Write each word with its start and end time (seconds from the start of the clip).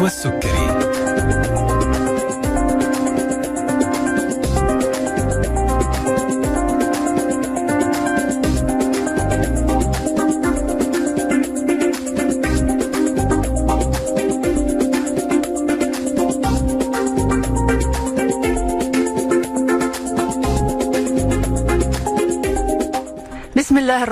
نشوى 0.00 0.06
السكري 0.06 0.69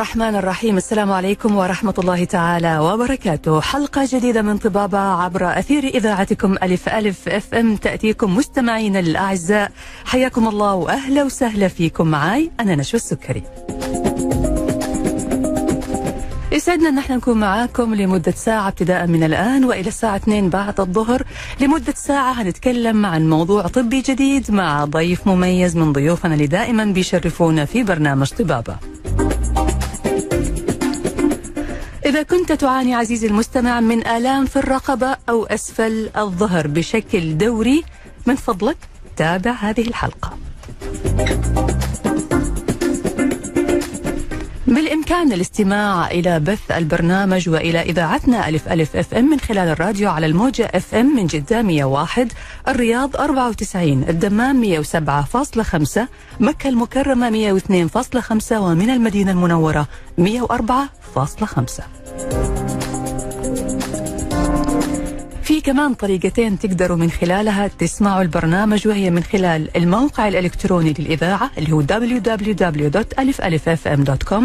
الرحمن 0.09 0.37
الرحيم. 0.37 0.77
السلام 0.77 1.13
عليكم 1.13 1.57
ورحمة 1.57 1.95
الله 1.99 2.25
تعالى 2.25 2.79
وبركاته. 2.79 3.61
حلقة 3.61 4.09
جديدة 4.13 4.43
من 4.43 4.59
طبابة 4.59 4.99
عبر 4.99 5.59
أثير 5.59 5.85
إذاعتكم 5.85 6.55
ألف 6.63 6.89
ألف 6.89 7.29
أف 7.29 7.55
أم. 7.55 7.77
تأتيكم 7.77 8.37
مستمعين 8.37 8.97
الأعزاء. 8.97 9.71
حياكم 10.05 10.49
الله 10.49 10.75
وأهلا 10.75 11.25
وسهلا 11.25 11.69
فيكم. 11.69 12.07
معي 12.07 12.51
أنا 12.61 12.77
نشوى 12.77 13.01
السكري. 13.01 13.43
يسعدنا 16.53 16.89
أن 16.89 16.99
إحنا 16.99 17.17
نكون 17.17 17.41
معاكم 17.41 17.95
لمدة 17.95 18.33
ساعة 18.33 18.69
ابتداء 18.69 19.07
من 19.07 19.23
الآن 19.25 19.65
وإلى 19.65 19.89
الساعة 19.89 20.17
2 20.17 20.51
بعد 20.51 20.81
الظهر. 20.81 21.23
لمدة 21.61 21.95
ساعة 21.97 22.33
هنتكلم 22.33 23.07
عن 23.07 23.31
موضوع 23.31 23.63
طبي 23.67 24.01
جديد 24.01 24.51
مع 24.51 24.85
ضيف 24.85 25.27
مميز 25.27 25.77
من 25.77 25.93
ضيوفنا 25.93 26.35
اللي 26.35 26.47
دائما 26.47 26.85
بيشرفونا 26.85 27.65
في 27.65 27.83
برنامج 27.83 28.31
طبابة. 28.31 28.77
إذا 32.09 32.23
كنت 32.23 32.53
تعاني 32.53 32.95
عزيزي 32.95 33.27
المستمع 33.27 33.81
من 33.81 34.07
آلام 34.07 34.47
في 34.47 34.57
الرقبة 34.57 35.17
أو 35.29 35.45
أسفل 35.45 36.11
الظهر 36.17 36.67
بشكل 36.67 37.39
دوري 37.39 37.85
من 38.27 38.37
فضلك 38.37 38.77
تابع 39.17 39.51
هذه 39.51 39.89
الحلقة. 39.89 40.39
بالإمكان 44.67 45.33
الاستماع 45.33 46.11
إلى 46.11 46.41
بث 46.41 46.71
البرنامج 46.71 47.49
وإلى 47.49 47.81
إذاعتنا 47.81 48.49
ألف 48.49 48.69
ألف 48.69 48.97
أف 48.97 49.15
إم 49.15 49.31
من 49.31 49.41
خلال 49.41 49.69
الراديو 49.69 50.11
على 50.11 50.27
الموجة 50.27 50.71
أف 50.75 50.95
إم 50.95 51.17
من 51.17 51.27
جدة 51.27 51.63
101 51.63 52.33
الرياض 52.69 53.17
94 53.17 54.05
الدمام 54.09 54.83
107.5 54.83 56.01
مكة 56.41 56.69
المكرمة 56.69 57.59
102.5 57.61 58.53
ومن 58.53 58.91
المدينة 58.91 59.31
المنورة 59.31 59.89
104.5 60.21 61.98
في 65.43 65.61
كمان 65.61 65.95
طريقتين 65.95 66.59
تقدروا 66.59 66.97
من 66.97 67.11
خلالها 67.11 67.69
تسمعوا 67.69 68.23
البرنامج 68.23 68.89
وهي 68.89 69.11
من 69.11 69.23
خلال 69.23 69.77
الموقع 69.77 70.29
الإلكتروني 70.29 70.95
للإذاعة 70.99 71.51
اللي 71.59 71.73
هو 71.73 71.83
www.alifalifm.com 71.83 74.43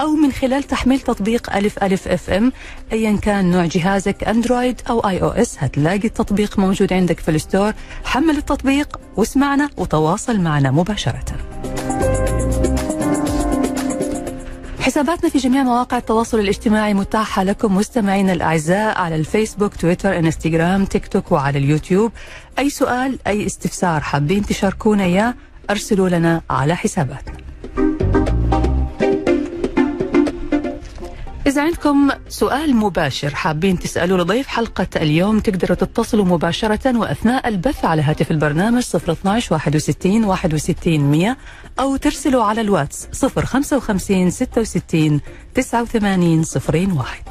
أو 0.00 0.14
من 0.14 0.32
خلال 0.32 0.62
تحميل 0.62 1.00
تطبيق 1.00 1.56
ألف 1.56 1.82
ألف 1.82 2.08
أف 2.08 2.30
إم 2.30 2.52
أيا 2.92 3.16
كان 3.16 3.50
نوع 3.50 3.66
جهازك 3.66 4.24
Android 4.24 4.80
أو 4.90 5.00
iOS. 5.00 5.56
هتلاقي 5.58 6.06
التطبيق 6.08 6.58
موجود 6.58 6.92
عندك 6.92 7.20
في 7.20 7.30
ال 7.30 7.36
store. 7.36 7.72
حمل 8.04 8.36
التطبيق 8.36 9.00
واسمعنا 9.16 9.70
وتواصل 9.76 10.40
معنا 10.40 10.70
مباشرةً. 10.70 11.24
حساباتنا 14.84 15.30
في 15.30 15.38
جميع 15.38 15.62
مواقع 15.62 15.98
التواصل 15.98 16.38
الاجتماعي 16.40 16.94
متاحة 16.94 17.42
لكم 17.42 17.76
مستمعينا 17.76 18.32
الأعزاء 18.32 18.98
على 18.98 19.16
الفيسبوك 19.16 19.76
تويتر 19.76 20.18
إنستغرام 20.18 20.84
تيك 20.84 21.06
توك 21.08 21.32
وعلى 21.32 21.58
اليوتيوب. 21.58 22.12
أي 22.58 22.70
سؤال 22.70 23.18
أي 23.26 23.46
استفسار 23.46 24.00
حابين 24.00 24.46
تشاركونا 24.46 25.04
إياه 25.04 25.34
أرسلوا 25.70 26.08
لنا 26.08 26.42
على 26.50 26.76
حساباتنا. 26.76 27.36
إذا 31.54 31.62
عندكم 31.62 32.10
سؤال 32.28 32.76
مباشر 32.76 33.34
حابين 33.34 33.78
تسألوا 33.78 34.18
لضيف 34.18 34.46
حلقة 34.46 34.86
اليوم 34.96 35.40
تقدروا 35.40 35.76
تتصلوا 35.76 36.24
مباشرة 36.24 36.98
وأثناء 36.98 37.48
البث 37.48 37.84
على 37.84 38.02
هاتف 38.02 38.30
البرنامج 38.30 38.82
012 38.94 39.54
61 39.54 40.24
61 40.24 41.00
100 41.00 41.36
أو 41.80 41.96
ترسلوا 41.96 42.44
على 42.44 42.60
الواتس 42.60 43.08
055 43.14 44.30
66 44.30 45.20
89 45.54 46.44
01 46.70 47.22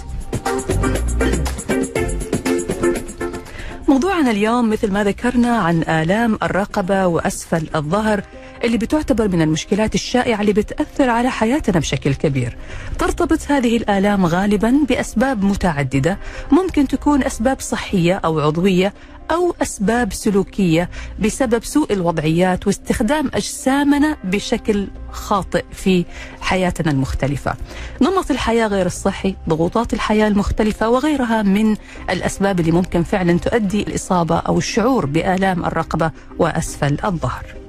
موضوعنا 3.88 4.32
اليوم 4.32 4.70
مثل 4.70 4.92
ما 4.92 5.04
ذكرنا 5.04 5.58
عن 5.58 5.82
آلام 5.82 6.38
الرقبة 6.44 7.08
وأسفل 7.08 7.70
الظهر 7.76 8.24
اللي 8.64 8.78
بتعتبر 8.78 9.28
من 9.28 9.42
المشكلات 9.42 9.96
الشائعة 9.96 10.42
اللي 10.42 10.54
بتأثر 10.54 11.10
على 11.10 11.30
حياتنا 11.32 11.80
بشكل 11.80 12.14
كبير. 12.14 12.58
ترتبط 13.00 13.40
هذه 13.52 13.78
الآلام 13.78 14.26
غالبا 14.26 14.80
بأسباب 14.90 15.44
متعددة 15.44 16.18
ممكن 16.52 16.88
تكون 16.88 17.24
أسباب 17.24 17.60
صحية 17.60 18.14
أو 18.26 18.40
عضوية 18.40 18.94
أو 19.32 19.56
أسباب 19.62 20.14
سلوكية 20.14 20.90
بسبب 21.20 21.64
سوء 21.64 21.94
الوضعيات 21.94 22.68
واستخدام 22.68 23.32
أجسامنا 23.34 24.18
بشكل 24.24 24.88
خاطئ 25.12 25.64
في 25.72 26.06
حياتنا 26.42 26.92
المختلفة. 26.92 27.56
نمط 28.02 28.32
الحياة 28.32 28.68
غير 28.68 28.86
الصحي 28.86 29.36
ضغوطات 29.50 29.94
الحياة 29.94 30.28
المختلفة 30.28 30.90
وغيرها 30.90 31.42
من 31.42 31.76
الأسباب 32.10 32.60
اللي 32.60 32.72
ممكن 32.72 33.04
فعلا 33.04 33.40
تؤدي 33.40 33.82
الإصابة 33.82 34.38
أو 34.38 34.58
الشعور 34.58 35.06
بآلام 35.06 35.66
الرقبة 35.66 36.12
وأسفل 36.40 36.98
الظهر. 37.06 37.63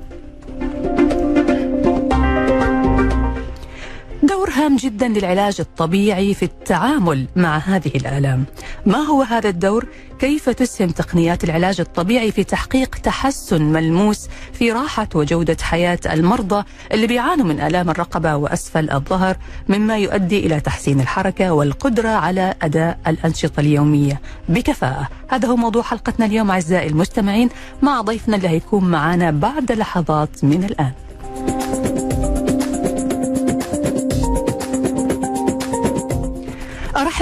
دور 4.24 4.50
هام 4.50 4.76
جدا 4.76 5.08
للعلاج 5.08 5.56
الطبيعي 5.60 6.34
في 6.34 6.44
التعامل 6.44 7.26
مع 7.36 7.58
هذه 7.58 7.90
الآلام. 7.94 8.44
ما 8.86 8.98
هو 8.98 9.22
هذا 9.22 9.48
الدور؟ 9.48 9.86
كيف 10.18 10.48
تسهم 10.50 10.90
تقنيات 10.90 11.44
العلاج 11.44 11.80
الطبيعي 11.80 12.32
في 12.32 12.44
تحقيق 12.44 12.94
تحسن 12.94 13.62
ملموس 13.62 14.28
في 14.52 14.72
راحة 14.72 15.08
وجودة 15.14 15.56
حياة 15.62 15.98
المرضى 16.06 16.64
اللي 16.92 17.06
بيعانوا 17.06 17.46
من 17.46 17.60
آلام 17.60 17.90
الرقبة 17.90 18.36
وأسفل 18.36 18.90
الظهر 18.90 19.36
مما 19.68 19.98
يؤدي 19.98 20.46
إلى 20.46 20.60
تحسين 20.60 21.00
الحركة 21.00 21.52
والقدرة 21.52 22.08
على 22.08 22.54
أداء 22.62 22.98
الأنشطة 23.06 23.60
اليومية. 23.60 24.20
بكفاءة. 24.48 25.08
هذا 25.28 25.48
هو 25.48 25.56
موضوع 25.56 25.82
حلقتنا 25.82 26.26
اليوم 26.26 26.50
أعزائي 26.50 26.88
المستمعين. 26.88 27.48
مع 27.82 28.00
ضيفنا 28.00 28.36
اللي 28.36 28.48
هيكون 28.48 28.84
معنا 28.84 29.30
بعد 29.30 29.72
لحظات 29.72 30.44
من 30.44 30.64
الآن. 30.64 30.92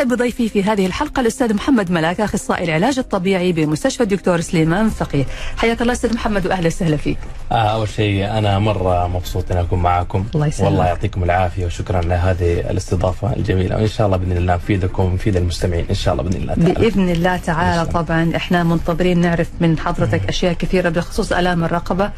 ارحب 0.02 0.14
بضيفي 0.14 0.48
في 0.48 0.62
هذه 0.62 0.86
الحلقة 0.86 1.20
الأستاذ 1.20 1.54
محمد 1.54 1.90
ملاك 1.90 2.20
اخصائي 2.20 2.64
العلاج 2.64 2.98
الطبيعي 2.98 3.52
بمستشفى 3.52 4.02
الدكتور 4.02 4.40
سليمان 4.40 4.88
فقيه. 4.88 5.24
حياك 5.56 5.82
الله 5.82 5.92
أستاذ 5.92 6.14
محمد 6.14 6.46
وأهلا 6.46 6.66
وسهلا 6.66 6.96
فيك. 6.96 7.18
آه 7.52 7.54
أول 7.54 7.88
شيء 7.88 8.38
أنا 8.38 8.58
مرة 8.58 9.06
مبسوط 9.06 9.52
ان 9.52 9.58
أكون 9.58 9.82
معكم 9.82 10.26
الله 10.34 10.46
يسلمك. 10.46 10.70
والله 10.70 10.86
يعطيكم 10.86 11.24
العافية 11.24 11.66
وشكرا 11.66 12.00
لهذه 12.00 12.70
الاستضافة 12.70 13.36
الجميلة 13.36 13.76
وإن 13.76 13.86
شاء 13.86 14.06
الله 14.06 14.16
بإذن 14.16 14.36
الله 14.36 14.54
نفيدكم 14.54 15.02
ونفيد 15.04 15.36
المستمعين 15.36 15.86
إن 15.90 15.94
شاء 15.94 16.14
الله 16.14 16.24
بإذن 16.24 16.42
الله 16.42 16.54
تعالى. 16.54 16.74
بإذن 16.74 17.08
الله 17.08 17.36
تعالى. 17.36 17.90
طبعا. 17.90 18.32
إحنا 18.36 18.64
منتظرين 18.64 19.18
نعرف 19.18 19.48
من 19.60 19.78
حضرتك 19.78 20.28
أشياء 20.28 20.52
كثيرة 20.52 20.88
بخصوص 20.88 21.32
آلام 21.32 21.64
الرقبة. 21.64 22.10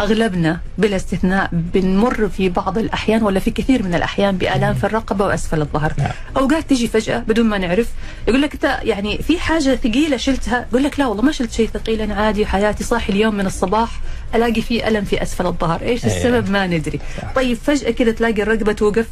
أغلبنا 0.00 0.60
بلا 0.78 0.96
استثناء 0.96 1.48
بنمر 1.52 2.28
في 2.28 2.48
بعض 2.48 2.78
الأحيان 2.78 3.22
ولا 3.22 3.40
في 3.40 3.50
كثير 3.50 3.82
من 3.82 3.94
الأحيان 3.94 4.36
بآلام 4.36 4.74
في 4.74 4.84
الرقبة 4.84 5.24
وأسفل 5.24 5.60
الظهر. 5.60 5.92
نعم. 5.98 6.10
أوقات 6.36 6.68
تيجي 6.68 6.88
فجأة 6.88 7.18
بدون 7.32 7.46
ما 7.46 7.58
نعرف. 7.58 7.88
يقول 8.28 8.42
لك 8.42 8.52
انت 8.52 8.78
يعني 8.82 9.18
في 9.18 9.38
حاجة 9.38 9.74
ثقيلة 9.74 10.16
شلتها؟ 10.16 10.66
يقول 10.70 10.82
لك 10.84 11.00
لا 11.00 11.06
والله 11.06 11.22
ما 11.22 11.32
شلت 11.32 11.52
شيء 11.52 11.68
ثقيل 11.74 12.00
أنا 12.00 12.14
عادي 12.14 12.46
حياتي 12.46 12.84
صاحي 12.84 13.12
اليوم 13.12 13.34
من 13.34 13.46
الصباح 13.46 13.90
ألاقي 14.34 14.62
في 14.62 14.88
ألم 14.88 15.04
في 15.04 15.22
أسفل 15.22 15.46
الظهر. 15.46 15.82
إيش 15.82 16.04
أيوة. 16.04 16.16
السبب؟ 16.16 16.50
ما 16.50 16.66
ندري. 16.66 17.00
طيب 17.34 17.58
فجأة 17.66 17.90
كذا 17.90 18.10
تلاقي 18.10 18.42
الرقبة 18.42 18.72
توقف 18.72 19.06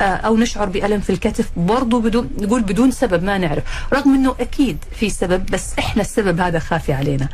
آه، 0.00 0.04
أو 0.04 0.36
نشعر 0.36 0.68
بألم 0.68 1.00
في 1.00 1.10
الكتف 1.10 1.50
برضو 1.56 2.00
بدون 2.00 2.30
نقول 2.38 2.62
بدون 2.62 2.90
سبب 2.90 3.22
ما 3.22 3.38
نعرف. 3.38 3.62
رغم 3.92 4.14
إنه 4.14 4.34
أكيد 4.40 4.78
في 5.00 5.10
سبب 5.10 5.46
بس 5.46 5.72
إحنا 5.78 6.02
السبب 6.02 6.40
هذا 6.40 6.58
خافي 6.58 6.92
علينا. 6.92 7.28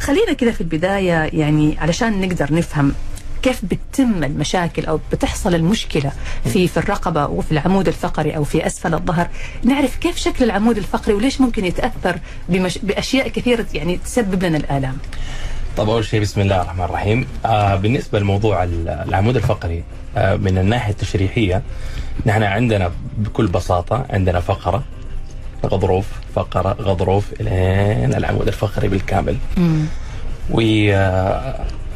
خلينا 0.00 0.32
كذا 0.32 0.50
في 0.50 0.60
البداية 0.60 1.30
يعني 1.32 1.76
علشان 1.78 2.20
نقدر 2.20 2.54
نفهم 2.54 2.92
كيف 3.42 3.60
بتتم 3.64 4.24
المشاكل 4.24 4.86
أو 4.86 5.00
بتحصل 5.12 5.54
المشكلة 5.54 6.12
في 6.44 6.68
في 6.68 6.76
الرقبة 6.76 7.26
وفي 7.26 7.52
العمود 7.52 7.88
الفقري 7.88 8.36
أو 8.36 8.44
في 8.44 8.66
أسفل 8.66 8.94
الظهر؟ 8.94 9.28
نعرف 9.64 9.96
كيف 9.96 10.16
شكل 10.16 10.44
العمود 10.44 10.76
الفقري 10.76 11.14
وليش 11.14 11.40
ممكن 11.40 11.64
يتأثر 11.64 12.18
بمش... 12.48 12.78
بأشياء 12.78 13.28
كثيرة 13.28 13.66
يعني 13.74 13.96
تسبب 13.96 14.44
لنا 14.44 14.56
الآلام؟ 14.56 14.96
طب 15.76 15.88
أول 15.90 16.04
شيء 16.04 16.20
بسم 16.20 16.40
الله 16.40 16.62
الرحمن 16.62 16.84
الرحيم. 16.84 17.26
آه 17.46 17.74
بالنسبة 17.76 18.18
لموضوع 18.18 18.64
ال- 18.64 18.88
العمود 18.88 19.36
الفقري 19.36 19.84
آه 20.16 20.36
من 20.36 20.58
الناحية 20.58 20.92
التشريحية 20.92 21.62
نحن 22.26 22.42
عندنا 22.42 22.90
بكل 23.18 23.46
بساطة 23.46 24.06
عندنا 24.10 24.40
فقرة 24.40 24.82
غضروف 25.66 26.06
فقرة 26.34 26.76
غضروف 26.80 27.24
الين 27.40 28.14
العمود 28.14 28.46
الفقري 28.48 28.88
بالكامل. 28.88 29.36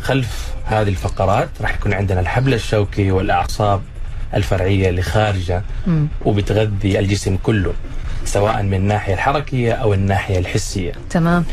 وخلف 0.00 0.54
هذه 0.64 0.88
الفقرات 0.88 1.48
راح 1.60 1.74
يكون 1.74 1.94
عندنا 1.94 2.20
الحبل 2.20 2.54
الشوكي 2.54 3.10
والأعصاب 3.12 3.80
الفرعية 4.34 4.88
اللي 4.88 5.02
خارجة. 5.02 5.62
وبتغذي 6.24 6.98
الجسم 6.98 7.36
كله 7.36 7.72
سواء 8.24 8.62
من 8.62 8.74
الناحية 8.74 9.14
الحركية 9.14 9.72
أو 9.72 9.94
الناحية 9.94 10.38
الحسية. 10.38 10.92
تمام. 11.10 11.44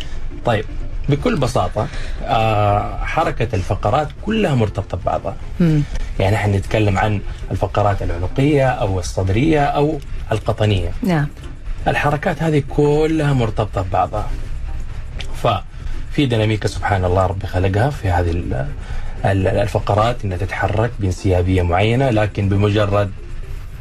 طيب 0.45 0.65
بكل 1.09 1.37
بساطة 1.37 1.87
آه 2.23 2.97
حركة 3.03 3.55
الفقرات 3.55 4.07
كلها 4.25 4.55
مرتبطة 4.55 4.97
ببعضها. 4.97 5.35
مم. 5.59 5.81
يعني 6.19 6.35
إحنا 6.35 6.57
نتكلم 6.57 6.97
عن 6.97 7.21
الفقرات 7.51 8.01
العنقية 8.01 8.67
أو 8.69 8.99
الصدرية 8.99 9.63
أو 9.65 9.99
القطنية. 10.31 10.91
نعم. 11.03 11.27
الحركات 11.87 12.43
هذه 12.43 12.63
كلها 12.69 13.33
مرتبطة 13.33 13.81
ببعضها. 13.81 14.29
ففي 16.17 16.25
ديناميكا 16.25 16.67
سبحان 16.67 17.05
الله 17.05 17.25
ربي 17.25 17.47
خلقها 17.47 17.89
في 17.89 18.09
هذه 18.09 18.31
ال- 18.31 18.65
ال- 19.25 19.47
الفقرات 19.47 20.25
إنها 20.25 20.37
تتحرك 20.37 20.91
بانسيابيه 20.99 21.61
معينة 21.61 22.09
لكن 22.09 22.49
بمجرد 22.49 23.11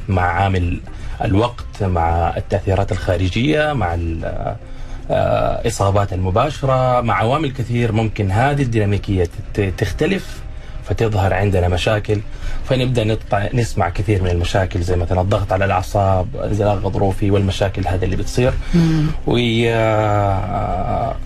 مع 0.08 0.22
عامل 0.22 0.80
الوقت 1.24 1.82
مع 1.82 2.36
التأثيرات 2.36 2.92
الخارجية 2.92 3.72
مع 3.72 3.94
ال- 3.94 4.24
آه، 5.10 5.60
الاصابات 5.60 6.12
المباشرة 6.12 7.00
مع 7.00 7.14
عوامل 7.14 7.52
كثير 7.52 7.92
ممكن 7.92 8.30
هذه 8.30 8.62
الديناميكية 8.62 9.28
تختلف 9.78 10.40
فتظهر 10.84 11.34
عندنا 11.34 11.68
مشاكل. 11.68 12.20
فنبدأ 12.68 13.16
نسمع 13.54 13.88
كثير 13.88 14.22
من 14.22 14.30
المشاكل 14.30 14.80
زي 14.82 14.96
مثلا 14.96 15.20
الضغط 15.20 15.52
على 15.52 15.64
الأعصاب 15.64 16.26
انزلاق 16.44 16.74
غضروفي 16.74 17.30
والمشاكل 17.30 17.86
هذه 17.88 18.04
اللي 18.04 18.16
بتصير. 18.16 18.52
و 19.26 19.36
آه، 19.68 21.16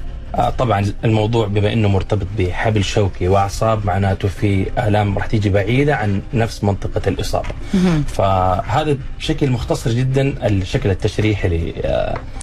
طبعا 0.59 0.93
الموضوع 1.05 1.47
بما 1.47 1.73
إنه 1.73 1.89
مرتبط 1.89 2.27
بحبل 2.39 2.85
شوكي 2.85 3.29
وأعصاب 3.29 3.87
معناته 3.87 4.29
في 4.29 4.67
آلام 4.79 5.19
راح 5.19 5.27
تيجي 5.27 5.49
بعيدة 5.51 5.97
عن 5.97 6.23
نفس 6.35 6.65
منطقة 6.65 7.09
الإصابة. 7.09 7.49
فهذا 8.09 8.97
بشكل 9.19 9.51
مختصر 9.51 9.91
جدا 9.91 10.47
الشكل 10.47 10.91
التشريحي 10.91 11.75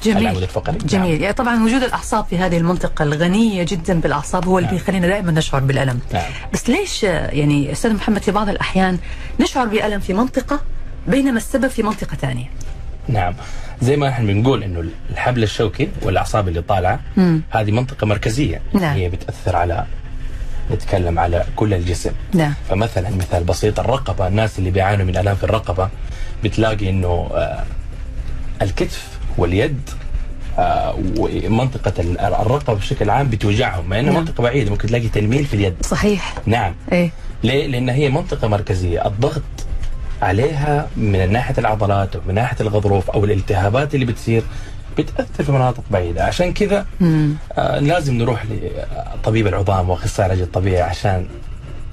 للعمود 0.05 0.41
الفقري. 0.41 0.77
جميل 0.77 1.21
يعني 1.21 1.33
طبعا 1.33 1.63
وجود 1.63 1.83
الأعصاب 1.83 2.25
في 2.25 2.37
هذه 2.37 2.57
المنطقة 2.57 3.03
الغنية 3.03 3.63
جدا 3.63 3.99
بالأعصاب 3.99 4.45
هو 4.45 4.57
اللي 4.57 4.69
نعم. 4.69 4.77
بيخلينا 4.77 5.07
دائما 5.07 5.31
نشعر 5.31 5.61
بالألم 5.61 5.99
نعم. 6.13 6.31
بس 6.53 6.69
ليش 6.69 7.05
آه، 7.05 7.27
يعني 7.27 7.71
أستاذ 7.71 7.93
محمد 7.93 8.21
في 8.21 8.31
بعض 8.31 8.49
الأحيان 8.49 8.97
نشعر 9.39 9.65
بألم 9.65 9.99
في 9.99 10.13
منطقة 10.13 10.59
بينما 11.07 11.37
السبب 11.37 11.67
في 11.67 11.83
منطقة 11.83 12.15
ثانية 12.15 12.49
نعم 13.07 13.33
زي 13.81 13.97
ما 13.97 14.09
إحنا 14.09 14.25
بنقول 14.33 14.63
إنه 14.63 14.83
الحبل 15.11 15.43
الشوكي 15.43 15.89
والأعصاب 16.01 16.47
اللي 16.47 16.61
طالعة 16.61 16.99
مم. 17.17 17.41
هذه 17.49 17.71
منطقة 17.71 18.07
مركزية 18.07 18.61
نعم. 18.73 18.95
هي 18.97 19.09
بتأثر 19.09 19.55
على 19.55 19.85
نتكلم 20.71 21.19
على 21.19 21.45
كل 21.55 21.73
الجسم 21.73 22.11
نعم 22.33 22.53
فمثلا 22.69 23.09
مثال 23.09 23.43
بسيط 23.43 23.79
الرقبة 23.79 24.27
الناس 24.27 24.59
اللي 24.59 24.71
بيعانوا 24.71 25.05
من 25.05 25.17
آلام 25.17 25.35
في 25.35 25.43
الرقبة 25.43 25.89
بتلاقي 26.43 26.89
إنه 26.89 27.29
آه، 27.33 27.63
الكتف 28.61 29.07
واليد 29.37 29.89
آه، 30.59 30.95
ومنطقة 31.17 31.93
ال- 32.01 32.19
الرقبة 32.19 32.73
بشكل 32.73 33.09
عام 33.09 33.29
بتوجعهم 33.29 33.89
مع 33.89 33.99
انها 33.99 34.13
نعم. 34.13 34.21
منطقة 34.23 34.41
بعيدة 34.43 34.69
ممكن 34.71 34.87
تلاقي 34.87 35.07
تنميل 35.07 35.45
في 35.45 35.53
اليد 35.53 35.75
صحيح 35.85 36.33
نعم 36.45 36.73
إيه 36.91 37.09
ليه؟ 37.43 37.67
لأن 37.67 37.89
هي 37.89 38.09
منطقة 38.09 38.47
مركزية 38.47 39.07
الضغط 39.07 39.41
عليها 40.21 40.87
من 40.97 41.31
ناحية 41.31 41.55
العضلات 41.57 42.15
أو 42.15 42.21
من 42.27 42.35
ناحية 42.35 42.57
الغضروف 42.61 43.09
أو 43.09 43.25
الالتهابات 43.25 43.95
اللي 43.95 44.05
بتصير 44.05 44.43
بتأثر 44.97 45.43
في 45.43 45.51
مناطق 45.51 45.83
بعيدة 45.91 46.23
عشان 46.23 46.53
كذا. 46.53 46.85
آه 47.57 47.79
لازم 47.79 48.13
نروح 48.17 48.43
لطبيب 49.15 49.47
العظام 49.47 49.89
وأخصائي 49.89 50.25
العلاج 50.27 50.41
الطبيعي 50.43 50.81
عشان 50.81 51.25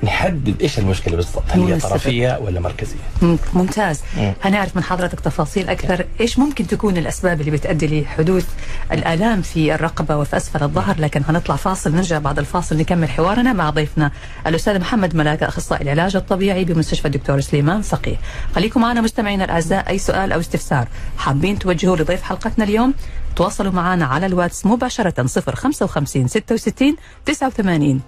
نحدد 0.02 0.62
إيش 0.62 0.78
المشكلة 0.78 1.16
بالضبط 1.16 1.42
هل 1.48 1.60
هي. 1.72 1.78
طرفية 1.80 2.38
ولا 2.42 2.60
مركزية؟ 2.60 2.96
مم- 3.22 3.38
ممتاز. 3.54 4.00
مم. 4.16 4.32
هنعرف 4.42 4.76
من 4.76 4.82
حضرتك 4.82 5.20
تفاصيل 5.20 5.68
أكثر. 5.68 6.04
إيش 6.20 6.38
ممكن 6.38 6.66
تكون 6.66 6.96
الأسباب 6.96 7.40
اللي 7.40 7.50
بتؤدي 7.50 8.00
لحدوث 8.00 8.46
الآلام 8.92 9.42
في 9.42 9.74
الرقبة 9.74 10.16
وفي 10.16 10.36
أسفل 10.36 10.62
الظهر؟ 10.62 10.96
لكن 11.00 11.22
هنطلع 11.28 11.56
فاصل 11.56 11.94
نرجع 11.94 12.18
بعد 12.18 12.38
الفاصل 12.38 12.76
نكمل 12.76 13.08
حوارنا 13.10 13.52
مع 13.52 13.70
ضيفنا 13.70 14.10
الأستاذ 14.46 14.78
محمد 14.80 15.16
ملاكة 15.16 15.48
أخصائي 15.48 15.82
العلاج 15.82 16.16
الطبيعي 16.16 16.64
بمستشفى 16.64 17.04
الدكتور 17.08 17.40
سليمان 17.40 17.82
فقيه 17.82 18.16
خليكم 18.54 18.80
معنا 18.80 19.00
مستمعينا 19.00 19.44
الأعزاء 19.44 19.88
أي 19.90 19.98
سؤال 19.98 20.32
أو 20.32 20.40
استفسار 20.40 20.88
حابين 21.18 21.58
توجهوه 21.58 21.96
لضيف 21.96 22.22
حلقتنا 22.22 22.64
اليوم؟ 22.64 22.94
تواصلوا 23.36 23.72
معنا 23.72 24.04
على 24.04 24.26
الواتس 24.26 24.66
مباشرة 24.66 25.26
055 25.26 26.28
66 26.28 26.96
89 27.26 28.00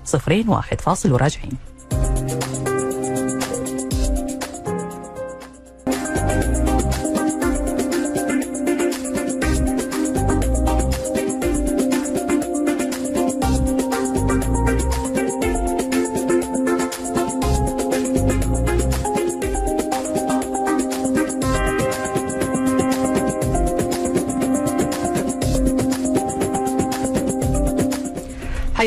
01 0.49 0.81
فاصل 0.81 1.13
وراجعين. 1.13 1.53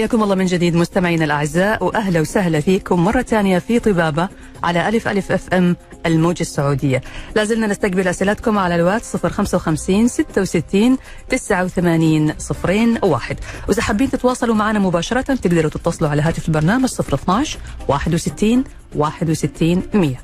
حياكم 0.09 0.23
الله 0.23 0.35
من 0.35 0.45
جديد 0.45 0.75
مستمعينا 0.75 1.25
الأعزاء 1.25 1.83
وأهلا 1.83 2.21
وسهلا 2.21 2.59
فيكم 2.59 3.03
مرة 3.03 3.21
ثانية 3.21 3.59
في 3.59 3.79
طبابة 3.79 4.29
على 4.63 4.89
ألف 4.89 5.07
ألف 5.07 5.31
أف 5.31 5.53
أم 5.53 5.75
الموجة 6.06 6.41
السعودية. 6.41 7.01
لا 7.35 7.44
زلنا 7.44 7.67
نستقبل 7.67 8.07
أسئلتكم 8.07 8.57
على 8.57 8.75
الواتس 8.75 9.15
055 9.15 10.07
66 10.07 10.97
89 11.29 12.97
01 13.03 13.39
وإذا 13.67 13.81
حابين 13.81 14.11
تتواصلوا 14.11 14.56
معنا 14.56 14.79
مباشرة 14.79 15.21
تقدروا 15.21 15.71
تتصلوا 15.71 16.09
على 16.09 16.21
هاتف 16.21 16.47
البرنامج 16.47 16.89
012 17.00 17.59
61 17.88 18.63
61 18.95 19.83
100 19.94 20.16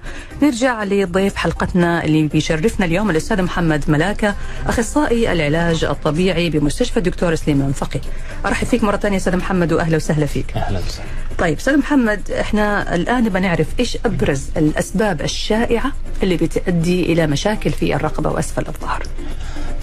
نرجع 0.42 0.84
لضيف 0.84 1.36
حلقتنا 1.36 2.04
اللي 2.04 2.28
بيشرفنا 2.28 2.86
اليوم 2.86 3.10
الأستاذ 3.10 3.42
محمد 3.42 3.84
ملاكة 3.88 4.36
أخصائي 4.68 5.32
العلاج 5.32 5.84
الطبيعي 5.84 6.50
بمستشفى 6.50 6.98
الدكتور 6.98 7.36
سليمان 7.36 7.72
فقيه. 7.72 8.02
أرحب 8.46 8.68
فيك 8.68 8.84
مرة 8.84 8.98
ثانية 8.98 9.18
أستاذ 9.18 9.36
محمد 9.38 9.74
وأهلا 9.74 9.96
وسهلا 9.96 10.26
فيك. 10.26 10.58
أهلا 10.58 10.80
وسهلا. 10.80 11.10
طيب 11.38 11.58
أستاذ 11.58 11.78
محمد 11.78 12.32
إحنا 12.32 12.96
الآن 12.96 13.24
نبغى 13.24 13.40
نعرف 13.40 13.68
إيش 13.80 13.98
أبرز 14.06 14.50
الأسباب 14.58 15.22
الشائعة 15.22 15.92
اللي 16.24 16.38
بتؤدي 16.38 17.04
إلى 17.14 17.28
مشاكل 17.28 17.72
في 17.72 17.96
الرقبة 17.96 18.30
وأسفل 18.30 18.68
الظهر؟ 18.68 19.04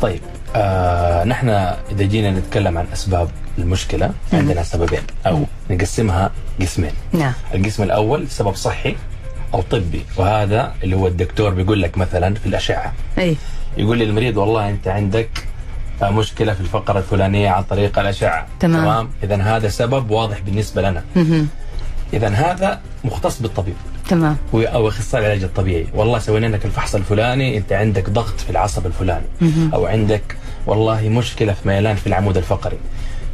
طيب 0.02 0.20
آه 0.56 1.24
نحن 1.24 1.48
إذا 1.48 2.04
جينا 2.04 2.30
نتكلم 2.30 2.78
عن 2.78 2.86
أسباب 2.92 3.28
المشكلة 3.58 4.10
عندنا 4.32 4.62
سببين 4.62 5.02
أو 5.26 5.44
نقسمها 5.70 6.30
قسمين. 6.60 6.92
نعم. 7.12 7.32
القسم 7.54 7.82
الأول 7.82 8.28
سبب 8.28 8.54
صحي 8.54 8.96
أو 9.54 9.62
طبي 9.62 10.02
وهذا 10.16 10.74
اللي 10.84 10.96
هو 10.96 11.06
الدكتور 11.06 11.50
بيقول 11.50 11.82
لك 11.82 11.98
مثلا 11.98 12.34
في 12.34 12.46
الأشعة. 12.46 12.92
أي. 13.18 13.36
يقول 13.76 13.98
للمريض 13.98 14.36
والله 14.36 14.68
أنت 14.68 14.88
عندك 14.88 15.30
مشكلة 16.10 16.54
في 16.54 16.60
الفقرة 16.60 16.98
الفلانية 16.98 17.50
عن 17.50 17.62
طريق 17.62 17.98
الأشعة. 17.98 18.46
تمام. 18.60 18.82
تمام؟ 18.82 19.10
اذا 19.22 19.36
هذا 19.42 19.68
سبب 19.68 20.10
واضح 20.10 20.40
بالنسبة 20.40 20.82
لنا. 20.82 21.02
اذا 22.12 22.28
هذا 22.28 22.80
مختص 23.04 23.42
بالطبيب. 23.42 23.74
تمام. 24.08 24.36
أو 24.54 24.88
أخصائي 24.88 25.26
العلاج 25.26 25.42
الطبيعي. 25.42 25.86
والله 25.94 26.18
سوينا 26.18 26.46
لك 26.46 26.64
الفحص 26.64 26.94
الفلاني 26.94 27.58
أنت 27.58 27.72
عندك 27.72 28.10
ضغط 28.10 28.40
في 28.40 28.50
العصب 28.50 28.86
الفلاني. 28.86 29.26
أو 29.74 29.86
عندك 29.86 30.36
والله 30.66 31.08
مشكلة 31.08 31.52
في 31.52 31.68
ميلان 31.68 31.96
في 31.96 32.06
العمود 32.06 32.36
الفقري. 32.36 32.78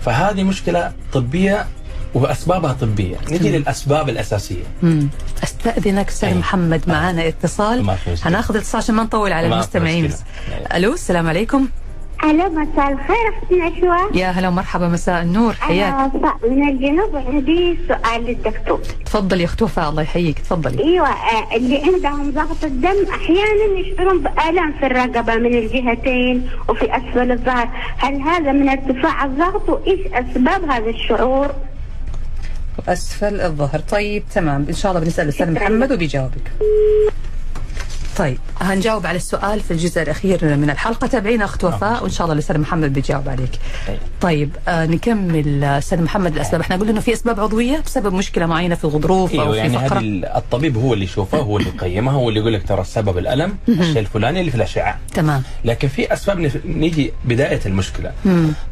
فهذه 0.01 0.43
مشكلة 0.43 0.93
طبية 1.13 1.67
وأسبابها 2.15 2.73
طبية. 2.73 3.17
نجي 3.31 3.59
للأسباب 3.59 4.09
الأساسية. 4.09 4.65
مم. 4.83 5.09
أستأذنك 5.43 6.09
أستاذ 6.09 6.29
أي. 6.29 6.35
محمد 6.35 6.83
معانا 6.87 7.29
اتصال. 7.29 7.83
ما 7.83 7.95
في 7.95 8.13
مشكلة. 8.13 8.29
هناخذ 8.29 8.57
اتصال 8.57 8.81
عشان 8.81 8.95
ما 8.95 9.03
نطول 9.03 9.33
على 9.33 9.47
المستمعين. 9.47 10.13
ألو 10.75 10.95
السلام 10.95 11.29
عليكم. 11.29 11.69
ألو 12.25 12.49
مساء 12.49 12.93
الخير 12.93 13.29
أختي 13.29 13.55
نشوى. 13.55 14.21
يا 14.21 14.27
هلا 14.31 14.49
ومرحبا 14.49 14.89
مساء 14.89 15.23
النور 15.23 15.53
حياك. 15.53 16.11
من 16.51 16.69
الجنوب 16.69 17.17
عندي 17.17 17.79
سؤال 17.89 18.25
للدكتور. 18.25 18.81
تفضلي 19.05 19.41
يا 19.41 19.47
اخت 19.47 19.63
وفاء 19.63 19.91
الله 19.91 20.03
يحييك 20.03 20.39
تفضلي. 20.39 20.85
أيوه 20.85 21.09
آه، 21.09 21.57
اللي 21.57 21.83
عندهم 21.85 22.31
ضغط 22.31 22.65
الدم 22.65 23.07
أحيانا 23.11 23.79
يشعرون 23.79 24.23
بآلام 24.23 24.73
في 24.73 24.87
الرقبة 24.87 25.35
من 25.35 25.55
الجهتين 25.55 26.49
وفي 26.69 26.97
أسفل 26.97 27.33
الظهر. 27.33 27.69
هل 27.97 28.21
هذا 28.23 28.53
من 28.53 28.69
ارتفاع 28.69 29.25
الضغط؟ 29.25 29.69
وإيش 29.69 30.01
أسباب 30.13 30.71
هذا 30.71 30.91
الشعور؟ 30.91 31.55
أسفل 32.89 33.41
الظهر. 33.41 33.79
طيب 33.79 34.23
تمام. 34.35 34.67
إن 34.69 34.75
شاء 34.75 34.93
الله 34.93 35.05
بنسأل 35.05 35.25
الأستاذ. 35.25 35.53
محمد 35.53 35.93
وبيجاوبك. 35.93 36.53
طيب 38.19 38.39
هنجاوب 38.61 39.07
على 39.07 39.17
السؤال 39.17 39.61
في 39.61 39.71
الجزء 39.71 40.03
الأخير 40.03 40.57
من 40.57 40.71
الحلقة. 40.71 41.07
تابعينا 41.07 41.45
أخت 41.45 41.65
وفاء 41.65 42.03
وإن 42.03 42.11
شاء 42.11 42.23
الله 42.25 42.35
الأستاذ 42.35 42.59
محمد 42.59 42.93
بيجاوب 42.93 43.29
عليك. 43.29 43.51
طيب. 43.89 43.99
طيب 44.21 44.51
آه 44.69 44.87
نكمل 44.87 45.65
آه، 45.65 45.79
أستاذ 45.79 46.03
محمد 46.03 46.35
الأسباب. 46.35 46.61
إحنا 46.61 46.77
قلنا 46.77 46.91
إنه 46.91 47.01
في 47.01 47.13
أسباب 47.13 47.41
عضوية 47.41 47.81
بسبب 47.87 48.13
مشكلة 48.15 48.47
معينة 48.47 48.75
في 48.75 48.85
الغضروف 48.85 49.35
أو 49.35 49.41
أيوه 49.41 49.53
في 49.53 49.59
يعني 49.59 49.89
فقرة. 49.89 49.99
ال- 49.99 50.25
الطبيب 50.25 50.77
هو 50.77 50.95
اللي 50.95 51.05
يشوفها 51.05 51.41
هو 51.41 51.57
اللي 51.59 51.69
يقيمها 51.69 52.13
هو 52.15 52.29
اللي 52.29 52.41
يقول 52.41 52.53
لك 52.53 52.69
ترى 52.69 52.81
السبب 52.81 53.19
الألم 53.19 53.57
الشيء 53.69 53.99
الفلاني 53.99 54.41
اللي 54.41 54.51
في 54.51 54.57
الأشعة. 54.57 54.99
تمام. 55.15 55.43
لكن 55.65 55.89
في 55.89 56.13
أسباب 56.13 56.51
نيجي 56.65 57.13
بداية 57.25 57.61
المشكلة. 57.67 58.13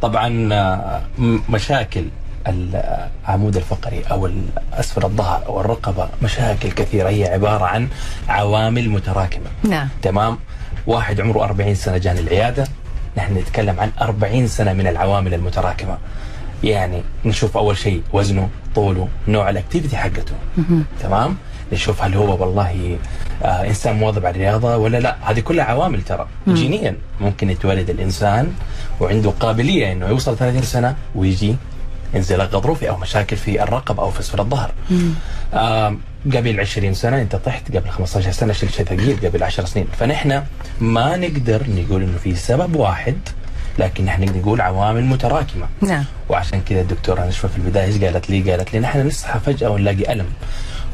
طبعا 0.02 0.48
آه، 0.52 1.02
مشاكل 1.48 2.04
العمود 2.48 3.56
الفقري 3.56 4.02
أو 4.10 4.26
ال- 4.26 4.42
اسفل 4.72 5.04
الظهر 5.04 5.46
أو 5.46 5.60
الرقبه 5.60 6.08
مشاكل 6.22 6.70
كثيرة 6.70 7.08
هي 7.08 7.24
عبارة 7.28 7.64
عن 7.64 7.88
عوامل 8.28 8.90
متراكمة. 8.90 9.46
نعم. 9.64 9.88
تمام؟ 10.02 10.38
واحد 10.86 11.20
عمره 11.20 11.44
40 11.44 11.74
سنة 11.74 11.96
جاني 11.98 12.20
العيادة. 12.20 12.66
نحن 13.16 13.36
نتكلم 13.36 13.80
عن 13.80 13.90
40 14.00 14.46
سنة 14.48 14.72
من 14.72 14.86
العوامل 14.86 15.34
المتراكمة. 15.34 15.98
يعني 16.64 17.02
نشوف 17.24 17.56
أول 17.56 17.76
شيء 17.76 18.02
وزنه 18.12 18.48
طوله 18.74 19.08
نوع 19.28 19.50
الأكتيفيتي 19.50 19.96
حقته. 19.96 20.34
تمام؟ 21.02 21.36
نشوف 21.72 22.02
هل 22.02 22.14
هو 22.14 22.40
والله 22.42 22.98
آه 23.42 23.66
إنسان 23.66 23.96
مواظب 23.96 24.26
على 24.26 24.34
الرياضة 24.36 24.76
ولا 24.76 24.98
لا. 24.98 25.16
هذه 25.22 25.40
كلها 25.40 25.64
عوامل 25.64 26.02
ترى 26.02 26.26
جينيا. 26.48 26.96
ممكن 27.20 27.50
يتولد 27.50 27.90
الإنسان 27.90 28.52
وعنده 29.00 29.30
قابلية 29.40 29.92
إنه 29.92 30.06
يوصل 30.08 30.36
30 30.36 30.62
سنة 30.62 30.96
ويجي 31.14 31.56
انزلاق 32.16 32.54
غضروفي 32.54 32.88
أو 32.88 32.96
مشاكل 32.96 33.36
في 33.36 33.62
الرقبة 33.62 34.02
أو 34.02 34.10
في 34.10 34.20
اسفل 34.20 34.40
الظهر 34.40 34.70
آه 35.54 35.96
قبل 36.34 36.60
20 36.60 36.94
سنة 36.94 37.22
أنت 37.22 37.36
طحت 37.36 37.76
قبل 37.76 37.90
15 37.90 38.30
سنة 38.30 38.52
شلت 38.52 38.70
شيء 38.70 38.84
ثقيل 38.86 39.16
قبل 39.28 39.42
10 39.42 39.64
سنين 39.64 39.86
فنحن 39.98 40.42
ما 40.80 41.16
نقدر 41.16 41.62
نقول 41.68 42.02
إنه 42.02 42.18
في 42.18 42.34
سبب 42.36 42.76
واحد 42.76 43.16
لكن 43.78 44.04
نحن 44.04 44.24
نقول 44.38 44.60
عوامل 44.60 45.04
متراكمة 45.04 45.66
نعم 45.80 46.04
وعشان 46.28 46.60
كذا 46.60 46.80
الدكتورة 46.80 47.26
نشوى 47.26 47.50
في 47.50 47.56
البداية 47.56 47.84
إيش 47.84 48.04
قالت 48.04 48.30
لي؟ 48.30 48.50
قالت 48.50 48.72
لي 48.72 48.80
نحن 48.80 49.06
نصحى 49.06 49.40
فجأة 49.40 49.68
ونلاقي 49.70 50.12
ألم. 50.12 50.26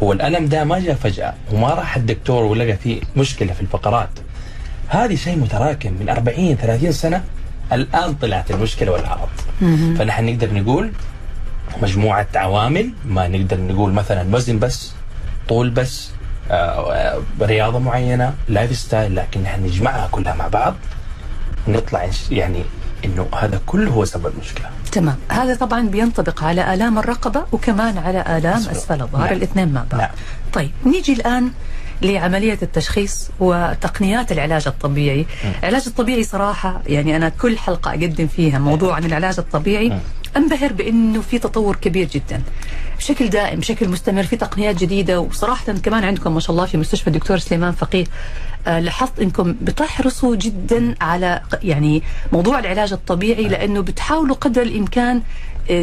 هو 0.03 0.13
الألم 0.13 0.47
ده 0.47 0.65
ما 0.65 0.79
جاء 0.79 0.95
فجأة 0.95 1.35
وما 1.53 1.69
راح 1.69 1.97
الدكتور 1.97 2.45
ولقى 2.45 2.77
فيه 2.77 3.01
مشكلة 3.17 3.53
في 3.53 3.61
الفقرات. 3.61 4.09
هذه 4.89 5.15
شيء 5.15 5.39
متراكم 5.39 5.93
من 6.01 6.09
40 6.09 6.57
30 6.57 6.93
سنة 6.93 7.25
الآن 7.73 8.15
طلعت 8.15 8.51
المشكلة 8.51 8.93
والعرض. 8.93 9.29
فنحن 9.99 10.25
نقدر 10.27 10.55
نقول 10.55 10.93
مجموعة 11.83 12.27
عوامل 12.35 12.91
ما 13.05 13.29
نقدر 13.29 13.61
نقول 13.61 13.93
مثلا 13.93 14.37
وزن 14.37 14.59
بس 14.59 14.93
طول 15.49 15.71
بس 15.71 16.11
آه، 16.51 16.93
آه، 16.93 17.23
رياضة 17.41 17.79
معينة 17.79 18.35
lifestyle 18.49 19.17
لكن 19.17 19.43
نحن 19.43 19.63
نجمعها 19.65 20.09
كلها 20.13 20.35
مع 20.35 20.49
بعض 20.49 20.75
نطلع 21.69 22.11
يعني 22.31 22.63
إنه 23.05 23.29
هذا 23.41 23.61
كله 23.67 23.91
هو 23.91 24.05
سبب 24.05 24.27
المشكلة. 24.27 24.67
تمام 24.93 25.17
هذا 25.29 25.55
طبعا 25.55 25.89
بينطبق 25.89 26.45
على 26.45 26.75
آلام 26.75 26.99
الرقبة 26.99 27.45
وكمان 27.53 27.99
على 27.99 28.39
آلام 28.39 28.57
أسفل. 28.57 28.71
أسفل 28.71 29.03
الظهر 29.03 29.25
نعم. 29.25 29.33
الاثنين 29.33 29.69
مع 29.69 29.85
بعض 29.91 30.01
نعم. 30.01 30.11
طيب 30.53 30.71
نيجي 30.87 31.13
الآن 31.13 31.51
لعملية 32.03 32.59
التشخيص 32.63 33.31
وتقنيات 33.41 34.33
العلاج 34.33 34.67
الطبيعي 34.67 35.27
العلاج 35.63 35.83
الطبيعي 35.87 36.25
صراحة 36.25 36.83
يعني 36.87 37.17
أنا 37.17 37.29
كل 37.29 37.59
حلقة 37.59 37.91
أقدم 37.91 38.27
فيها 38.27 38.59
موضوع 38.59 38.95
عن 38.95 39.05
العلاج 39.05 39.35
الطبيعي 39.39 39.99
أنبهر 40.37 40.73
بأنه 40.73 41.21
في 41.21 41.39
تطور 41.39 41.77
كبير 41.77 42.09
جدا 42.09 42.43
بشكل 42.99 43.29
دائم 43.29 43.61
بشكل 43.61 43.89
مستمر 43.89 44.23
في 44.23 44.37
تقنيات 44.37 44.77
جديدة 44.77 45.21
وصراحه 45.21 45.73
كمان 45.73 46.05
عندكم 46.05 46.35
ما 46.35 46.41
شاء 46.41 46.51
الله 46.51 46.67
في 46.67 46.77
مستشفى 46.77 47.07
الدكتور 47.07 47.39
سليمان 47.39 47.73
فقيه 47.73 48.05
آه، 48.67 48.81
لاحظت 48.81 49.21
إنكم 49.21 49.57
بتحرصوا 49.63 50.37
جدا 50.37 50.95
على 51.01 51.41
يعني 51.63 52.03
موضوع 52.33 52.59
العلاج 52.59 52.93
الطبيعي 52.93 53.49
لأنه 53.49 53.81
بتحاولوا 53.81 54.37
قدر 54.37 54.63
الإمكان 54.63 55.23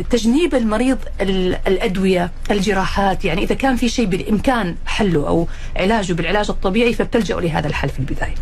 تجنيب 0.09 0.55
المريض 0.55 0.97
ال- 1.21 1.57
الأدوية 1.67 2.31
الجراحات 2.51 3.25
يعني 3.25 3.43
إذا 3.43 3.55
كان 3.55 3.75
في 3.75 3.89
شيء 3.89 4.05
بالإمكان 4.05 4.75
حله 4.85 5.27
أو 5.27 5.47
علاجه 5.75 6.13
بالعلاج 6.13 6.49
الطبيعي 6.49 6.93
فبتلجأوا 6.93 7.41
لهذا 7.41 7.67
الحل 7.67 7.89
في 7.89 7.99
البداية. 7.99 8.35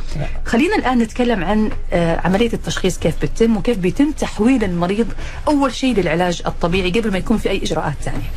خلينا 0.45 0.75
الآن 0.75 0.97
نتكلم 0.97 1.43
عن 1.43 1.69
آه، 1.93 2.19
عملية 2.25 2.53
التشخيص 2.53 2.97
كيف 2.97 3.15
بتتم 3.21 3.57
وكيف 3.57 3.77
بيتم 3.77 4.11
تحويل 4.11 4.63
المريض 4.63 5.07
أول 5.47 5.73
شيء 5.73 5.95
للعلاج 5.95 6.41
الطبيعي 6.45 6.89
قبل 6.91 7.11
ما 7.11 7.17
يكون 7.17 7.37
في 7.37 7.49
أي 7.49 7.57
إجراءات 7.63 7.93
ثانية. 8.01 8.29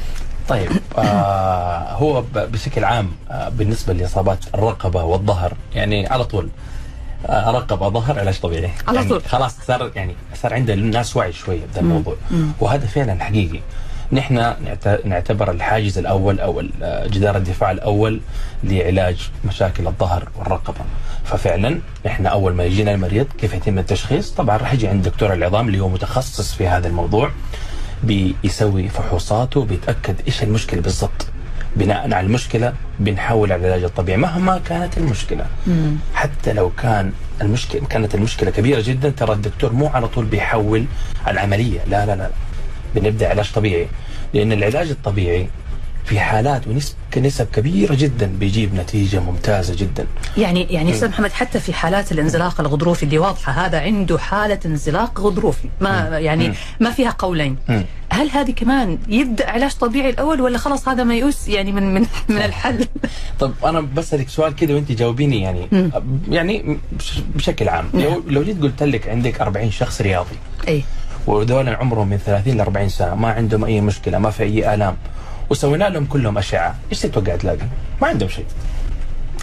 طيب 0.49 0.71
آه 0.99 1.93
هو 1.93 2.25
بشكل 2.35 2.85
عام 2.85 3.11
آه 3.31 3.49
بالنسبة 3.49 3.93
لإصابات 3.93 4.39
الرقبة 4.55 5.05
والظهر 5.05 5.53
يعني 5.75 6.07
على 6.07 6.25
طول 6.25 6.49
آه 7.27 7.51
رقبه 7.51 7.89
ظهر 7.89 8.19
علاج 8.19 8.41
طبيعي. 8.41 8.71
على 8.89 8.97
يعني 8.97 9.09
طول. 9.09 9.23
خلاص 9.25 9.55
صار 9.67 9.91
يعني 9.97 10.15
صار 10.43 10.55
عند 10.55 10.71
الناس 10.71 11.17
وعي 11.17 11.33
شوية 11.33 11.61
بهذا 11.67 11.81
الموضوع. 11.81 12.17
وهذا 12.61 12.87
فعلا 12.87 13.25
حقيقي. 13.25 13.61
نحن 14.13 14.35
نعت- 14.35 15.07
نعتبر 15.07 15.51
الحاجز 15.51 15.99
الأول 15.99 16.41
أو 16.41 16.61
ال- 16.61 17.11
جدار 17.11 17.37
الدفاع 17.37 17.71
الأول 17.71 18.21
لعلاج 18.65 19.31
مشاكل 19.45 19.87
الظهر 19.87 20.29
والرقبة. 20.39 20.81
ففعلا 21.25 21.79
نحن 22.07 22.27
أول 22.27 22.55
ما 22.55 22.65
يجينا 22.65 22.95
المريض 22.95 23.27
كيف 23.39 23.55
يتم 23.55 23.79
التشخيص؟ 23.79 24.31
طبعا 24.31 24.57
راح 24.57 24.73
يجي 24.73 24.89
عند 24.89 25.03
دكتور 25.09 25.33
العظام 25.33 25.67
اللي 25.67 25.81
هو 25.81 25.89
متخصص 25.89 26.55
في 26.55 26.69
هذا 26.69 26.89
الموضوع 26.89 27.31
بيسوي 28.05 28.89
فحوصاته 28.89 29.65
بيتأكد 29.65 30.15
إيش 30.27 30.43
المشكلة 30.43 30.81
بالضبط. 30.81 31.27
بناء 31.77 32.15
على 32.15 32.21
المشكلة 32.27 32.73
بنحول 32.99 33.53
على 33.53 33.61
العلاج 33.67 33.85
الطبيعي 33.85 34.19
مهما 34.19 34.59
كانت 34.59 34.99
المشكلة. 34.99 35.47
حتى 36.15 36.53
لو 36.53 36.71
كان 36.71 37.13
المشكلة 37.43 37.87
كانت 37.87 38.15
المشكلة 38.15 38.51
كبيرة 38.51 38.81
جدا 38.81 39.11
ترى 39.11 39.33
الدكتور 39.33 39.73
مو 39.73 39.87
على 39.87 40.09
طول 40.09 40.25
بيحول 40.25 40.85
العملية. 41.29 41.81
لا 41.87 42.07
لا 42.07 42.17
لا, 42.17 42.23
لا. 42.23 42.31
بنبدأ 42.95 43.29
علاج 43.29 43.53
طبيعي. 43.53 43.89
لأن 44.35 44.53
العلاج 44.53 44.91
الطبيعي 44.91 45.49
في 46.11 46.21
حالات 46.21 46.67
ونسب 46.69 46.95
نسب 47.17 47.47
كبيرة 47.53 47.95
جدا 47.95 48.27
بيجيب 48.27 48.75
نتيجة 48.75 49.21
ممتازة 49.21 49.75
جدا. 49.77 50.07
يعني 50.37 50.63
يعني 50.71 50.93
أستاذ 50.93 51.09
محمد 51.09 51.33
حتى 51.33 51.61
في 51.61 51.73
حالات 51.73 52.13
الانزلاق 52.13 52.61
الغضروفي 52.61 53.03
اللي 53.03 53.19
واضحة 53.19 53.53
هذا 53.53 53.81
عنده 53.81 54.19
حالة 54.19 54.59
انزلاق 54.67 55.21
غضروفي. 55.21 55.69
ما 55.81 56.19
يعني 56.19 56.53
ما 56.81 56.91
فيها 56.91 57.11
قولين. 57.11 57.57
هل 58.13 58.31
هذه 58.31 58.51
كمان 58.51 58.99
يبدأ 59.09 59.51
علاج 59.51 59.73
طبيعي 59.75 60.11
الأول 60.11 60.41
ولا 60.41 60.59
خلاص 60.59 60.89
هذا 60.89 61.05
ما 61.05 61.15
يؤس؟ 61.15 61.49
يعني 61.49 61.73
من 61.73 61.95
من 61.95 62.07
من 62.29 62.37
الحل. 62.39 62.87
طب 63.41 63.53
أنا 63.65 63.81
بسألك 63.81 64.29
سؤال 64.29 64.57
كذا 64.57 64.75
وأنت 64.75 64.93
جاوبيني 64.93 65.41
يعني 65.43 65.91
يعني 66.29 66.79
بش- 66.93 67.21
بشكل 67.35 67.69
عام 67.69 67.91
لو 67.95 68.23
لو 68.27 68.43
جيت 68.43 68.63
قلت 68.63 68.83
لك 68.83 69.09
عندك 69.09 69.41
40 69.41 69.71
شخص 69.71 70.01
رياضي 70.01 70.37
أي. 70.69 70.83
وذول 71.27 71.69
عمرهم 71.69 72.09
من 72.09 72.17
30 72.19 72.57
ل 72.57 72.61
40 72.61 72.89
سنه 72.89 73.15
ما 73.15 73.29
عندهم 73.33 73.65
أي 73.65 73.81
مشكلة 73.81 74.19
ما 74.19 74.31
في 74.31 74.43
أي 74.43 74.75
آلام 74.75 74.97
وسوينا 75.51 75.85
لهم 75.89 76.05
كلهم 76.05 76.39
أشعة. 76.39 76.75
إيش 76.93 77.01
تتوقع 77.01 77.37
تلاقي؟ 77.37 77.67
ما 78.03 78.09
عندهم 78.09 78.29
شيء. 78.29 78.45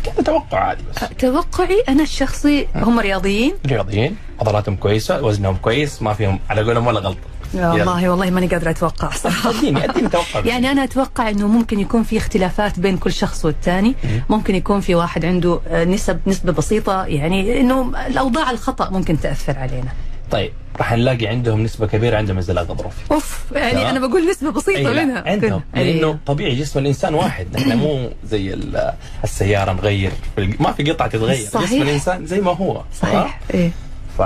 كذا 0.04 0.24
توقع 0.24 0.60
عادي 0.60 0.84
بس. 0.96 1.18
توقعي 1.18 1.84
أنا 1.90 2.04
الشخصي 2.04 2.68
هم 2.76 3.00
رياضيين. 3.00 3.54
رياضيين. 3.66 4.16
عضلاتهم 4.40 4.76
كويسة 4.76 5.22
وزنهم 5.24 5.56
كويس. 5.56 6.02
ما 6.02 6.14
فيهم 6.14 6.40
على 6.50 6.62
قولهم 6.62 6.88
ولا 6.88 7.00
غلطة. 7.00 7.20
يا 7.54 7.68
والله 7.68 8.10
والله 8.10 8.30
ماني 8.30 8.48
قادرة 8.48 8.70
أتوقع 8.70 9.10
صراحة. 9.10 9.50
أديني 9.50 9.84
أديني 9.86 10.10
توقع. 10.10 10.40
يعني 10.52 10.72
أنا 10.72 10.84
أتوقع 10.84 11.30
إنه 11.30 11.48
ممكن 11.48 11.80
يكون 11.80 12.04
في 12.04 12.18
اختلافات 12.18 12.80
بين 12.80 12.98
كل 12.98 13.12
شخص 13.12 13.46
والثاني. 13.46 13.96
ممكن 14.30 14.56
يكون 14.56 14.82
في 14.82 14.96
واحد 14.96 15.26
عنده 15.26 15.60
آه، 15.68 15.84
نسب 15.84 16.20
نسبة 16.28 16.52
بسيطة. 16.52 17.06
يعني 17.06 17.62
إنه 17.62 17.94
الأوضاع 18.08 18.52
الخطأ 18.52 18.90
ممكن 18.90 19.20
تأثر 19.20 19.60
علينا. 19.60 19.92
طيب 20.32 20.52
راح 20.78 20.94
نلاقي 20.94 21.28
عندهم 21.28 21.64
نسبة 21.64 21.88
كبيرة 21.88 22.18
عندهم 22.18 22.36
انزلاق 22.38 22.64
غضروفي 22.72 23.02
أوف 23.12 23.40
يعني. 23.56 23.90
أنا 23.90 24.08
بقول 24.08 24.30
نسبة 24.30 24.52
بسيطة 24.52 24.78
أي 24.78 24.84
لا، 24.84 25.06
منها. 25.06 25.24
عندهم. 25.30 25.62
لأنه 25.76 26.18
طبيعي 26.26 26.56
جسم 26.56 26.80
الإنسان 26.80 27.14
واحد. 27.14 27.48
نحن 27.58 27.78
مو 27.78 28.10
زي 28.30 28.54
ال- 28.54 28.94
السيارة 29.24 29.74
نغير 29.74 30.12
ما 30.60 30.72
في 30.72 30.92
قطعة 30.92 31.08
تتغير. 31.08 31.48
صحيح. 31.50 31.70
جسم 31.70 31.82
الإنسان 31.82 32.26
زي 32.26 32.42
ما 32.42 32.52
هو 32.52 32.82
صحيح 33.02 33.40
إيه. 33.54 33.72
ف 34.18 34.22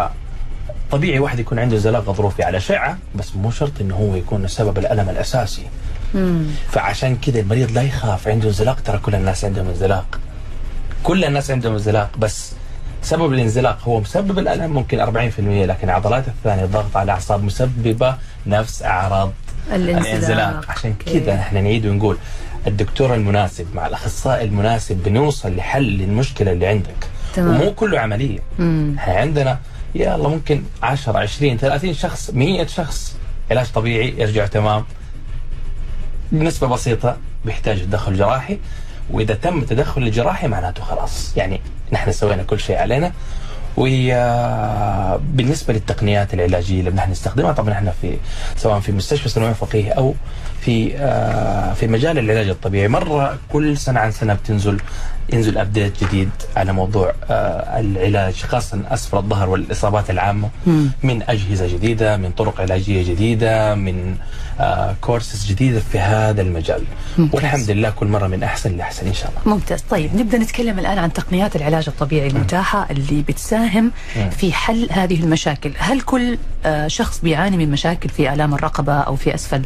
طبيعي 0.91 1.19
واحد 1.19 1.39
يكون 1.39 1.59
عنده 1.59 1.75
انزلاق 1.75 2.03
غضروفي 2.09 2.43
على 2.43 2.57
اشعه 2.57 2.97
بس 3.15 3.35
مو 3.35 3.51
شرط 3.51 3.71
إنه 3.81 3.95
هو 3.95 4.15
يكون 4.15 4.47
سبب 4.47 4.77
الألم 4.77 5.09
الأساسي. 5.09 5.63
فعشان 6.71 7.15
كذا 7.15 7.39
المريض 7.39 7.71
لا 7.71 7.81
يخاف 7.81 8.27
عنده 8.27 8.47
انزلاق. 8.47 8.79
ترى 8.79 8.97
كل 8.97 9.15
الناس 9.15 9.45
عندهم 9.45 9.67
انزلاق. 9.67 10.19
كل 11.03 11.23
الناس 11.25 11.51
عندهم 11.51 11.73
انزلاق 11.73 12.09
بس 12.17 12.51
سبب 13.03 13.33
الانزلاق 13.33 13.79
هو 13.83 13.99
مسبب 13.99 14.39
الألم 14.39 14.71
ممكن 14.71 14.99
40% 14.99 15.05
لكن 15.39 15.89
العضلات 15.89 16.27
الثانية 16.27 16.63
الضغط 16.63 16.97
على 16.97 17.03
الاعصاب 17.03 17.43
مسببة 17.43 18.15
نفس 18.47 18.83
أعراض 18.83 19.31
الانزلاق. 19.73 20.07
الانزلاق. 20.07 20.65
عشان. 20.71 20.93
كذا 20.93 21.33
إحنا 21.35 21.61
نعيد 21.61 21.85
ونقول 21.85 22.17
الدكتور 22.67 23.13
المناسب 23.15 23.67
مع 23.75 23.87
الأخصائي 23.87 24.45
المناسب 24.45 25.03
بنوصل 25.03 25.55
لحل 25.55 25.83
للمشكلة 25.83 26.51
اللي 26.51 26.67
عندك. 26.67 27.07
تمام. 27.33 27.61
ومو 27.61 27.73
كله 27.73 27.99
عملية. 27.99 28.39
إحنا 28.97 29.13
عندنا 29.13 29.59
يلا 29.95 30.29
ممكن 30.29 30.63
10 30.83 31.17
20 31.17 31.57
30 31.57 31.93
شخص 31.93 32.31
100 32.33 32.65
شخص. 32.67 33.15
علاج 33.51 33.71
طبيعي 33.71 34.13
يرجع 34.17 34.45
تمام. 34.45 34.85
بنسبة 36.31 36.67
بسيطة 36.67 37.17
بيحتاج 37.45 37.81
تدخل 37.81 38.17
جراحي. 38.17 38.57
وإذا 39.09 39.33
تم 39.33 39.59
التدخل 39.59 40.03
الجراحي 40.03 40.47
معناته 40.47 40.83
خلاص. 40.83 41.33
يعني 41.37 41.61
نحن 41.93 42.11
سوينا 42.11 42.43
كل 42.43 42.59
شيء 42.59 42.77
علينا. 42.77 43.11
وبالنسبه 43.77 45.73
للتقنيات 45.73 46.33
العلاجية 46.33 46.79
اللي 46.79 46.91
نحن 46.91 47.11
نستخدمها 47.11 47.51
طبعا 47.51 47.73
إحنا 47.73 47.91
في 48.01 48.17
سواء 48.57 48.79
في 48.79 48.91
مستشفى 48.91 49.29
سنويه 49.29 49.53
فقيه 49.53 49.91
أو 49.91 50.13
في 50.61 50.95
آه، 50.97 51.73
في 51.73 51.87
مجال 51.87 52.17
العلاج 52.19 52.49
الطبيعي. 52.49 52.87
مرة 52.87 53.37
كل 53.49 53.77
سنة 53.77 53.99
عن 53.99 54.11
سنة 54.11 54.33
بتنزل 54.33 54.81
ينزل 55.33 55.57
ابديت 55.57 56.03
جديد 56.03 56.29
على 56.55 56.73
موضوع 56.73 57.13
آه، 57.31 57.79
العلاج 57.79 58.33
خاصه 58.33 58.79
اسفل 58.89 59.17
الظهر 59.17 59.49
والإصابات 59.49 60.09
العامة. 60.09 60.49
من 61.03 61.23
أجهزة 61.29 61.67
جديدة 61.67 62.17
من 62.17 62.31
طرق 62.31 62.61
علاجية 62.61 63.13
جديدة 63.13 63.75
من 63.75 64.15
كورسز 65.01 65.45
جديدة 65.45 65.79
في 65.91 65.99
هذا 65.99 66.41
المجال. 66.41 66.83
ممتاز. 67.17 67.35
والحمد 67.35 67.71
لله 67.71 67.89
كل 67.89 68.07
مرة 68.07 68.27
من 68.27 68.43
أحسن 68.43 68.77
لأحسن 68.77 69.07
إن 69.07 69.13
شاء 69.13 69.29
الله. 69.31 69.55
ممتاز. 69.55 69.81
طيب 69.89 70.15
نبدأ 70.15 70.37
نتكلم 70.37 70.79
الآن 70.79 70.97
عن 70.97 71.13
تقنيات 71.13 71.55
العلاج 71.55 71.83
الطبيعي 71.87 72.27
المتاحة 72.27 72.87
اللي 72.91 73.21
بتساهم. 73.21 73.91
في 74.37 74.53
حل 74.53 74.87
هذه 74.91 75.23
المشاكل. 75.23 75.71
هل 75.77 76.01
كل 76.01 76.37
آه، 76.65 76.87
شخص 76.87 77.19
بيعاني 77.19 77.57
من 77.57 77.71
مشاكل 77.71 78.09
في 78.09 78.33
آلام 78.33 78.53
الرقبة 78.53 78.93
أو 78.93 79.15
في 79.15 79.35
أسفل 79.35 79.61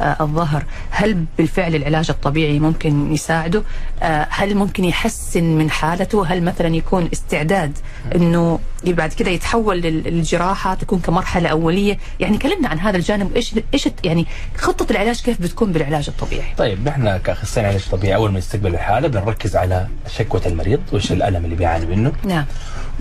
آه، 0.00 0.16
الظهر؟ 0.20 0.64
هل 0.90 1.24
بالفعل 1.38 1.74
العلاج 1.74 2.10
الطبيعي 2.10 2.58
ممكن 2.58 3.12
يساعده؟ 3.12 3.62
آه، 4.02 4.26
هل 4.30 4.54
ممكن 4.54 4.84
يحسن 4.84 5.44
من 5.44 5.70
حالته؟ 5.70 6.26
هل 6.26 6.42
مثلا 6.42 6.76
يكون 6.76 7.08
استعداد 7.12 7.78
إنه 8.14 8.58
بعد 8.86 9.12
كده 9.12 9.30
يتحول 9.30 9.80
لل- 9.80 10.02
للجراحة 10.02 10.74
تكون 10.74 10.98
كمرحلة 10.98 11.48
أولية؟ 11.48 11.98
يعني 12.20 12.38
كلمنا 12.38 12.68
عن 12.68 12.78
هذا 12.80 12.96
الجانب 12.96 13.36
إيش 13.36 13.54
إيش 13.74 13.88
يعني 14.04 14.26
خطة 14.56 14.86
العلاج 14.90 15.20
كيف 15.20 15.42
بتكون 15.42 15.72
بالعلاج 15.72 16.08
الطبيعي؟ 16.08 16.54
طيب 16.56 16.88
نحن 16.88 17.16
كأخصائيين 17.16 17.70
علاج 17.70 17.88
طبيعي 17.90 18.14
أول 18.14 18.32
ما 18.32 18.38
نستقبل 18.38 18.74
الحالة 18.74 19.08
بنركز 19.08 19.56
على 19.56 19.86
شكوى 20.16 20.40
المريض 20.46 20.80
وايش 20.92 21.12
الألم 21.12 21.44
اللي 21.44 21.56
بيعاني 21.56 21.86
منه. 21.86 22.12
نعم. 22.24 22.44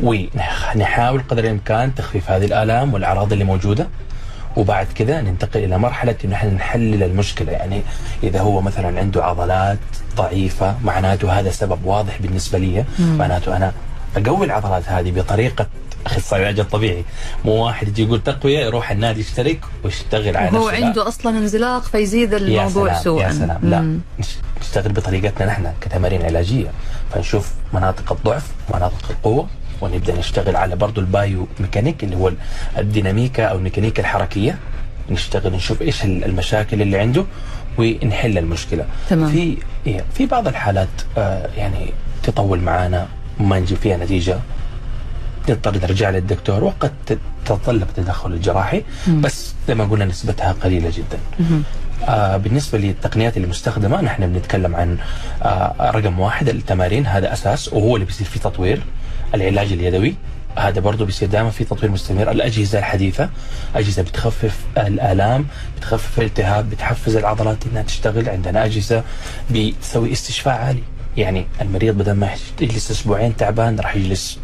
ونحاول 0.03 1.22
قدر 1.29 1.44
الإمكان 1.44 1.96
تخفيف 1.96 2.32
هذه 2.32 2.46
الآلام 2.46 2.94
والأعراض 2.94 3.32
اللي 3.32 3.44
موجودة. 3.44 3.88
وبعد 4.56 4.88
كذا 4.96 5.22
ننتقل 5.22 5.63
إلى 5.63 5.77
مرحلة 5.77 6.15
إنه 6.25 6.36
إحنا 6.36 6.50
نحلل 6.50 7.03
المشكلة. 7.03 7.51
يعني 7.51 7.82
إذا 8.24 8.39
هو 8.41 8.62
مثلا 8.62 9.00
عنده 9.00 9.25
عضلات 9.25 9.77
ضعيفة 10.15 10.75
معناته 10.84 11.39
هذا 11.39 11.51
سبب 11.51 11.86
واضح 11.86 12.22
بالنسبة 12.22 12.58
لي. 12.60 12.86
معناته 13.00 13.58
أنا 13.58 13.74
أقوي 14.17 14.46
العضلات 14.46 14.89
هذه 14.89 15.12
بطريقة 15.12 15.67
أخصائي 16.08 16.42
العلاج 16.42 16.60
الطبيعي 16.60 17.04
مو 17.46 17.52
واحد 17.66 17.88
يجي 17.88 18.04
يقول 18.04 18.24
تقوية 18.24 18.60
يروح 18.60 18.92
النادي 18.92 19.20
يشترك 19.20 19.60
ويشتغل 19.84 20.38
على 20.38 20.58
هو 20.58 20.70
لا. 20.70 20.86
عنده 20.86 21.08
أصلا 21.08 21.38
انزلاق 21.38 21.84
فيزيد 21.84 22.32
يا 22.34 22.38
الموضوع 22.38 22.90
سلام 22.92 23.04
سوءا 23.04 23.24
يا 23.24 23.32
سلام 23.32 23.60
لا 23.64 23.82
مم. 23.82 24.00
نشتغل 24.62 24.92
بطريقتنا 24.92 25.48
نحن 25.48 25.72
كتمارين 25.82 26.22
علاجية 26.22 26.72
فنشوف 27.14 27.52
مناطق 27.74 28.12
الضعف 28.12 28.46
مناطق 28.74 29.06
القوة 29.10 29.48
ونبدأ 29.82 30.20
نشتغل 30.20 30.56
على 30.56 30.76
برضو 30.76 31.02
ال 31.02 31.48
biomechanic 31.60 32.04
اللي 32.04 32.16
هو 32.16 32.32
الديناميكا 32.78 33.46
أو 33.46 33.58
الميكانيكا 33.58 34.02
الحركية 34.02 34.58
نشتغل 35.10 35.54
نشوف 35.54 35.82
إيش 35.82 36.04
ال- 36.04 36.24
المشاكل 36.24 36.82
اللي 36.82 37.00
عنده 37.00 37.26
ونحل 37.78 38.38
المشكلة 38.38 38.86
تمام. 39.10 39.32
في 39.32 39.58
إيه، 39.88 40.06
في 40.14 40.26
بعض 40.26 40.48
الحالات 40.48 40.88
آه 41.18 41.50
يعني 41.58 41.94
تطول 42.24 42.60
معانا 42.60 43.08
ما 43.40 43.60
نجيب 43.60 43.78
فيها 43.78 43.98
نتيجة 43.98 44.40
نضطر 45.50 45.77
نرجع 45.77 46.10
للدكتور 46.10 46.63
وقد 46.63 46.92
تتطلب 47.46 47.84
التدخل 47.84 48.32
الجراحي 48.32 48.84
بس 49.08 49.54
زي 49.68 49.75
ما 49.75 49.86
قلنا 49.86 50.06
نسبتها 50.06 50.51
قليلة 50.51 50.89
جدا. 50.89 51.20
آه 52.08 52.38
بالنسبة 52.38 52.77
للتقنيات 52.77 53.38
المستخدمة 53.38 54.01
نحن 54.01 54.34
بنتكلم 54.34 54.75
عن 54.75 54.98
آه 55.44 55.92
رقم 55.96 56.20
واحد 56.20 56.50
التمارين 56.50 57.06
هذا 57.08 57.34
أساس 57.34 57.74
وهو 57.74 57.96
اللي 57.96 58.06
بيصير 58.06 58.27
فيه 58.27 58.39
تطوير 58.39 58.82
العلاج 59.36 59.72
اليدوي. 59.72 60.15
هذا 60.58 60.82
برضه 60.82 61.06
بيصير 61.06 61.30
دائما 61.30 61.50
في 61.50 61.63
تطوير 61.63 61.91
مستمر. 61.91 62.32
الأجهزة 62.32 62.80
الحديثة 62.80 63.30
أجهزة 63.76 64.02
بتخفف 64.04 64.56
الآلام 64.78 65.45
بتخفف 65.78 66.19
الالتهاب 66.19 66.69
بتحفز 66.69 67.15
العضلات 67.15 67.58
إنها 67.72 67.82
تشتغل. 67.82 68.30
عندنا 68.30 68.65
أجهزة 68.65 69.04
بتسوي 69.52 70.12
استشفاء 70.12 70.54
عالي. 70.54 70.84
يعني 71.17 71.48
المريض 71.62 71.98
بدل 71.98 72.12
ما 72.12 72.30
يجلس 72.62 72.91
أسبوعين 72.91 73.36
تعبان 73.36 73.80
راح 73.80 73.95
يجلس 73.95 74.39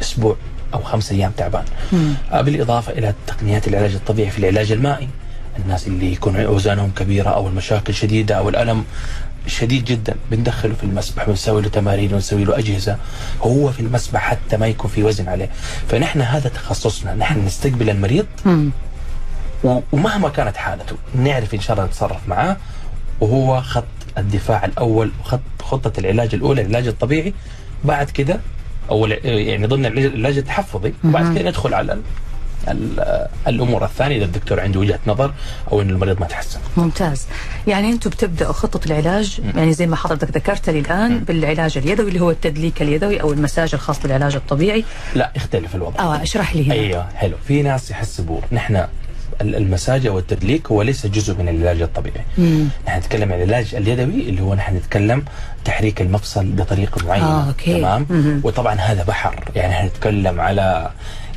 أسبوع 0.00 0.36
أو 0.74 0.82
خمس 0.82 1.12
أيام 1.12 1.32
تعبان. 1.36 1.64
آه 2.32 2.40
بالإضافة 2.40 2.92
إلى 2.92 3.14
تقنيات 3.26 3.68
العلاج 3.68 3.94
الطبيعي 3.94 4.30
في 4.30 4.38
العلاج 4.38 4.72
المائي. 4.72 5.08
الناس 5.64 5.86
اللي 5.86 6.12
يكون 6.12 6.36
أوزانهم 6.36 6.90
كبيرة 6.96 7.28
أو 7.28 7.48
المشاكل 7.48 7.94
شديدة 7.94 8.34
أو 8.34 8.48
الألم 8.48 8.84
شديد 9.46 9.84
جدا 9.84 10.14
بندخله 10.30 10.74
في 10.74 10.84
المسبح 10.84 11.28
ونسوي 11.28 11.62
له 11.62 11.68
تمارين 11.68 12.14
ونسوي 12.14 12.44
له 12.44 12.58
أجهزة 12.58 12.96
هو 13.42 13.72
في 13.72 13.80
المسبح 13.80 14.20
حتى 14.20 14.56
ما 14.56 14.66
يكون 14.66 14.90
في 14.90 15.02
وزن 15.02 15.28
عليه. 15.28 15.50
فنحن 15.88 16.20
هذا 16.20 16.48
تخصصنا. 16.48 17.14
نحن 17.14 17.44
نستقبل 17.44 17.90
المريض 17.90 18.26
مم. 18.44 18.70
ومهما 19.92 20.28
كانت 20.28 20.56
حالته 20.56 20.96
نعرف 21.14 21.54
إن 21.54 21.60
شاء 21.60 21.76
الله 21.76 21.88
نتصرف 21.88 22.28
معاه. 22.28 22.56
وهو 23.20 23.62
خط 23.62 23.84
الدفاع 24.18 24.64
الأول 24.64 25.10
وخط 25.20 25.40
خطة 25.62 26.00
العلاج 26.00 26.34
الأولى 26.34 26.62
العلاج 26.62 26.86
الطبيعي. 26.86 27.34
بعد 27.84 28.10
كده 28.10 28.40
أو 28.90 29.06
يعني 29.24 29.66
ضمن 29.66 29.86
العلاج 29.86 30.04
العلاج 30.04 30.38
التحفظي 30.38 30.94
وبعد 31.04 31.38
كده 31.38 31.48
ندخل 31.48 31.74
على 31.74 31.92
ال 31.92 32.00
ال 32.68 33.26
الأمور 33.46 33.84
الثانية 33.84 34.16
إذا 34.16 34.24
الدكتور 34.24 34.60
عنده 34.60 34.80
وجهة 34.80 34.98
نظر 35.06 35.32
أو 35.72 35.82
إن 35.82 35.90
المريض 35.90 36.20
ما 36.20 36.26
تحسن. 36.26 36.58
ممتاز. 36.76 37.26
يعني 37.66 37.90
أنتم 37.92 38.10
بتبدأوا 38.10 38.52
خطة 38.52 38.86
العلاج 38.86 39.40
يعني 39.56 39.72
زي 39.72 39.86
ما 39.86 39.96
حضرتك 39.96 40.36
ذكرت 40.36 40.70
لي 40.70 40.78
الان 40.78 41.18
بالعلاج 41.18 41.78
اليدوي 41.78 42.08
اللي 42.08 42.20
هو 42.20 42.30
التدليك 42.30 42.82
اليدوي 42.82 43.20
أو 43.20 43.32
المساج 43.32 43.74
الخاص 43.74 44.02
بالعلاج 44.02 44.34
الطبيعي. 44.34 44.84
لا 45.14 45.32
يختلف 45.36 45.74
الوضع. 45.74 46.00
آه 46.00 46.22
اشرح 46.22 46.56
لي 46.56 46.66
هنا. 46.66 46.74
أيوه 46.74 47.06
حلو. 47.14 47.36
في 47.48 47.62
ناس 47.62 47.90
يحسبوا 47.90 48.40
نحن 48.52 48.86
المساج 49.40 50.06
أو 50.06 50.18
التدليك 50.18 50.66
هو 50.66 50.82
ليس 50.82 51.06
جزء 51.06 51.34
من 51.34 51.48
العلاج 51.48 51.82
الطبيعي 51.82 52.24
مم. 52.38 52.68
نحن 52.86 52.98
نتكلم 52.98 53.32
عن 53.32 53.42
العلاج 53.42 53.74
اليدوي 53.74 54.28
اللي 54.28 54.42
هو 54.42 54.54
نحن 54.54 54.76
نتكلم 54.76 55.24
تحريك 55.64 56.00
المفصل 56.00 56.46
بطريقه 56.46 57.06
معينه 57.06 57.26
آه، 57.26 57.48
okay. 57.48 57.78
تمام 57.80 58.06
مهم. 58.10 58.40
وطبعا 58.44 58.74
هذا 58.74 59.04
بحر 59.04 59.44
يعني 59.56 59.72
نحن 59.72 59.86
نتكلم 59.86 60.40
على 60.40 60.90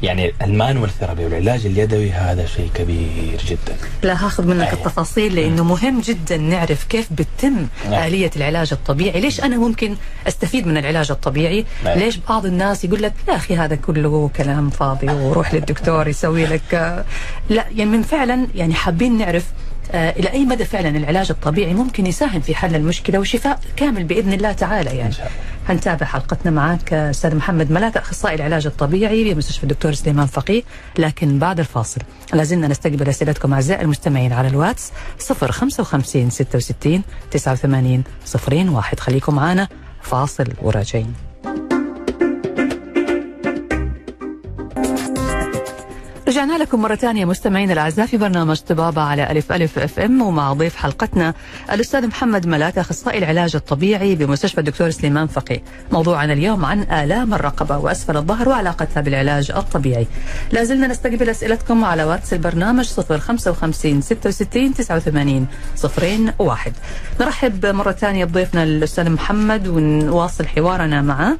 يعني 0.04 0.34
ال 0.42 0.49
manual 0.49 0.90
therapy 0.90 1.26
والعلاج 1.26 1.66
اليدوي 1.66 2.12
هذا 2.12 2.46
شيء 2.46 2.70
كبير 2.74 3.42
جدا 3.48 3.78
لا 4.04 4.26
هاخذ 4.26 4.48
منك 4.48 4.68
أيوة. 4.68 4.74
التفاصيل 4.74 5.36
لأنه 5.36 5.64
مهم 5.64 6.02
جدا 6.02 6.38
نعرف 6.38 6.84
كيف 6.84 7.08
بتتم 7.14 7.68
نعم. 7.90 8.04
آلية 8.04 8.32
العلاج 8.36 8.70
الطبيعي، 8.72 9.22
ليش 9.22 9.44
أنا 9.44 9.58
ممكن 9.58 9.96
أستفيد 10.28 10.68
من 10.68 10.78
العلاج 10.78 11.12
الطبيعي؟ 11.12 11.66
نعم. 11.86 12.00
ليش 12.00 12.18
بعض 12.30 12.46
الناس 12.46 12.86
يقول 12.86 13.02
لك 13.02 13.14
يا 13.28 13.36
أخي 13.36 13.56
هذا 13.56 13.76
كله 13.76 14.30
كلام 14.36 14.70
فاضي 14.70 15.08
وروح 15.08 15.54
للدكتور 15.54 16.08
يسوي 16.08 16.46
لك 16.46 17.04
لا 17.50 17.66
يعني 17.76 17.90
من 17.90 18.02
فعلا 18.02 18.48
يعني 18.56 18.74
حابين 18.74 19.18
نعرف 19.18 19.46
آه، 19.92 20.10
إلى 20.10 20.32
أي 20.32 20.46
مدى 20.46 20.66
فعلا 20.66 20.98
العلاج 20.98 21.32
الطبيعي 21.32 21.74
ممكن 21.74 22.06
يساهم 22.06 22.42
في 22.42 22.56
حل 22.56 22.76
المشكلة 22.76 23.20
وشفاء 23.20 23.60
كامل 23.76 24.04
بإذن 24.04 24.34
الله 24.34 24.52
تعالى 24.52 24.90
يعني. 24.90 25.08
إن 25.08 25.12
شاء 25.12 25.26
الله. 25.26 25.59
هنتابع 25.70 26.06
حلقتنا 26.06 26.52
معك 26.52 26.94
أستاذ 26.94 27.36
محمد 27.36 27.72
ملاك 27.72 27.98
أخصائي 27.98 28.36
العلاج 28.36 28.66
الطبيعي 28.66 29.34
بمستشفى 29.34 29.64
الدكتور 29.64 29.94
سليمان 29.94 30.26
فقيه. 30.26 30.64
لكن 30.98 31.40
بعد 31.40 31.60
الفاصل 31.60 32.02
لازلنا 32.34 32.68
نستقبل 32.68 33.10
أسئلتكم 33.10 33.54
أعزائي 33.54 33.82
المستمعين 33.82 34.34
على 34.34 34.48
الواتس 34.48 34.92
055 35.20 36.30
66 36.30 37.02
89 37.32 38.04
01 38.70 39.00
خليكم 39.00 39.36
معنا 39.36 39.68
فاصل 40.02 40.48
وراجعين. 40.62 41.29
رجعنا 46.30 46.58
لكم 46.58 46.82
مرة 46.82 46.96
ثانية 46.96 47.26
مستمعين 47.26 47.72
الأعزاء 47.72 48.06
في 48.06 48.18
برنامج 48.18 48.58
طبابة 48.60 49.02
على 49.02 49.32
ألف 49.32 49.52
ألف 49.52 49.80
أف 49.80 50.00
إم 50.00 50.22
ومع 50.22 50.54
ضيف 50.54 50.76
حلقتنا 50.76 51.34
الأستاذ 51.72 52.08
محمد 52.08 52.48
ملاك 52.48 52.78
أخصائي 52.78 53.18
العلاج 53.18 53.56
الطبيعي 53.56 54.16
بمستشفى 54.16 54.58
الدكتور 54.58 54.90
سليمان 54.90 55.28
فقيه. 55.28 55.64
موضوعنا 55.92 56.34
اليوم 56.34 56.66
عن 56.66 56.82
آلام 56.82 57.34
الرقبة 57.34 57.78
وأسفل 57.78 58.18
الظهر 58.18 58.50
وعلاقتها 58.50 59.02
بالعلاج 59.02 59.52
الطبيعي. 59.52 60.08
لا 60.52 60.64
زلنا 60.64 60.88
نستقبل 60.88 61.30
أسئلتكم 61.30 61.86
على 61.86 62.04
واتس 62.04 62.34
البرنامج 62.34 62.86
055 62.88 64.02
66 64.02 64.74
89 64.74 65.48
01 66.40 66.74
نرحب 67.22 67.66
مرة 67.66 67.92
ثانية 67.92 68.26
بضيفنا 68.26 68.64
الأستاذ 68.64 69.10
محمد 69.10 69.68
ونواصل 69.68 70.48
حوارنا 70.48 71.02
معه. 71.02 71.38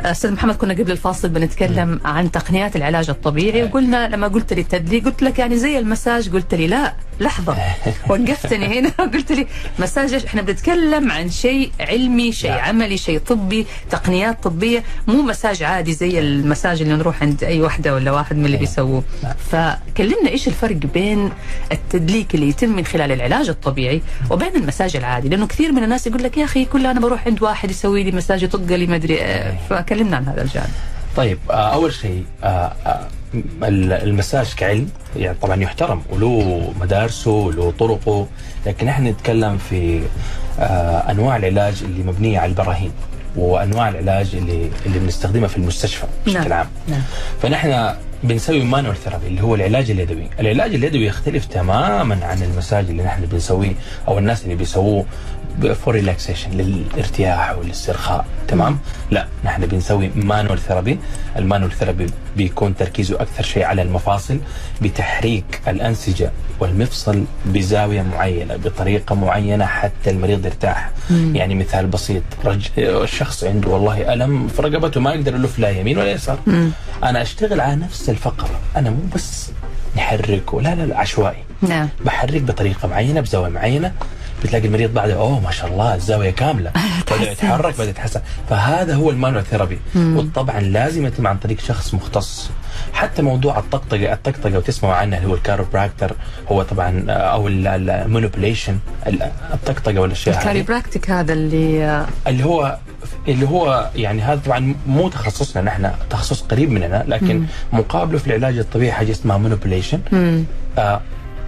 أستاذ 0.00 0.32
محمد 0.32 0.56
كنا 0.56 0.74
قبل 0.74 0.90
الفاصل 0.90 1.28
بنتكلم 1.28 2.00
عن 2.04 2.30
تقنيات 2.30 2.76
العلاج 2.76 3.10
الطبيعي 3.10 3.64
وقلنا 3.64 4.08
لما 4.08 4.28
قلت 4.28 4.52
لي 4.52 4.60
التدليك 4.60 5.04
قلت 5.04 5.22
لك 5.22 5.38
يعني 5.38 5.56
زي 5.58 5.78
المساج 5.78 6.32
قلت 6.32 6.54
لي 6.54 6.66
لا 6.66 6.94
لحظة 7.20 7.56
وقفتني 8.10 8.78
هنا 8.78 8.88
قلت 9.14 9.32
لي 9.32 9.46
مساج؟ 9.78 10.14
إحنا 10.14 10.42
بنتكلم 10.42 11.12
عن 11.12 11.30
شيء 11.30 11.70
علمي 11.80 12.32
شيء 12.32 12.50
نعم. 12.50 12.60
عملي 12.60 12.96
شيء 12.96 13.18
طبي 13.18 13.66
تقنيات 13.90 14.42
طبية 14.42 14.84
مو 15.06 15.22
مساج 15.22 15.62
عادي 15.62 15.92
زي 15.92 16.18
المساج 16.18 16.82
اللي 16.82 16.94
نروح 16.94 17.22
عند 17.22 17.44
أي 17.44 17.60
واحدة 17.60 17.94
ولا 17.94 18.12
واحد 18.12 18.36
من 18.36 18.46
اللي 18.46 18.56
بيسووه 18.56 19.02
نعم. 19.22 19.32
فكلمنا 19.50 20.30
إيش 20.30 20.48
الفرق 20.48 20.76
بين 20.76 21.30
التدليك 21.72 22.34
اللي 22.34 22.48
يتم 22.48 22.68
من 22.68 22.84
خلال 22.84 23.12
العلاج 23.12 23.48
الطبيعي 23.48 24.02
وبين 24.30 24.56
المساج 24.56 24.96
العادي 24.96 25.28
لأنه 25.28 25.46
كثير 25.46 25.72
من 25.72 25.84
الناس 25.84 26.06
يقول 26.06 26.22
لك 26.22 26.38
يا 26.38 26.44
أخي 26.44 26.64
كل 26.64 26.86
أنا 26.86 27.00
بروح 27.00 27.26
عند 27.26 27.42
واحد 27.42 27.70
يسوي 27.70 28.02
لي 28.02 28.12
مساج 28.12 28.42
يطق 28.42 28.76
لي 28.76 28.86
ما 28.86 28.96
أدري 28.96 29.22
آه، 29.22 29.54
فكلمنا 29.86 30.16
عن 30.16 30.24
هذا 30.28 30.42
الجانب 30.42 30.70
طيب 31.16 31.38
آه، 31.50 31.74
أول 31.74 31.92
شيء 31.92 32.24
آه، 32.44 32.72
آه، 32.86 33.00
ال- 33.62 33.92
المساج 33.92 34.54
كعلم 34.56 34.88
يعني 35.16 35.36
طبعا 35.42 35.62
يحترم 35.62 36.02
وله 36.10 36.72
مدارسه 36.80 37.30
وله 37.30 37.72
طرقه 37.78 38.26
لكن 38.66 38.88
إحنا 38.88 39.10
نتكلم 39.10 39.58
في 39.58 40.00
أنواع 41.10 41.36
العلاج 41.36 41.82
اللي 41.82 42.02
مبنية 42.02 42.38
على 42.38 42.48
البراهين 42.50 42.92
وأنواع 43.36 43.88
العلاج 43.88 44.34
اللي 44.34 44.70
اللي 44.86 44.98
بنستخدمها 44.98 45.48
في 45.48 45.56
المستشفى 45.56 46.06
بشكل 46.26 46.40
نعم. 46.48 46.52
عام 46.52 46.66
نعم. 46.88 47.00
فنحن 47.42 47.94
بنسوي 48.22 48.62
manual 48.64 48.96
therapy 48.96 49.26
اللي 49.26 49.42
هو 49.42 49.54
العلاج 49.54 49.90
اليدوي، 49.90 50.28
العلاج 50.40 50.74
اليدوي 50.74 51.06
يختلف 51.06 51.44
تماما 51.44 52.18
عن 52.26 52.42
المساج 52.42 52.84
اللي 52.90 53.02
نحن 53.02 53.26
بنسويه 53.26 53.72
أو 54.08 54.18
الناس 54.18 54.44
اللي 54.44 54.54
بيسووه 54.54 55.06
for 55.60 55.94
relaxation 55.94 56.50
للارتياح 56.50 57.58
والاسترخاء 57.58 58.26
تمام؟ 58.48 58.78
لا 59.10 59.26
نحن 59.44 59.66
بنسوي 59.66 60.10
manual 60.14 60.58
therapy، 60.58 60.98
ال 61.36 61.41
manual 61.41 61.72
therapy 61.72 62.06
بيكون 62.36 62.76
تركيزه 62.76 63.20
أكثر 63.20 63.42
شيء 63.42 63.64
على 63.64 63.82
المفاصل 63.82 64.38
بتحريك 64.82 65.60
الأنسجة 65.68 66.30
والمفصل 66.60 67.24
بزاوية 67.46 68.02
معينة 68.02 68.56
بطريقة 68.56 69.14
معينة 69.14 69.66
حتى 69.66 70.10
المريض 70.10 70.46
يرتاح. 70.46 70.90
يعني 71.10 71.54
مثال 71.54 71.86
بسيط 71.86 72.22
رج... 72.44 72.68
الشخص 72.78 73.44
عنده 73.44 73.70
والله 73.70 74.12
ألم 74.12 74.48
في 74.48 74.62
رقبته 74.62 75.00
ما 75.00 75.12
يقدر 75.12 75.34
يلف 75.34 75.58
لا 75.58 75.70
يمين 75.70 75.98
ولا 75.98 76.12
يسار. 76.12 76.38
أنا 77.02 77.22
أشتغل 77.22 77.60
على 77.60 77.76
نفس 77.76 78.10
الفقره، 78.10 78.60
أنا 78.76 78.90
مو 78.90 78.98
بس 79.14 79.50
نحركه 79.96 80.62
لا 80.62 80.74
لا 80.74 80.86
لا 80.86 80.98
عشوائي. 80.98 81.44
نعم 81.62 81.88
بحرك 82.04 82.42
بطريقة 82.42 82.88
معينة 82.88 83.20
بزاوية 83.20 83.48
معينة 83.48 83.92
بتلاقي 84.44 84.66
المريض 84.66 84.94
بعده 84.94 85.14
أوه 85.14 85.40
ما 85.40 85.50
شاء 85.50 85.70
الله 85.70 85.94
الزاوية 85.94 86.30
كاملة. 86.30 86.70
بدا 87.12 87.32
يتحرك 87.32 87.74
بدا 87.74 87.90
يتحسن. 87.90 88.20
فهذا 88.50 88.94
هو 88.94 89.10
ال 89.10 89.15
manual 89.15 89.44
therapy. 89.44 89.78
وطبعا 89.96 90.60
لازم 90.60 91.06
يتم 91.06 91.26
عن 91.26 91.36
طريق 91.36 91.60
شخص 91.60 91.94
مختص. 91.94 92.50
حتى 92.92 93.22
موضوع 93.22 93.58
الطقطقة 93.58 94.12
الطقطقة 94.12 94.58
وتسمعوا 94.58 94.94
عنها 94.94 95.18
اللي 95.18 95.30
هو 95.30 95.34
ال 95.34 95.40
chiropractor 95.40 96.12
هو 96.48 96.62
طبعا 96.62 97.04
أو 97.10 97.48
ال 97.48 97.58
manipulation 97.58 98.78
الطقطقة 99.54 100.00
والأشياء 100.00 100.34
هذه. 100.34 100.40
ال 100.42 100.47
chiropractic 100.47 101.10
هذا 101.10 101.32
اللي 101.32 102.06
اللي 102.26 102.44
هو 102.44 102.78
اللي 103.28 103.48
هو 103.48 103.90
يعني 103.96 104.22
هذا 104.22 104.40
طبعا 104.46 104.74
مو 104.86 105.08
تخصصنا 105.08 105.62
نحن 105.62 105.90
تخصص 106.10 106.42
قريب 106.42 106.70
مننا 106.70 107.04
لكن 107.08 107.44
مقابله 107.72 108.18
في 108.18 108.26
العلاج 108.26 108.58
الطبيعي 108.58 108.92
حاجة 108.92 109.10
اسمها 109.10 109.38
مانيبيوليشن 109.38 110.00
مم. 110.12 110.44
آه 110.78 111.00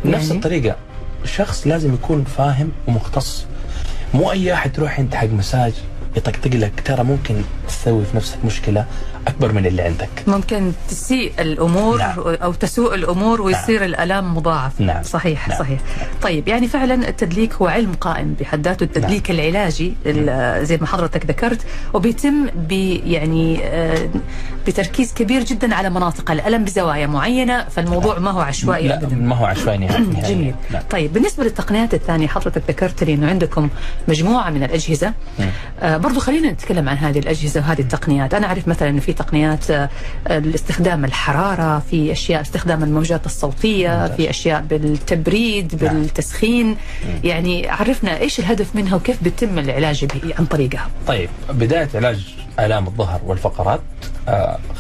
نفس 0.05 0.27
يعني؟ 0.27 0.38
الطريقة. 0.38 0.77
الشخص 1.25 1.67
لازم 1.67 1.95
يكون 1.95 2.25
فاهم 2.25 2.73
ومختص 2.89 3.45
مو 4.15 4.33
أي 4.33 4.53
أحد 4.55 4.73
تروح 4.73 4.99
أنت 4.99 5.15
حق 5.15 5.27
مساج 5.27 5.73
يطقطق 6.17 6.51
لك 6.55 6.73
ترى 6.85 7.05
ممكن 7.05 7.35
تسوي 7.69 8.05
في 8.05 8.17
نفسك 8.17 8.45
مشكلة 8.45 8.85
أكبر 9.29 9.53
من 9.53 9.67
اللي 9.67 9.83
عندك 9.83 10.09
ممكن 10.27 10.73
تسيء 10.89 11.33
الأمور 11.39 11.99
نعم. 11.99 12.19
أو 12.19 12.53
تسوء 12.53 12.95
الأمور 12.95 13.41
ويصير 13.43 13.85
الألام 13.85 14.35
مضاعف 14.37 14.81
نعم. 14.81 15.03
صحيح 15.03 15.49
نعم. 15.49 15.59
صحيح 15.59 15.81
طيب 16.23 16.49
يعني 16.49 16.69
فعلا 16.69 17.09
التدليك 17.09 17.55
هو 17.55 17.67
علم 17.67 17.93
قائم 18.01 18.35
بحد 18.41 18.65
ذاته 18.69 18.85
التدليك 18.85 19.31
نعم. 19.31 19.41
العلاجي 19.41 19.95
ال- 20.07 20.67
زي 20.67 20.77
ما 20.77 20.87
حضرتك 20.87 21.27
ذكرت 21.27 21.61
وبيتم 21.95 22.47
ب 22.47 22.73
يعني 23.07 23.65
آه، 23.65 24.09
بتركيز 24.69 25.13
كبير 25.15 25.45
جدا 25.45 25.75
على 25.75 25.91
مناطق 25.91 26.31
الألم 26.31 26.65
بزوايا 26.65 27.07
معينة 27.07 27.65
فالموضوع 27.65 28.19
ما 28.19 28.31
هو 28.31 28.41
عشوائي 28.41 28.89
لا 28.89 28.95
ابدا. 29.03 29.17
ما 29.17 29.37
هو 29.37 29.45
عشوائي 29.45 29.79
نهائي. 29.79 30.05
نهائياً. 30.05 30.29
جميل 30.35 30.55
لا. 30.71 30.83
طيب 30.91 31.13
بالنسبة 31.13 31.45
للتقنيات 31.45 31.95
الثانية 31.95 32.27
حضرتك 32.29 32.63
ذكرت 32.69 33.05
لي 33.05 33.15
إنه 33.15 33.29
عندكم 33.29 33.69
مجموعة 34.09 34.51
من 34.51 34.63
الأجهزة. 34.63 35.13
آه 35.81 35.97
برضو 35.97 36.21
خلينا 36.21 36.51
نتكلم 36.51 36.89
عن 36.89 36.97
هذه 36.97 37.19
الأجهزة 37.19 37.61
وهذه 37.61 37.81
التقنيات. 37.81 38.35
أنا 38.35 38.47
أعرف 38.47 38.69
مثلا 38.69 38.89
إنه 38.89 39.01
في 39.01 39.13
تقنيات 39.13 39.71
آه 39.71 39.89
الاستخدام 40.27 41.05
الحرارة 41.05 41.79
في 41.91 42.13
أشياء 42.13 42.41
استخدام 42.41 42.83
الموجات 42.85 43.27
الصوتية 43.27 43.89
ممتاز. 44.01 44.17
في 44.17 44.31
أشياء 44.31 44.61
بالتبريد 44.61 45.85
نعم. 45.85 45.95
بالتسخين. 45.95 46.77
يعني 47.25 47.69
عرفنا 47.69 48.19
إيش 48.21 48.39
الهدف 48.39 48.77
منها 48.77 48.97
وكيف 48.97 49.23
بيتم 49.23 49.59
العلاج 49.59 50.07
عن 50.39 50.47
طريقها 50.47 50.89
طيب 51.07 51.29
بداية 51.51 51.89
علاج 51.95 52.35
آلام 52.61 52.87
الظهر 52.87 53.21
والفقرات. 53.27 53.81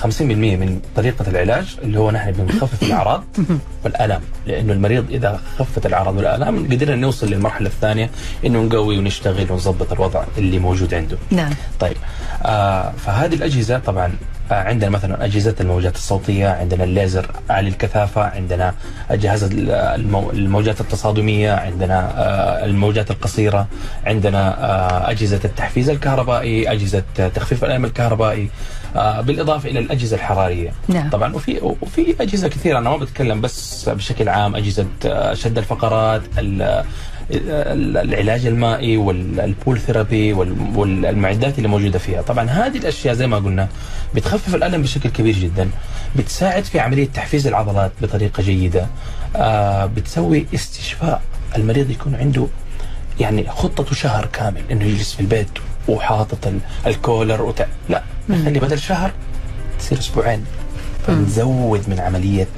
50% 0.02 0.22
من 0.22 0.80
طريقة 0.96 1.24
العلاج 1.30 1.76
اللي 1.82 1.98
هو 2.00 2.10
نحن 2.10 2.32
بنخفف 2.32 2.82
الأعراض 2.82 3.24
والآلام 3.84 4.20
لأنه 4.46 4.72
المريض 4.72 5.10
إذا 5.10 5.40
خفت 5.58 5.86
الأعراض 5.86 6.16
والآلام 6.16 6.64
قدرنا 6.72 6.96
نوصل 6.96 7.26
للمرحلة 7.30 7.66
الثانية 7.68 8.10
إنه 8.46 8.62
نقوي 8.62 8.98
ونشتغل 8.98 9.52
ونظبط 9.52 9.92
الوضع 9.92 10.24
اللي 10.38 10.58
موجود 10.58 10.94
عنده. 10.94 11.16
نعم. 11.30 11.50
طيب 11.80 11.96
آه 12.42 12.90
فهذه 13.06 13.34
الأجهزة 13.34 13.78
طبعا 13.78 14.12
آه 14.50 14.54
عندنا 14.54 14.90
مثلا 14.90 15.24
أجهزة 15.24 15.54
الموجات 15.60 15.94
الصوتية 15.96 16.48
عندنا 16.48 16.84
الليزر 16.84 17.30
عالي 17.50 17.68
الكثافة 17.68 18.22
عندنا 18.22 18.74
أجهزة 19.10 19.48
المو- 19.94 20.30
الموجات 20.30 20.80
التصادمية 20.80 21.52
عندنا 21.52 22.12
آه 22.16 22.64
الموجات 22.64 23.10
القصيرة 23.10 23.66
عندنا 24.06 24.64
آه 24.64 25.10
أجهزة 25.10 25.40
التحفيز 25.44 25.90
الكهربائي 25.90 26.72
أجهزة 26.72 27.02
تخفيف 27.34 27.64
الألم 27.64 27.84
الكهربائي. 27.84 28.48
آه 28.96 29.20
بالإضافة 29.20 29.68
إلى 29.70 29.78
الأجهزة 29.78 30.16
الحرارية. 30.16 30.72
نعم. 30.88 31.10
طبعا 31.10 31.34
وفي 31.34 31.58
وفي 31.82 32.14
أجهزة 32.20 32.48
كثيرة 32.48 32.78
أنا 32.78 32.90
ما 32.90 32.96
بتكلم 32.96 33.40
بس 33.40 33.88
بشكل 33.88 34.28
عام 34.28 34.56
أجهزة 34.56 34.86
آه، 35.06 35.34
شد 35.34 35.58
الفقرات 35.58 36.22
ال- 36.38 36.84
ال- 37.30 37.96
العلاج 37.96 38.46
المائي 38.46 38.96
والبول 38.96 39.78
ثيرابي 39.78 40.32
وال- 40.32 40.56
والمعدات 40.76 41.58
اللي 41.58 41.68
موجودة 41.68 41.98
فيها. 41.98 42.22
طبعا 42.22 42.44
هذه 42.50 42.76
الأشياء 42.78 43.14
زي 43.14 43.26
ما 43.26 43.36
قلنا 43.36 43.68
بتخفف 44.14 44.54
الألم 44.54 44.82
بشكل 44.82 45.08
كبير 45.10 45.34
جدا 45.34 45.70
بتساعد 46.16 46.64
في 46.64 46.80
عملية 46.80 47.06
تحفيز 47.08 47.46
العضلات 47.46 47.92
بطريقة 48.02 48.42
جيدة 48.42 48.86
آه 49.36 49.86
بتسوي 49.86 50.46
استشفاء. 50.54 51.22
المريض 51.56 51.90
يكون 51.90 52.14
عنده 52.14 52.46
يعني 53.20 53.46
خطته 53.48 53.94
شهر 53.94 54.26
كامل 54.26 54.60
إنه 54.70 54.84
يجلس 54.84 55.12
في 55.14 55.20
البيت 55.20 55.48
وحاطط 55.88 56.46
ال- 56.46 56.58
الكولر 56.86 57.42
وت... 57.42 57.66
لا 57.88 58.02
نخلي 58.28 58.60
بدل 58.60 58.78
شهر 58.78 59.10
تصير 59.78 59.98
أسبوعين. 59.98 60.44
فنزود 61.06 61.82
من 61.88 62.00
عمليه 62.00 62.48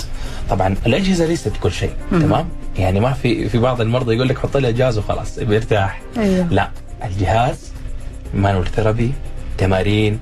طبعا 0.51 0.75
الأجهزة 0.87 1.27
ليست 1.27 1.53
كل 1.63 1.73
شيء 1.73 1.93
تمام؟ 2.11 2.49
يعني 2.79 3.01
ما 3.01 3.13
في 3.13 3.49
في 3.49 3.59
بعض 3.59 3.81
المرضى 3.81 4.15
يقول 4.15 4.29
لك 4.29 4.39
حط 4.39 4.57
لي 4.57 4.73
جهاز 4.73 4.99
وخلاص 4.99 5.39
بيرتاح 5.39 6.01
أيوه. 6.19 6.47
لا 6.51 6.71
الجهاز 7.05 7.71
manual 8.35 8.67
therapy 8.67 9.13
تمارين 9.59 10.19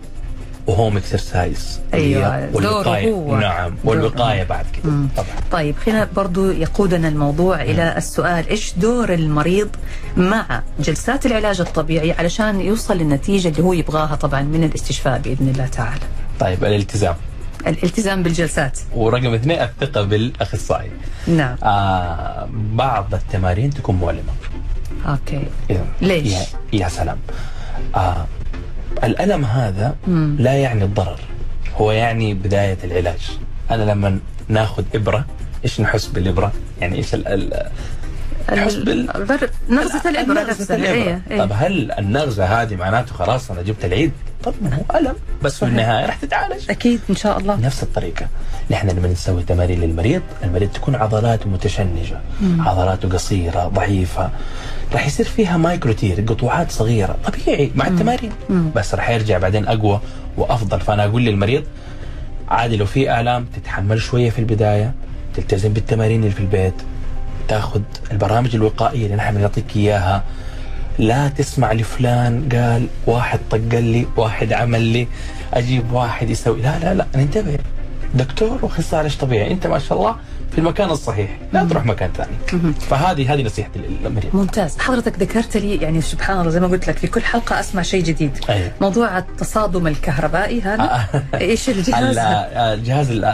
و 0.68 0.74
home 0.74 0.96
exercise 0.96 1.80
دوره 1.92 2.48
والوقايه 2.52 3.12
هو. 3.12 3.36
نعم 3.36 3.74
والوقايه 3.84 4.44
بعد 4.44 4.66
كده. 4.72 4.92
طبعا. 5.16 5.28
طيب 5.52 5.76
خلينا 5.76 6.08
برضو 6.16 6.50
يقودنا 6.50 7.08
الموضوع 7.08 7.62
إلى 7.62 7.96
السؤال 7.96 8.48
إيش 8.48 8.74
دور 8.76 9.14
المريض 9.14 9.68
مع 10.16 10.62
جلسات 10.80 11.26
العلاج 11.26 11.60
الطبيعي 11.60 12.12
علشان 12.12 12.60
يوصل 12.60 12.96
للنتيجة 12.96 13.48
اللي 13.48 13.62
هو 13.62 13.72
يبغاها 13.72 14.14
طبعا 14.14 14.42
من 14.42 14.64
الاستشفاء 14.64 15.18
بإذن 15.18 15.48
الله 15.48 15.66
تعالى؟ 15.66 16.00
طيب 16.40 16.64
الالتزام. 16.64 17.14
الالتزام 17.66 18.22
بالجلسات. 18.22 18.78
ورقم 18.94 19.34
اثنين 19.34 19.60
الثقة 19.60 20.02
بالأخصائي. 20.02 20.90
نعم. 21.26 21.56
آه 21.62 22.48
بعض 22.52 23.14
التمارين 23.14 23.70
تكون 23.70 23.94
مؤلمة. 23.94 24.32
أوكي. 25.06 25.42
إيه. 25.70 25.84
ليش؟ 26.00 26.32
يا, 26.32 26.42
يا 26.72 26.88
سلام. 26.88 27.18
آه 27.94 28.26
الألم 29.04 29.44
هذا 29.44 29.96
لا 30.38 30.52
يعني 30.52 30.84
الضرر 30.84 31.20
هو 31.76 31.92
يعني 31.92 32.34
بداية 32.34 32.78
العلاج. 32.84 33.38
أنا 33.70 33.82
لما 33.82 34.18
ناخذ 34.48 34.84
إبرة 34.94 35.24
إيش 35.64 35.80
نحس 35.80 36.06
بالإبرة؟ 36.06 36.52
يعني 36.80 36.96
إيش 36.96 37.14
ال 37.14 37.68
نحس 38.52 38.74
بال. 38.74 39.08
نغزة 39.68 40.10
الإبرة 40.10 40.42
نغزة 40.42 40.74
الإبرة. 40.74 40.92
إيه 40.92 41.22
إيه. 41.30 41.38
طب 41.38 41.52
هل 41.54 41.92
النغزة 41.92 42.44
هذه 42.44 42.76
معناته 42.76 43.14
خلاص 43.14 43.50
أنا 43.50 43.62
جبت 43.62 43.84
العيد؟ 43.84 44.12
طبعا 44.44 44.74
هو 44.74 44.98
ألم 44.98 45.14
بس 45.42 45.58
في 45.58 45.64
النهاية 45.64 46.06
راح 46.06 46.16
تتعالج. 46.16 46.70
أكيد 46.70 47.00
إن 47.10 47.16
شاء 47.16 47.38
الله. 47.38 47.56
نفس 47.56 47.82
الطريقة. 47.82 48.26
نحن 48.70 48.88
لما 48.88 49.08
نسوي 49.08 49.42
تمارين 49.42 49.80
للمريض 49.80 50.22
المريض 50.44 50.70
تكون 50.70 50.94
عضلاته 50.94 51.48
متشنجة. 51.48 52.20
عضلاته 52.58 53.08
قصيرة 53.08 53.68
ضعيفة. 53.68 54.30
راح 54.92 55.06
يصير 55.06 55.26
فيها 55.26 55.56
مايكروتير 55.56 56.20
قطوعات 56.20 56.70
صغيرة 56.70 57.16
طبيعي 57.24 57.70
مع 57.74 57.86
التمارين. 57.86 58.32
بس 58.76 58.94
راح 58.94 59.10
يرجع 59.10 59.38
بعدين 59.38 59.66
أقوى 59.66 60.00
وأفضل. 60.36 60.80
فأنا 60.80 61.04
أقول 61.04 61.24
للمريض 61.24 61.64
عادي 62.48 62.76
لو 62.76 62.86
في 62.86 63.20
آلام 63.20 63.46
تتحمل 63.56 64.00
شوية 64.00 64.30
في 64.30 64.38
البداية 64.38 64.94
تلتزم 65.34 65.72
بالتمارين 65.72 66.20
اللي 66.20 66.30
في 66.30 66.40
البيت 66.40 66.74
تاخذ 67.48 67.80
البرامج 68.12 68.54
الوقائية 68.54 69.04
اللي 69.04 69.16
نحن 69.16 69.34
بنعطيك 69.34 69.76
إياها. 69.76 70.22
لا 70.98 71.28
تسمع 71.28 71.72
لفلان 71.72 72.48
قال 72.52 72.86
واحد 73.06 73.40
طق 73.50 73.78
لي 73.78 74.06
واحد 74.16 74.52
عمل 74.52 74.82
لي 74.82 75.08
أجيب 75.54 75.92
واحد 75.92 76.30
يسوي. 76.30 76.62
لا 76.62 76.78
لا 76.78 76.94
لا 76.94 77.06
ننتبه. 77.16 77.58
دكتور 78.14 78.58
واخصائي 78.62 79.00
علاج 79.00 79.16
طبيعي. 79.16 79.50
انت 79.52 79.66
ما 79.66 79.78
شاء 79.78 79.98
الله 79.98 80.16
في 80.52 80.58
المكان 80.58 80.90
الصحيح 80.90 81.30
لا 81.52 81.64
تروح 81.64 81.86
مكان 81.86 82.10
ثاني. 82.16 82.72
فهذه 82.74 83.34
هذه 83.34 83.42
نصيحتي 83.42 83.78
للمريض. 83.78 84.30
ممتاز. 84.36 84.78
حضرتك 84.78 85.18
ذكرت 85.18 85.56
لي 85.56 85.76
يعني 85.76 86.00
سبحان 86.00 86.38
الله 86.40 86.50
زي 86.50 86.60
ما 86.60 86.66
قلت 86.66 86.88
لك 86.88 86.96
في 86.96 87.06
كل 87.06 87.22
حلقة 87.22 87.60
أسمع 87.60 87.82
شيء 87.82 88.04
جديد. 88.04 88.38
أيوة. 88.48 88.70
موضوع 88.80 89.18
التصادم 89.18 89.86
الكهربائي 89.86 90.60
هذا. 90.60 91.06
إيش 91.34 91.68
الجهاز؟ 91.68 92.18
ال- 92.18 92.18
الجهاز 92.78 93.10
ال- 93.10 93.24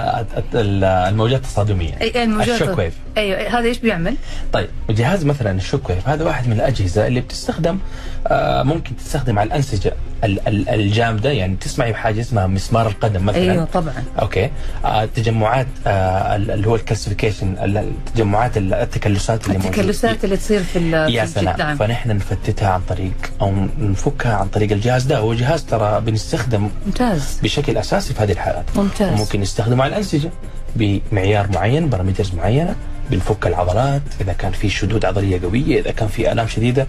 ال- 0.54 0.84
الموجات 0.84 1.40
التصادمية. 1.40 2.00
أي 2.00 2.24
الموجات 2.24 2.62
ال 2.62 2.65
shock 2.65 2.78
wave. 2.78 2.94
أيوه 3.16 3.58
هذا 3.58 3.66
إيش 3.68 3.78
بيعمل؟ 3.78 4.16
طيب 4.52 4.68
جهاز 4.90 5.24
مثلا 5.24 5.50
ال 5.50 5.57
shock 5.57 5.90
wave 5.90 6.08
هذا 6.08 6.24
واحد 6.24 6.46
من 6.46 6.52
الأجهزة 6.52 7.06
اللي 7.06 7.20
بتستخدم 7.20 7.78
آه، 8.26 8.62
ممكن 8.62 8.96
تستخدم 8.96 9.38
على 9.38 9.46
الأنسجة. 9.46 9.88
ال- 9.88 9.94
ال- 9.94 10.03
الجامده 10.24 11.30
يعني 11.30 11.56
تسمعي 11.56 11.92
بحاجة 11.92 12.20
اسمها 12.20 12.46
مسمار 12.46 12.86
القدم 12.86 13.24
مثلا. 13.24 13.40
أيوه 13.52 13.64
طبعا. 13.64 13.94
okay. 14.22 14.50
آه 14.84 15.04
تجمعات 15.04 15.66
آه 15.86 16.36
ال- 16.36 16.50
اللي 16.50 16.68
هو 16.68 16.74
ال 16.74 16.80
calcification 16.80 17.54
التجمعات 17.58 18.56
ال- 18.56 18.74
التكلسات 18.74 19.46
اللي. 19.46 19.58
التكلسات 19.58 20.24
اللي 20.24 20.36
تصير 20.36 20.62
في 20.62 20.78
ال- 20.78 21.14
يا 21.14 21.24
سلام. 21.26 21.76
فنحن 21.76 22.10
نفتتها 22.10 22.68
عن 22.68 22.80
طريق 22.88 23.12
أو 23.40 23.52
نفكها 23.78 24.34
عن 24.36 24.48
طريق 24.48 24.72
الجهاز 24.72 25.02
ده. 25.04 25.18
هو 25.18 25.34
جهاز 25.34 25.64
ترى 25.64 26.00
بنستخدم 26.00 26.68
ممتاز. 26.86 27.38
بشكل 27.42 27.76
أساسي 27.76 28.14
في 28.14 28.22
هذه 28.22 28.32
الحالات. 28.32 28.64
ممتاز. 28.76 29.20
ممكن 29.20 29.40
نستخدمه 29.40 29.84
على 29.84 29.92
الأنسجة 29.92 30.30
بمعيار 30.76 31.48
معين 31.54 31.88
parameters 31.88 32.34
معينة 32.34 32.74
بنفك 33.10 33.46
العضلات 33.46 34.02
إذا 34.20 34.32
كان 34.32 34.52
في 34.52 34.68
شدود 34.68 35.04
عضلية 35.04 35.40
قوية 35.42 35.80
إذا 35.80 35.90
كان 35.90 36.08
في 36.08 36.32
آلام 36.32 36.46
شديدة. 36.48 36.86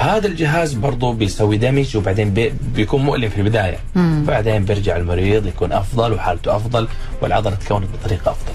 فهذا 0.00 0.26
الجهاز 0.26 0.72
برضه 0.72 1.12
بيسوي 1.12 1.56
دمج 1.56 1.96
وبعدين 1.96 2.30
بي 2.30 2.52
بيكون 2.74 3.02
مؤلم 3.02 3.28
في 3.28 3.40
البداية. 3.40 3.78
بعدين 3.96 4.64
بيرجع 4.64 4.96
المريض 4.96 5.46
يكون 5.46 5.72
أفضل 5.72 6.12
وحالته 6.12 6.56
أفضل 6.56 6.88
والعضلة 7.22 7.54
تكونت 7.54 7.86
بطريقة 7.94 8.30
أفضل. 8.30 8.52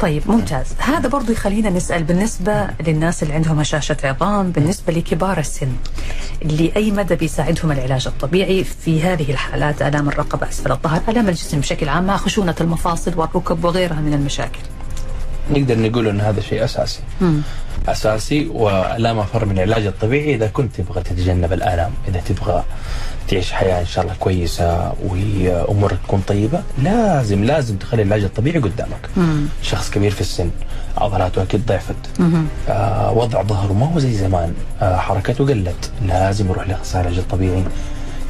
طيب 0.00 0.22
ممتاز. 0.26 0.66
هذا 0.78 1.08
برضو 1.08 1.32
يخلينا 1.32 1.70
نسأل 1.70 2.04
بالنسبة 2.04 2.68
للناس 2.86 3.22
اللي 3.22 3.34
عندهم 3.34 3.60
هشاشة 3.60 3.96
عظام 4.04 4.50
بالنسبة 4.50 4.92
لكبار 4.92 5.38
السن 5.38 5.72
لأي 6.42 6.90
مدى 6.90 7.14
بيساعدهم 7.14 7.72
العلاج 7.72 8.06
الطبيعي 8.06 8.64
في 8.64 9.02
هذه 9.02 9.30
الحالات؟ 9.30 9.82
آلام 9.82 10.08
الرقبة 10.08 10.48
أسفل 10.48 10.72
الظهر 10.72 11.00
آلام 11.08 11.28
الجسم 11.28 11.60
بشكل 11.60 11.88
عام 11.88 12.06
مع 12.06 12.16
خشونة 12.16 12.54
المفاصل 12.60 13.18
والركب 13.18 13.64
وغيرها 13.64 14.00
من 14.00 14.14
المشاكل. 14.14 14.60
نقدر 15.50 15.78
نقول 15.78 16.08
إن 16.08 16.20
هذا 16.20 16.40
شيء 16.40 16.64
أساسي. 16.64 17.00
مم. 17.20 17.40
أساسي 17.88 18.46
ولا 18.46 19.12
مفر 19.12 19.44
من 19.44 19.58
العلاج 19.58 19.86
الطبيعي 19.86 20.34
إذا 20.34 20.46
كنت 20.46 20.80
تبغى 20.80 21.02
تتجنب 21.02 21.52
الآلام. 21.52 21.90
إذا 22.08 22.20
تبغى 22.20 22.64
تعيش 23.28 23.52
حياة 23.52 23.80
إن 23.80 23.86
شاء 23.86 24.04
الله 24.04 24.14
كويسة 24.20 24.92
وامورك 25.04 25.98
تكون 26.04 26.22
طيبة 26.26 26.62
لازم 26.82 27.44
لازم 27.44 27.76
تخلي 27.76 28.02
العلاج 28.02 28.24
الطبيعي 28.24 28.58
قدامك. 28.58 29.08
مم. 29.16 29.46
شخص 29.62 29.90
كبير 29.90 30.10
في 30.10 30.20
السن 30.20 30.50
عضلاته 30.98 31.42
أكيد 31.42 31.66
ضعفت. 31.66 31.96
آه 32.68 33.12
وضع 33.12 33.42
ظهره 33.42 33.72
ما 33.72 33.86
هو 33.86 33.98
زي 33.98 34.12
زمان. 34.12 34.54
آه 34.82 34.96
حركته 34.96 35.46
قلت. 35.46 35.90
لازم 36.06 36.50
يروح 36.50 36.68
لأخصائي 36.68 37.02
العلاج 37.02 37.18
الطبيعي 37.18 37.64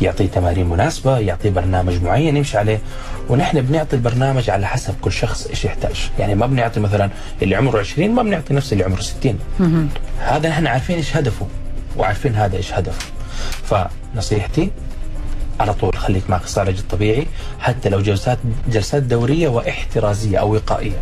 يعطيه 0.00 0.26
تمارين 0.26 0.66
مناسبة 0.66 1.18
يعطيه 1.18 1.50
برنامج 1.50 2.02
معين 2.02 2.37
يمشي 2.37 2.59
عليه. 2.59 2.81
ونحن 3.29 3.61
بنعطي 3.61 3.97
البرنامج 3.97 4.51
على 4.51 4.67
حسب 4.67 4.95
كل 5.01 5.12
شخص 5.12 5.47
إيش 5.47 5.65
يحتاج. 5.65 6.11
يعني 6.19 6.35
ما 6.35 6.47
بنعطي 6.47 6.81
مثلا 6.81 7.11
اللي 7.43 7.57
عمره 7.57 7.79
20 7.81 8.11
ما 8.11 8.23
بنعطي 8.23 8.55
نفس 8.55 8.73
اللي 8.73 8.85
عمره 8.85 9.01
60 9.01 9.39
مهم. 9.61 9.89
هذا 10.19 10.49
نحن 10.49 10.67
عارفين 10.67 10.97
إيش 10.97 11.17
هدفه 11.17 11.47
وعارفين 11.97 12.35
هذا 12.35 12.57
إيش 12.57 12.73
هدفه. 12.73 13.07
فنصيحتي 14.15 14.71
على 15.61 15.75
طول 15.75 15.97
خليك 15.97 16.31
مع 16.31 16.40
العلاج 16.57 16.79
الطبيعي 16.79 17.27
حتى 17.61 17.88
لو 17.88 18.01
جلسات 18.01 18.38
جلسات 18.69 19.03
دورية 19.03 19.49
واحترازية 19.49 20.38
أو 20.38 20.55
وقائية. 20.55 20.97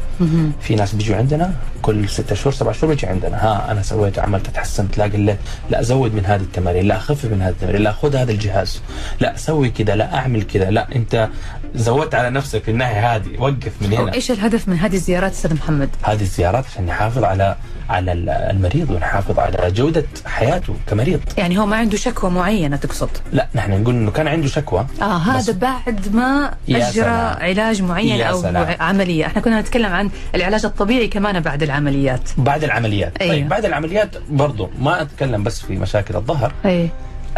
في 0.61 0.75
ناس 0.75 0.95
بيجوا 0.95 1.17
عندنا 1.17 1.55
كل 1.83 2.09
ستة 2.09 2.35
شهور 2.35 2.53
سبع 2.53 2.73
شهور 2.73 2.95
بيجي 2.95 3.07
عندنا 3.07 3.37
ها 3.37 3.71
أنا 3.71 3.83
سويت 3.83 4.19
عملت 4.19 4.47
تحسنت 4.47 4.99
لا 4.99 5.05
قلت 5.05 5.39
لا 5.71 5.81
أزود 5.81 6.15
من 6.15 6.27
هذه 6.27 6.41
التمارين 6.41 6.87
لا 6.89 6.97
أخفف 6.97 7.25
من 7.25 7.43
هذه 7.43 7.53
التمارين 7.53 7.83
لا 7.83 7.93
خذ 7.93 8.17
هذا 8.17 8.33
الجهاز 8.33 8.81
لا 9.21 9.37
سوي 9.37 9.71
كذا 9.71 9.97
لا 9.97 10.15
أعمل 10.15 10.43
كذا 10.43 10.71
لا 10.71 10.97
أنت 10.97 11.29
زودت 11.75 12.15
على 12.15 12.31
نفسك 12.31 12.63
في 12.63 12.71
الناحية 12.71 13.17
هذه 13.17 13.39
وقف 13.39 13.73
من 13.81 13.93
هنا 13.93 14.15
إيش 14.15 14.31
الهدف 14.31 14.69
من 14.69 14.77
هذه 14.77 14.95
الزيارات 14.95 15.33
أستاذ 15.33 15.55
محمد؟ 15.55 15.89
هذه 16.03 16.23
الزيارات 16.23 16.65
عشان 16.67 16.87
نحافظ 16.87 17.25
على 17.25 17.57
على 17.91 18.13
المريض 18.51 18.91
ونحافظ 18.91 19.39
على 19.39 19.71
جودة 19.71 20.05
حياته 20.27 20.75
كمريض 20.87 21.21
يعني 21.39 21.59
هو 21.59 21.67
ما 21.67 21.77
عنده 21.77 21.97
شكوى 21.97 22.31
معينة 22.31 22.77
تقصد؟ 22.77 23.09
لا 23.33 23.49
نحن 23.55 23.83
نقول 23.83 23.95
إنه 23.95 24.11
كان 24.11 24.29
عنده 24.29 24.49
شكوى 24.49 24.87
آه 25.03 25.19
بس- 25.19 25.51
هذا 25.51 25.53
بعد 25.59 26.15
ما 26.15 26.55
سلام. 26.69 27.37
علاج 27.41 27.83
معين 27.83 28.21
أو 28.21 28.43
سلام. 28.43 28.77
عملية، 28.81 29.27
إحنا 29.27 29.41
كنا 29.43 29.61
نتكلم 29.61 29.93
عن 29.93 30.11
العلاج 30.35 30.65
الطبيعي 30.65 31.09
كمان 31.09 31.41
بعد 31.41 31.63
العمليات. 31.63 32.31
بعد 32.39 32.65
العمليات 32.65 33.17
أيوه. 33.21 33.33
طيب 33.35 33.49
بعد 33.49 33.65
العمليات 33.65 34.09
برضو 34.31 34.71
ما 34.79 35.03
أتكلم 35.03 35.43
بس 35.43 35.61
في 35.61 35.77
مشاكل 35.77 36.17
الظهر 36.17 36.53
أي 36.65 36.89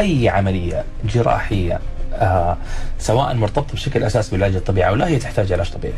أي 0.01 0.29
عملية 0.29 0.85
جراحية 1.15 1.81
آه 2.15 2.57
سواء 2.99 3.35
مرتبطة 3.35 3.73
بشكل 3.75 4.03
أساسي 4.03 4.31
بالعلاج 4.31 4.57
الطبيعي 4.57 4.89
أو 4.91 4.95
لا 4.95 5.07
هي 5.07 5.17
تحتاج 5.17 5.53
علاج 5.53 5.71
طبيعي 5.71 5.95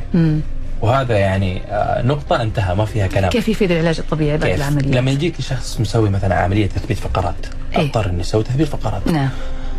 وهذا 0.83 1.19
يعني 1.19 1.63
آه 1.71 2.03
نقطة 2.03 2.43
انتهى 2.43 2.75
ما 2.75 2.85
فيها 2.85 3.07
كلام. 3.07 3.31
كيف 3.31 3.49
يفيد 3.49 3.71
العلاج 3.71 3.99
الطبيعي 3.99 4.39
بعد 4.39 4.51
كيف؟ 4.51 4.57
العملية؟ 4.57 4.91
لما 5.01 5.11
يجيك 5.11 5.41
شخص 5.41 5.81
مسوي 5.81 6.11
مثلا 6.11 6.35
عملية 6.35 6.67
تثبيت 6.67 6.99
فقرات 6.99 7.47
إيه. 7.77 7.83
أضطر 7.85 8.07
اني 8.07 8.21
أسوي 8.21 8.43
تثبيت 8.43 8.69
فقرات. 8.69 9.07
نعم. 9.07 9.29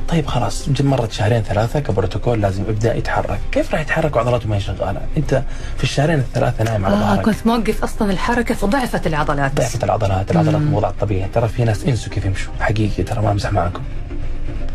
طيب 0.09 0.25
خلاص 0.27 0.69
مرت 0.79 1.12
شهرين 1.12 1.41
ثلاثة 1.41 1.79
كبروتوكول 1.79 2.41
لازم 2.41 2.63
يبدأ 2.69 2.95
يتحرك. 2.95 3.39
كيف 3.51 3.71
راح 3.71 3.81
يتحرك 3.81 4.15
وعضلاته 4.15 4.49
ما 4.49 4.55
هي 4.55 4.59
شغالة؟ 4.59 5.01
أنت 5.17 5.43
في 5.77 5.83
الشهرين 5.83 6.19
الثلاثة 6.19 6.63
نايم 6.63 6.85
على 6.85 6.95
آه 6.95 6.99
ظهرك. 6.99 7.25
كنت 7.25 7.47
موقف 7.47 7.83
أصلا 7.83 8.12
الحركة 8.12 8.55
فضعفت 8.55 9.07
العضلات. 9.07 9.55
ضعفت 9.55 9.83
العضلات 9.83 10.31
العضلات 10.31 10.62
مو 10.62 10.77
وضع 10.77 10.89
الطبيعي 10.89 11.29
ترى 11.33 11.47
في 11.47 11.63
ناس 11.63 11.85
إنسوا 11.85 12.13
كيف 12.13 12.25
يمشوا. 12.25 12.53
حقيقي 12.59 13.03
ترى 13.03 13.21
ما 13.21 13.31
أمزح 13.31 13.51
معكم 13.51 13.81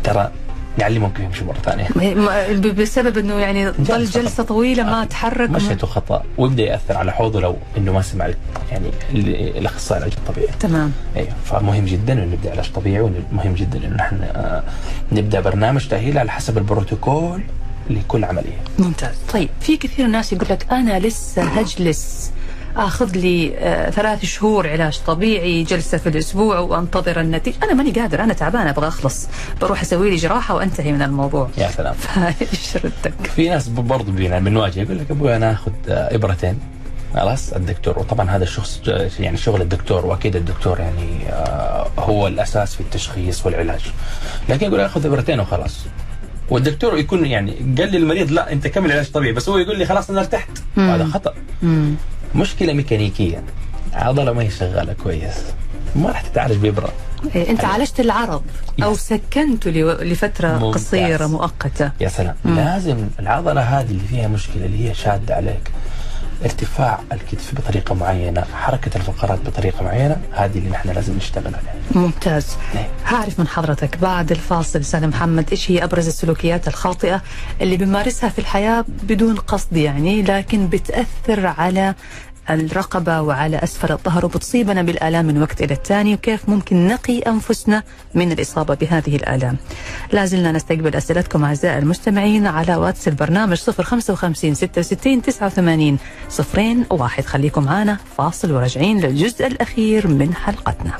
ترى 0.03 0.31
نعلمهم 0.77 1.11
كيف 1.13 1.25
يمشوا 1.25 1.47
مرة 1.47 1.57
ثانية. 1.65 1.87
بسبب 2.71 3.17
إنه 3.17 3.33
يعني 3.33 3.71
جلسة 3.79 4.21
جلسة 4.21 4.43
طويلة 4.43 4.83
ما 4.83 5.01
آه. 5.01 5.05
تحرك. 5.05 5.49
مشيته 5.49 5.87
خطا 5.87 6.23
ويبدأ 6.37 6.63
يأثر 6.63 6.97
على 6.97 7.11
حوضه 7.11 7.41
لو 7.41 7.55
إنه 7.77 7.91
ما 7.93 8.01
سمع 8.01 8.25
يعني 8.71 8.87
ال- 9.13 9.57
الأخصائي 9.57 9.97
العلاج 9.99 10.17
الطبيعي. 10.17 10.47
تمام. 10.59 10.91
أيوه 11.15 11.29
فمهم 11.45 11.85
جدا 11.85 12.13
إنه 12.13 12.23
نبدأ 12.25 12.51
علاج 12.51 12.71
طبيعي 12.71 13.01
ومهم 13.01 13.53
جدا 13.53 13.77
إنه 13.85 13.95
نحن 13.95 14.19
آه، 14.23 14.63
نبدأ 15.11 15.39
برنامج 15.39 15.87
تأهيل 15.87 16.17
على 16.17 16.31
حسب 16.31 16.57
البروتوكول 16.57 17.41
لكل 17.89 18.23
عملية. 18.25 18.57
ممتاز. 18.79 19.15
طيب 19.33 19.49
في 19.61 19.77
كثير 19.77 20.07
ناس 20.07 20.33
يقول 20.33 20.47
لك 20.49 20.65
أنا 20.71 20.99
لسه 20.99 21.43
هجلس. 21.43 22.31
آخذ 22.77 23.11
لي 23.17 23.57
آه 23.57 23.89
ثلاث 23.89 24.25
شهور 24.25 24.69
علاج 24.69 24.99
طبيعي 25.07 25.63
جلسة 25.63 25.97
في 25.97 26.09
الأسبوع 26.09 26.59
وأنتظر 26.59 27.19
النتيجة. 27.21 27.55
أنا 27.63 27.73
ماني 27.73 27.91
قادر 27.91 28.23
أنا 28.23 28.33
تعبان 28.33 28.67
أبغى 28.67 28.87
أخلص. 28.87 29.27
بروح 29.61 29.81
أسوي 29.81 30.09
لي 30.09 30.15
جراحة 30.15 30.55
وأنتهي 30.55 30.91
من 30.91 31.01
الموضوع. 31.01 31.49
يا 31.57 31.67
سلام. 31.71 31.93
فايش 32.03 32.77
ردك؟ 32.77 33.13
في 33.35 33.49
ناس 33.49 33.67
بينا 34.07 34.39
بنواجه 34.39 34.79
يقول 34.81 34.97
لك 34.99 35.11
أبغى 35.11 35.35
أنا 35.35 35.51
أخذ 35.51 35.71
آه، 35.89 36.15
إبرتين. 36.15 36.59
خلاص 37.15 37.53
الدكتور. 37.53 37.99
وطبعا 37.99 38.29
هذا 38.29 38.43
الشخص 38.43 38.79
ج- 38.85 39.09
يعني 39.19 39.37
شغل 39.37 39.61
الدكتور 39.61 40.05
وأكيد 40.05 40.35
الدكتور 40.35 40.79
يعني 40.79 41.29
آه، 41.29 41.87
هو 41.99 42.27
الأساس 42.27 42.75
في 42.75 42.81
التشخيص 42.81 43.45
والعلاج. 43.45 43.81
لكن 44.49 44.65
يقول 44.67 44.79
أخذ 44.79 45.05
إبرتين 45.05 45.39
وخلاص. 45.39 45.77
والدكتور 46.49 46.97
يكون 46.97 47.25
يعني 47.25 47.51
قال 47.77 47.91
لي 47.91 47.97
المريض 47.97 48.31
لا 48.31 48.51
أنت 48.51 48.67
كمل 48.67 48.91
علاج 48.91 49.11
طبيعي. 49.11 49.33
بس 49.33 49.49
هو 49.49 49.57
يقول 49.57 49.77
لي 49.79 49.85
خلاص 49.85 50.09
أنا 50.09 50.19
ارتحت. 50.19 50.49
هذا 50.77 51.05
خطأ. 51.05 51.33
مم. 51.63 51.95
مشكلة 52.35 52.73
ميكانيكية 52.73 53.43
عضلة 53.93 54.33
ما 54.33 54.41
هي 54.41 54.49
شغالة 54.49 54.93
كويس 55.03 55.35
ما 55.95 56.07
راح 56.07 56.21
تتعالج 56.21 56.55
بإبرة 56.57 56.89
إيه، 57.35 57.49
أنت 57.49 57.65
عالجت 57.65 57.99
العرض 57.99 58.41
أو. 58.83 58.95
سكنته 58.95 59.71
لفترة 59.71 60.57
ممتاز. 60.57 60.83
قصيرة 60.85 61.27
مؤقتة 61.27 61.91
يا 62.01 62.07
سلام 62.09 62.35
مم. 62.45 62.55
لازم 62.55 62.97
العضلة 63.19 63.61
هذه 63.61 63.87
اللي 63.91 64.07
فيها 64.09 64.27
مشكلة 64.27 64.65
اللي 64.65 64.89
هي 64.89 64.93
شادة 64.93 65.35
عليك 65.35 65.71
ارتفاع 66.43 66.99
الكتف 67.11 67.55
بطريقة 67.55 67.95
معينة 67.95 68.41
حركة 68.41 68.97
الفقرات 68.97 69.39
بطريقة 69.45 69.83
معينة 69.83 70.17
هذه 70.31 70.57
اللي 70.57 70.69
نحن 70.69 70.89
لازم 70.89 71.17
نشتغل 71.17 71.55
عليها 71.55 71.75
ممتاز 71.91 72.57
إيه. 72.75 72.89
هعرف 73.05 73.39
من 73.39 73.47
حضرتك 73.47 73.97
بعد 73.97 74.31
الفاصل 74.31 74.79
أستاذ 74.79 75.07
محمد 75.07 75.49
إيش 75.51 75.71
هي 75.71 75.83
أبرز 75.83 76.07
السلوكيات 76.07 76.67
الخاطئة 76.67 77.21
اللي 77.61 77.77
بنمارسها 77.77 78.29
في 78.29 78.39
الحياة 78.39 78.85
بدون 79.03 79.35
قصد 79.35 79.77
يعني 79.77 80.21
لكن 80.21 80.67
بتأثر 80.67 81.47
على 81.47 81.95
الرقبة 82.49 83.21
وعلى 83.21 83.57
أسفل 83.57 83.91
الظهر 83.91 84.25
وبتصيبنا 84.25 84.81
بالآلام 84.81 85.25
من 85.25 85.41
وقت 85.41 85.61
إلى 85.61 85.73
الثاني 85.73 86.13
وكيف 86.13 86.49
ممكن 86.49 86.87
نقي 86.87 87.19
أنفسنا 87.19 87.83
من 88.13 88.31
الإصابة 88.31 88.75
بهذه 88.75 89.15
الآلام؟ 89.15 89.57
لازلنا 90.11 90.51
نستقبل 90.51 90.95
أسئلتكم 90.95 91.43
أعزائي 91.43 91.77
المستمعين 91.77 92.47
على 92.47 92.75
واتس 92.75 93.07
البرنامج 93.07 93.57
055 93.57 94.53
66 94.53 95.21
89 95.21 95.97
صفرين 96.29 96.85
واحد. 96.89 97.25
خليكم 97.25 97.63
معنا 97.63 97.97
فاصل 98.17 98.51
وراجعين 98.51 98.99
للجزء 98.99 99.47
الأخير 99.47 100.07
من 100.07 100.33
حلقتنا. 100.33 100.91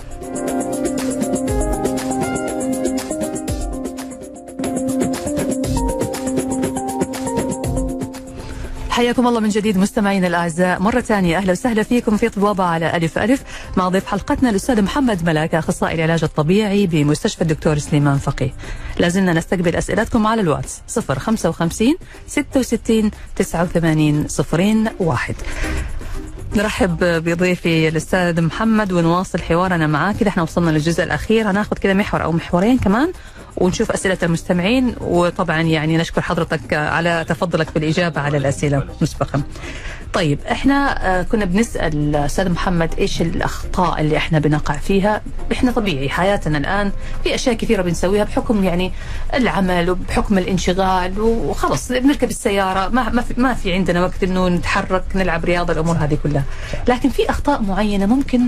حياكم 8.95 9.27
الله 9.27 9.39
من 9.39 9.49
جديد 9.49 9.77
مستمعينا 9.77 10.27
الأعزاء. 10.27 10.79
مرة 10.79 10.99
ثانية 10.99 11.37
أهلا 11.37 11.51
وسهلا 11.51 11.83
فيكم 11.83 12.17
في 12.17 12.29
طبابة 12.29 12.63
على 12.63 12.95
ألف 12.95 13.17
ألف. 13.17 13.43
مع 13.77 13.89
ضيف 13.89 14.05
حلقتنا 14.05 14.49
الأستاذ 14.49 14.81
محمد 14.81 15.25
ملاك 15.25 15.55
أخصائي 15.55 15.95
العلاج 15.95 16.23
الطبيعي 16.23 16.87
بمستشفى 16.87 17.41
الدكتور 17.41 17.77
سليمان 17.77 18.17
فقيه. 18.17 18.53
لازلنا 18.99 19.33
نستقبل 19.33 19.75
أسئلتكم 19.75 20.27
على 20.27 20.41
الواتس 20.41 20.81
055 20.87 21.95
66 22.27 23.11
89 23.35 24.27
صفرين 24.27 24.89
واحد. 24.99 25.35
نرحب 26.55 26.97
بضيفي 26.99 27.87
الأستاذ 27.87 28.41
محمد 28.41 28.91
ونواصل 28.91 29.41
حوارنا 29.41 29.87
معاه. 29.87 30.11
كذا 30.11 30.29
إحنا 30.29 30.43
وصلنا 30.43 30.69
للجزء 30.69 31.03
الأخير. 31.03 31.51
هناخذ 31.51 31.77
كذا 31.77 31.93
محور 31.93 32.23
أو 32.23 32.31
محورين 32.31 32.77
كمان. 32.77 33.11
ونشوف 33.57 33.91
أسئلة 33.91 34.17
المستمعين 34.23 34.95
وطبعا 35.01 35.61
يعني 35.61 35.97
نشكر 35.97 36.21
حضرتك 36.21 36.73
على 36.73 37.25
تفضلك 37.29 37.67
بالإجابة 37.73 38.21
على 38.21 38.37
الأسئلة 38.37 38.83
مسبقا. 39.01 39.41
طيب 40.13 40.39
إحنا 40.51 41.07
آه، 41.19 41.23
كنا 41.23 41.45
بنسأل 41.45 42.15
أستاذ 42.15 42.49
محمد 42.49 42.93
إيش 42.99 43.21
الأخطاء 43.21 44.01
اللي 44.01 44.17
إحنا 44.17 44.39
بنقع 44.39 44.77
فيها؟ 44.77 45.21
إحنا 45.51 45.71
طبيعي 45.71 46.09
حياتنا 46.09 46.57
الآن 46.57 46.91
في 47.23 47.35
أشياء 47.35 47.55
كثيرة 47.55 47.81
بنسويها 47.81 48.23
بحكم 48.23 48.63
يعني 48.63 48.91
العمل 49.33 49.89
وبحكم 49.89 50.37
الانشغال 50.37 51.19
وخلص 51.19 51.91
بنركب 51.91 52.29
السيارة 52.29 52.87
ما 52.87 53.09
ما 53.09 53.21
في, 53.21 53.33
ما 53.41 53.53
في 53.53 53.73
عندنا 53.73 54.01
وقت 54.01 54.23
إنه 54.23 54.49
نتحرك 54.49 55.03
نلعب 55.15 55.45
رياضة 55.45 55.73
الأمور 55.73 55.95
هذه 55.95 56.17
كلها. 56.23 56.43
لكن 56.87 57.09
في 57.09 57.29
أخطاء 57.29 57.61
معينة 57.61 58.05
ممكن 58.05 58.41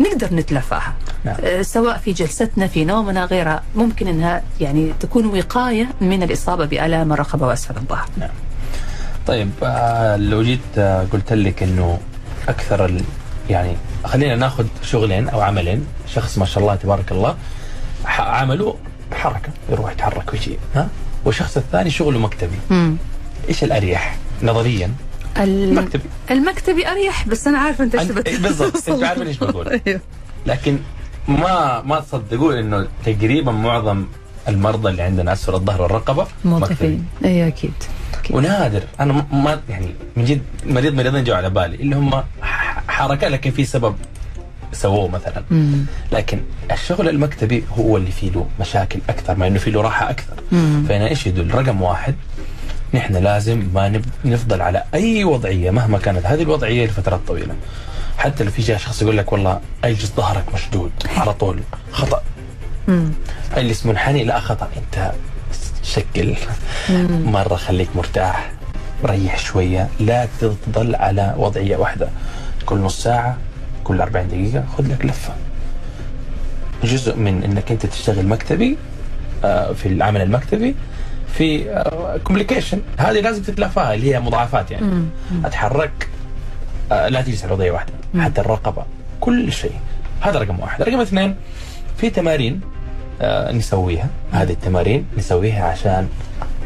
نقدر 0.00 0.34
نتلافاها 0.34 0.92
نعم. 1.24 1.36
آه، 1.44 1.62
سواء 1.62 1.98
في 1.98 2.12
جلستنا 2.12 2.66
في 2.66 2.84
نومنا 2.84 3.24
غيرها 3.24 3.62
ممكن 3.74 4.08
إنها 4.08 4.42
يعني 4.60 4.92
تكون 5.00 5.26
وقاية 5.26 5.88
من 6.00 6.22
الإصابة 6.22 6.64
بألام 6.64 7.12
الرقبه 7.12 7.46
وأسفل 7.46 7.76
الظهر. 7.76 8.08
طيب 9.26 9.50
آه، 9.62 10.16
لو 10.16 10.42
جيت 10.42 10.60
آه، 10.78 11.06
قلت 11.12 11.32
لك 11.32 11.62
إنه 11.62 11.98
أكثر 12.48 12.84
ال... 12.84 13.02
يعني 13.50 13.76
خلينا 14.04 14.36
ناخذ 14.36 14.66
شغلين 14.82 15.28
أو 15.28 15.40
عملين 15.40 15.86
شخص 16.08 16.38
ما 16.38 16.44
شاء 16.44 16.62
الله 16.62 16.74
تبارك 16.74 17.12
الله 17.12 17.36
عمله 18.18 18.76
حركة 19.12 19.48
يروح 19.70 19.92
يتحرك 19.92 20.32
ويجي 20.32 20.58
ها؟ 20.74 20.88
والشخص 21.24 21.56
الثاني 21.56 21.90
شغله 21.90 22.18
مكتبي. 22.18 22.56
مم. 22.70 22.96
إيش 23.48 23.64
الأريح 23.64 24.16
نظريا؟ 24.42 24.90
الم- 25.40 25.78
مكتبي 25.78 26.02
المكتبي 26.30 26.88
أريح 26.88 27.28
بس 27.28 27.46
أنا 27.46 27.58
عارفة 27.58 27.84
أنت 27.84 27.94
إيش 27.94 28.08
تبغى 28.08 28.22
إيه 28.26 28.38
بالضبط، 28.38 28.72
توصل. 28.72 28.92
أنت 28.94 29.02
عارفة 29.04 29.22
إيش 29.26 29.38
بقول. 29.38 29.68
أيوه. 29.86 30.00
لكن 30.46 30.78
ما 31.28 31.82
ما 31.82 32.00
تصدقون 32.00 32.54
إنه 32.58 32.88
تقريبا 33.06 33.52
معظم 33.52 34.04
المرضى 34.48 34.88
اللي 34.90 35.02
عندنا 35.02 35.32
اسفل 35.32 35.54
الظهر 35.54 35.82
والرقبة 35.82 36.26
موظفين 36.44 37.06
أيوه 37.24 37.48
أكيد. 37.48 37.72
ونادر 38.30 38.82
أنا 39.00 39.26
ما 39.32 39.60
يعني 39.68 39.86
من 40.16 40.24
جد 40.24 40.42
مريض 40.66 40.94
مريضين 40.94 41.24
جو 41.24 41.34
على 41.34 41.50
بالي 41.50 41.74
اللي 41.76 41.96
هم 41.96 42.22
حركة 42.88 43.28
لكن 43.28 43.50
في 43.50 43.64
سبب 43.64 43.94
سووه 44.72 45.08
مثلا 45.08 45.42
مم. 45.50 45.86
لكن 46.12 46.40
الشغل 46.72 47.08
المكتبي 47.08 47.64
هو 47.78 47.96
اللي 47.96 48.10
فيه 48.10 48.30
له 48.30 48.46
مشاكل 48.60 48.98
أكثر 49.08 49.36
مع 49.36 49.46
إنه 49.46 49.58
فيه 49.58 49.70
له 49.70 49.80
راحة 49.80 50.10
أكثر 50.10 50.34
مم. 50.52 50.84
فانا 50.88 51.08
إيش 51.08 51.26
يدل 51.26 51.54
رقم 51.54 51.82
واحد 51.82 52.14
نحن 52.94 53.16
لازم 53.16 53.68
ما. 53.74 54.00
نفضل 54.24 54.62
على 54.62 54.84
أي 54.94 55.24
وضعية 55.24 55.70
مهما 55.70 55.98
كانت. 55.98 56.26
هذه 56.26 56.42
الوضعية 56.42 56.86
لفترات 56.86 57.20
طويلة. 57.26 57.54
حتى 58.18 58.44
لو 58.44 58.50
في 58.50 58.62
جاء 58.62 58.78
شخص 58.78 59.02
يقول 59.02 59.16
لك 59.16 59.32
والله 59.32 59.60
اجلس 59.84 60.12
ظهرك 60.16 60.44
مشدود 60.54 60.90
على 61.16 61.34
طول. 61.34 61.60
خطأ. 61.92 62.22
اجلس 63.54 63.86
منحني 63.86 64.24
لا 64.24 64.40
خطأ. 64.40 64.68
انت 64.76 65.12
شكل. 65.82 66.34
مرة 67.08 67.56
خليك 67.56 67.88
مرتاح. 67.96 68.52
ريح 69.04 69.38
شوية. 69.38 69.88
لا 70.00 70.28
تفضل 70.40 70.94
على 70.94 71.34
وضعية 71.38 71.76
واحدة. 71.76 72.08
كل 72.66 72.76
نص 72.76 73.02
ساعة 73.02 73.36
كل 73.84 74.00
40 74.00 74.28
دقيقة 74.28 74.64
خذ 74.78 74.92
لك 74.92 75.04
لفة. 75.04 75.32
جزء 76.84 77.16
من 77.16 77.44
إنك 77.44 77.70
أنت 77.70 77.86
تشتغل 77.86 78.26
مكتبي 78.26 78.76
آه، 79.44 79.72
في 79.72 79.88
العمل 79.88 80.22
المكتبي 80.22 80.74
في 81.38 81.64
كوميونيكيشن 82.24 82.80
هذه 82.98 83.20
لازم 83.20 83.42
تتلافاها 83.42 83.94
اللي 83.94 84.14
هي 84.14 84.20
مضاعفات 84.20 84.70
يعني. 84.70 84.86
مم. 84.86 85.04
أتحرك 85.44 86.08
آه، 86.92 87.08
لا 87.08 87.20
تجلس 87.22 87.44
على 87.44 87.52
وضعيه 87.52 87.70
واحدة 87.70 87.92
حتى 88.20 88.40
الرقبة. 88.40 88.84
كل 89.20 89.52
شيء. 89.52 89.72
هذا 90.20 90.38
رقم 90.38 90.60
واحد. 90.60 90.82
رقم 90.82 91.00
اثنين 91.00 91.34
في 91.96 92.10
تمارين 92.10 92.60
آه، 93.20 93.52
نسويها. 93.52 94.08
هذه 94.32 94.52
التمارين 94.52 95.06
نسويها 95.18 95.64
عشان 95.64 96.08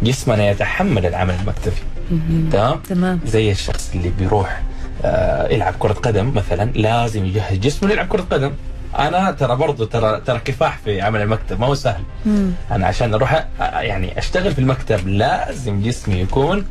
جسمنا 0.02 0.50
يتحمل 0.50 1.06
العمل 1.06 1.34
المكتبي 1.40 1.76
مم. 2.10 2.48
تمام؟ 2.52 2.80
تمام. 2.88 3.20
زي 3.26 3.50
الشخص 3.50 3.90
اللي 3.94 4.12
بيروح 4.18 4.62
آه، 5.04 5.48
يلعب 5.52 5.74
كرة 5.78 5.92
قدم 5.92 6.32
مثلا 6.34 6.70
لازم 6.74 7.24
يجهز 7.24 7.58
جسمه 7.58 7.88
ليلعب 7.88 8.08
كرة 8.08 8.22
قدم. 8.30 8.52
أنا 8.98 9.30
ترى 9.30 9.56
برضو 9.56 9.84
ترى 9.84 10.20
ترى 10.20 10.38
كفاح 10.38 10.78
في 10.78 11.00
عمل 11.00 11.22
المكتب 11.22 11.60
ما 11.60 11.66
هو 11.66 11.74
سهل 11.74 12.02
مم. 12.26 12.50
أنا 12.70 12.86
عشان 12.86 13.14
أروح 13.14 13.46
يعني 13.60 14.18
أشتغل 14.18 14.52
في 14.52 14.58
المكتب 14.58 15.08
لازم 15.08 15.82
جسمي 15.82 16.14
يكون 16.20 16.66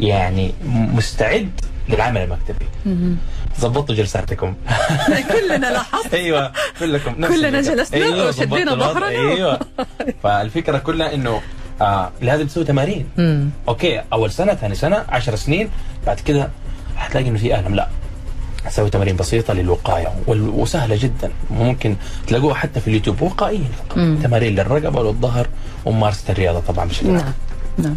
يعني 0.00 0.52
مستعد 0.68 1.50
للعمل 1.88 2.20
المكتبي. 2.20 2.66
ظبطوا 3.60 3.94
جلساتكم 3.94 4.54
كلنا 5.32 5.66
لاحظت 5.72 6.14
أيوه 6.14 6.52
كلكم 6.80 7.14
نفس 7.18 7.32
كلنا. 7.34 7.60
جلسنا 7.60 8.04
أيوة 8.04 8.28
وشدينا. 8.28 8.74
ظهرنا. 8.74 9.08
أيوه 9.08 9.60
فالفكرة 10.22 10.78
كلها 10.78 11.14
إنه 11.14 11.40
آه 11.80 12.10
لازم 12.22 12.46
تسوي 12.46 12.64
تمارين 12.64 13.08
مم. 13.16 13.50
أوكي 13.68 14.02
أول 14.12 14.30
سنة 14.30 14.54
ثاني 14.54 14.74
سنة 14.74 15.04
عشر 15.08 15.36
سنين 15.36 15.70
بعد 16.06 16.20
كده 16.20 16.48
حتلاقي 16.96 17.28
إنه 17.28 17.38
في 17.38 17.58
الم 17.58 17.74
لا 17.74 17.88
أسوي 18.66 18.90
تمارين 18.90 19.16
بسيطة 19.16 19.54
للوقاية 19.54 20.08
وسهلة 20.28 20.96
جدا. 20.96 21.30
ممكن 21.50 21.96
تلاقوها 22.26 22.54
حتى 22.54 22.80
في 22.80 22.88
اليوتيوب 22.88 23.22
مم. 23.96 24.18
تمارين 24.22 24.54
للرقبة 24.54 25.00
وللظهر 25.00 25.46
وممارسة 25.84 26.32
الرياضة 26.32 26.60
طبعا 26.60 26.84
بشكل 26.84 27.06
عام. 27.06 27.16
نعم. 27.16 27.32
نعم 27.78 27.96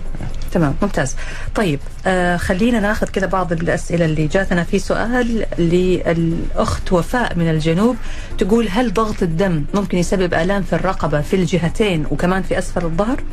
تمام 0.51 0.75
ممتاز 0.81 1.15
طيب 1.55 1.79
آه 2.07 2.37
خلينا 2.37 2.79
ناخذ 2.79 3.07
كذا 3.07 3.25
بعض 3.27 3.51
الأسئلة 3.51 4.05
اللي 4.05 4.27
جاتنا 4.27 4.63
في 4.63 4.79
سؤال 4.79 5.45
للأخت 5.59 6.93
وفاء 6.93 7.35
من 7.35 7.49
الجنوب 7.49 7.95
تقول 8.37 8.67
هل 8.71 8.93
ضغط 8.93 9.23
الدم 9.23 9.65
ممكن 9.73 9.97
يسبب 9.97 10.33
آلام 10.33 10.63
في 10.63 10.73
الرقبة 10.73 11.21
في 11.21 11.35
الجهتين 11.35 12.05
وكمان 12.11 12.43
في 12.43 12.57
أسفل 12.57 12.85
الظهر؟ 12.85 13.23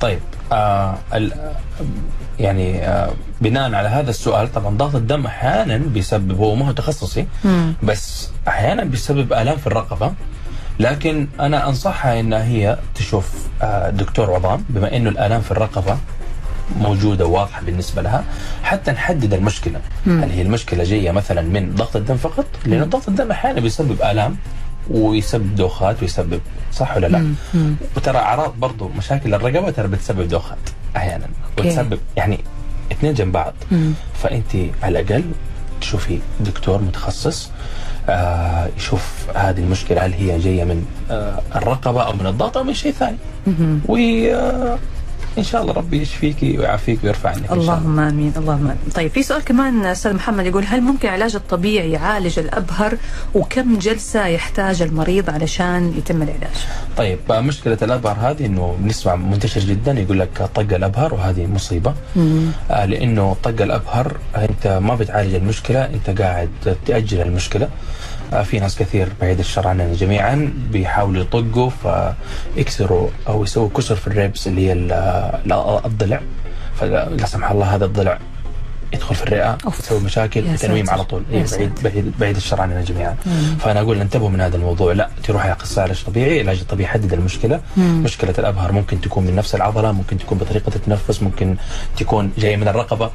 طيب 0.00 0.18
آه 0.52 0.98
يعني 2.38 2.88
آه 2.88 3.10
بناء 3.40 3.74
على 3.74 3.88
هذا 3.88 4.10
السؤال 4.10 4.52
طبعا 4.52 4.76
ضغط 4.76 4.94
الدم 4.94 5.26
أحيانا 5.26 5.76
بيسبب 5.76 6.38
هو 6.38 6.54
ما 6.54 6.68
هو 6.68 6.72
تخصصي 6.72 7.26
مم. 7.44 7.72
بس 7.82 8.28
أحيانا 8.48 8.84
بيسبب 8.84 9.32
آلام 9.32 9.56
في 9.56 9.66
الرقبة 9.66 10.12
لكن 10.80 11.28
أنا 11.40 11.68
أنصحها 11.68 12.20
إن 12.20 12.32
هي 12.32 12.78
تشوف 12.94 13.32
آه، 13.62 13.90
دكتور 13.90 14.34
عظام 14.34 14.64
بما 14.68 14.96
إنه 14.96 15.10
الالام 15.10 15.40
في 15.40 15.50
الرقبة 15.50 15.98
موجودة 16.80 17.26
وواضحه 17.26 17.62
بالنسبة 17.62 18.02
لها 18.02 18.24
حتى 18.62 18.90
نحدد 18.90 19.34
المشكلة 19.34 19.80
مم. 20.06 20.22
هل 20.22 20.30
هي 20.30 20.42
المشكلة 20.42 20.84
جاية 20.84 21.10
مثلا 21.10 21.42
من 21.42 21.74
ضغط 21.74 21.96
الدم 21.96 22.16
فقط 22.16 22.46
لأنه 22.66 22.84
ضغط 22.84 23.08
الدم 23.08 23.30
أحيانا 23.30 23.60
بيسبب 23.60 23.92
الام 24.02 24.36
ويسبب 24.90 25.54
دوخات 25.54 26.02
ويسبب 26.02 26.40
صح 26.72 26.96
ولا 26.96 27.06
لا؟ 27.06 27.18
مم. 27.18 27.34
مم. 27.54 27.74
وترى 27.96 28.18
أعراض 28.18 28.54
برضو 28.58 28.88
مشاكل 28.88 29.34
الرقبة 29.34 29.70
ترى 29.70 29.88
بتسبب 29.88 30.28
دوخات 30.28 30.58
أحيانا. 30.96 31.26
وتسبب 31.58 31.98
يعني 32.16 32.40
اثنين 32.92 33.14
جنب 33.14 33.32
بعض 33.32 33.52
مم. 33.72 33.92
فأنت 34.22 34.54
على 34.82 35.00
الأقل 35.00 35.24
تشوفي 35.80 36.18
دكتور 36.40 36.82
متخصص 36.82 37.50
يشوف 38.76 39.26
هذه 39.34 39.58
المشكلة 39.60 40.00
هل 40.06 40.12
هي 40.12 40.38
جاية 40.38 40.64
من 40.64 40.86
آه 41.10 41.40
الرقبة 41.54 42.02
أو 42.02 42.12
من 42.12 42.26
الضغط 42.26 42.56
أو 42.56 42.64
من 42.64 42.74
شيء 42.74 42.92
ثاني. 42.92 43.16
و 43.88 43.96
آه 43.96 44.78
إن 45.38 45.44
شاء 45.44 45.62
الله 45.62 45.72
ربي 45.72 46.02
يشفيك 46.02 46.36
ويعافيك 46.42 46.98
ويرفع 47.04 47.28
عنك 47.30 47.38
إن 47.38 47.46
شاء 47.46 47.54
الله. 47.54 47.78
اللهم 47.78 47.98
آمين 48.00 48.32
اللهم 48.36 48.64
آمين. 48.64 48.92
طيب 48.94 49.10
في 49.10 49.22
سؤال 49.22 49.44
كمان 49.44 49.84
أستاذ 49.84 50.14
محمد 50.14 50.46
يقول 50.46 50.64
هل 50.64 50.80
ممكن 50.80 51.08
العلاج 51.08 51.34
الطبيعي 51.34 51.92
يعالج 51.92 52.38
الأبهر؟ 52.38 52.96
وكم 53.34 53.78
جلسة 53.78 54.26
يحتاج 54.26 54.82
المريض 54.82 55.30
علشان 55.30 55.94
يتم 55.98 56.22
العلاج؟ 56.22 56.56
طيب 56.96 57.18
مشكلة 57.30 57.78
الأبهر 57.82 58.16
هذه 58.30 58.46
إنه 58.46 58.76
بنسمع 58.80 59.14
منتشر 59.16 59.60
جدا 59.60 59.92
يقول 59.92 60.18
لك 60.18 60.50
طق 60.54 60.74
الأبهر 60.74 61.14
وهذه 61.14 61.46
مصيبة. 61.46 61.94
آه 62.70 62.84
لإنه 62.84 63.36
طق 63.42 63.62
الأبهر 63.62 64.16
أنت 64.36 64.66
ما 64.82 64.94
بتعالج 64.94 65.34
المشكلة 65.34 65.84
أنت 65.84 66.20
قاعد 66.20 66.50
تأجل 66.86 67.20
المشكلة. 67.20 67.68
في 68.44 68.60
ناس 68.60 68.76
كثير 68.76 69.08
بعيد 69.20 69.38
الشر 69.38 69.68
عننا 69.68 69.94
جميعا 69.94 70.52
بيحاولوا 70.72 71.22
يطقوا 71.22 71.70
فيكسروا 72.54 73.08
أو 73.28 73.44
يسووا 73.44 73.68
كسر 73.76 73.94
في 73.96 74.06
الريبس 74.06 74.46
اللي 74.46 74.66
هي 74.68 74.72
ال- 74.72 74.92
ال- 74.92 75.80
الضلع. 75.86 76.20
فلا 76.80 77.26
سمح 77.26 77.50
الله 77.50 77.74
هذا 77.74 77.84
الضلع 77.84 78.18
يدخل 78.92 79.14
في 79.14 79.22
الرئة. 79.22 79.58
يسوي 79.78 80.00
مشاكل 80.00 80.46
يا 80.46 80.56
تنويم. 80.56 80.90
على 80.90 81.04
طول. 81.04 81.22
يا 81.30 81.36
إيه. 81.38 81.46
بعيد 81.58 81.72
بعيد 81.82 82.12
بعيد 82.20 82.36
الشر 82.36 82.60
عننا 82.60 82.82
جميعا. 82.82 83.16
فأنا 83.60 83.80
أقول 83.80 84.00
انتبهوا 84.00 84.30
من 84.30 84.40
هذا 84.40 84.56
الموضوع. 84.56 84.92
لا 84.92 85.08
تروح 85.22 85.42
على 85.42 85.52
اخصائي 85.52 85.84
علاج 85.84 86.04
طبيعي؟ 86.04 86.40
العلاج 86.40 86.60
الطبيعي 86.60 86.90
يحدد 86.90 87.12
المشكلة. 87.12 87.60
مم. 87.76 88.02
مشكلة 88.02 88.34
الأبهر 88.38 88.72
ممكن 88.72 89.00
تكون 89.00 89.24
من 89.24 89.36
نفس 89.36 89.54
العضلة 89.54 89.92
ممكن 89.92 90.18
تكون 90.18 90.38
بطريقة 90.38 90.72
التنفس 90.76 91.22
ممكن 91.22 91.56
تكون 91.96 92.32
جاية 92.38 92.56
من 92.56 92.68
الرقبة. 92.68 93.10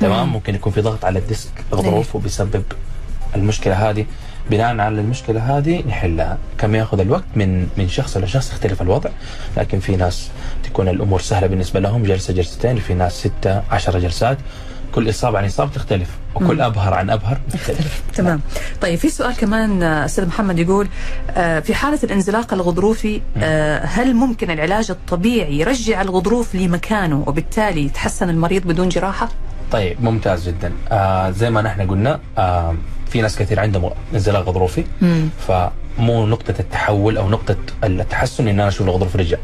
تمام؟ 0.00 0.28
ممكن 0.32 0.54
يكون 0.54 0.72
في 0.72 0.80
ضغط 0.80 1.04
على 1.04 1.18
الديسك 1.18 1.50
غضروف 1.72 2.16
وبيسبب 2.16 2.62
المشكلة 3.36 3.90
هذه. 3.90 4.06
بناء 4.50 4.80
على 4.80 5.00
المشكلة 5.00 5.58
هذه 5.58 5.82
نحلها. 5.88 6.38
كم 6.58 6.74
ياخذ 6.74 7.00
الوقت 7.00 7.24
من 7.36 7.68
من 7.78 7.88
شخص 7.88 8.16
لشخص 8.16 8.52
يختلف 8.52 8.82
الوضع. 8.82 9.10
لكن 9.56 9.78
في 9.78 9.96
ناس 9.96 10.30
تكون 10.62 10.88
الأمور 10.88 11.20
سهلة 11.20 11.46
بالنسبة 11.46 11.80
لهم 11.80 12.02
جلسة 12.02 12.34
جلستين 12.34 12.76
في 12.76 12.94
ناس 12.94 13.12
ستة 13.12 13.62
عشرة 13.70 13.98
جلسات. 13.98 14.38
كل 14.94 15.10
إصابة 15.10 15.38
عن 15.38 15.44
إصابة 15.44 15.70
تختلف 15.70 16.08
وكل 16.34 16.60
أبهر 16.60 16.94
عن 16.94 17.10
أبهر 17.10 17.38
يختلف 17.54 18.02
تمام. 18.14 18.40
طيب 18.80 18.98
في 18.98 19.08
سؤال 19.08 19.36
كمان 19.36 19.82
آه، 19.82 20.04
أستاذ 20.04 20.26
محمد 20.26 20.58
يقول 20.58 20.88
آه، 21.30 21.60
في 21.60 21.74
حالة 21.74 21.98
الانزلاق 22.04 22.54
الغضروفي 22.54 23.20
آه، 23.36 23.84
هل 23.84 24.14
ممكن 24.14 24.50
العلاج 24.50 24.90
الطبيعي 24.90 25.58
يرجع 25.58 26.02
الغضروف 26.02 26.54
لمكانه 26.54 27.24
وبالتالي 27.26 27.84
يتحسن 27.84 28.30
المريض 28.30 28.62
بدون 28.62 28.88
جراحة؟ 28.88 29.28
طيب 29.72 30.04
ممتاز 30.04 30.48
جدا. 30.48 30.72
آه 30.90 31.30
زي 31.30 31.50
ما 31.50 31.62
نحن 31.62 31.90
قلنا 31.90 32.20
آه 32.38 32.74
في 33.14 33.20
ناس 33.22 33.38
كثير 33.38 33.60
عندهم 33.60 33.90
انزلاق 34.14 34.42
غضروفي. 34.48 34.84
فمو 35.48 36.26
نقطة 36.26 36.54
التحول 36.60 37.16
أو 37.16 37.28
نقطة 37.28 37.56
التحسن 37.84 38.48
إن 38.48 38.60
أنا 38.60 38.68
أشوف 38.68 38.86
الغضروف 38.86 39.16
رجع 39.16 39.36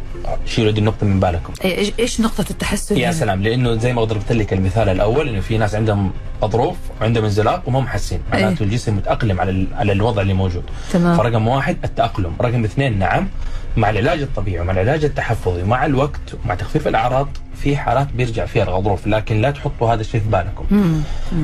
شيلوا 0.46 0.72
دي 0.72 0.80
النقطة 0.80 1.06
من 1.06 1.20
بالكم 1.20 1.52
إيش 1.64 1.92
إيش 1.98 2.20
نقطة 2.20 2.44
التحسن؟ 2.50 2.96
يا؟ 2.98 3.10
سلام 3.12 3.42
لأنه 3.42 3.74
زي 3.74 3.92
ما 3.92 4.04
ضربت 4.04 4.32
لك 4.32 4.52
المثال 4.52 4.88
الأول 4.88 5.28
إنه 5.28 5.40
في 5.40 5.58
ناس 5.58 5.74
عندهم 5.74 6.10
غضروف 6.42 6.76
وعندهم 7.00 7.24
انزلاق 7.24 7.62
وما 7.66 7.80
محسين 7.80 8.20
معناته 8.32 8.62
الجسم 8.62 8.96
متأقلم 8.96 9.40
على 9.40 9.66
على 9.74 9.92
الوضع 9.92 10.22
اللي 10.22 10.34
موجود 10.34 10.62
تمام. 10.92 11.16
فرقم 11.16 11.48
واحد 11.48 11.76
التأقلم 11.84 12.32
رقم 12.40 12.64
اثنين 12.64 12.98
نعم 12.98 13.28
مع 13.76 13.90
العلاج 13.90 14.22
الطبيعي 14.22 14.60
ومع 14.60 14.72
العلاج 14.72 15.04
التحفظي 15.04 15.62
ومع 15.62 15.86
الوقت 15.86 16.20
ومع 16.44 16.54
تخفيف 16.54 16.88
الأعراض 16.88 17.28
في 17.62 17.76
حالات 17.76 18.08
بيرجع 18.14 18.46
فيها 18.46 18.62
الغضروف 18.62 19.06
لكن 19.06 19.40
لا 19.40 19.50
تحطوا 19.50 19.92
هذا 19.94 20.00
الشيء 20.00 20.20
في 20.20 20.28
بالكم. 20.28 20.64
مم. 20.70 21.02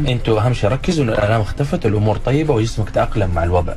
أنتوا 0.08 0.40
أهم 0.40 0.52
شيء 0.54 0.70
ركزوا 0.70 1.04
إنه 1.04 1.12
الألام 1.12 1.40
اختفت 1.40 1.84
والامور 1.84 2.16
طيبة 2.16 2.54
وجسمك 2.54 2.90
تأقلم 2.90 3.30
مع 3.34 3.42
الوضع 3.44 3.72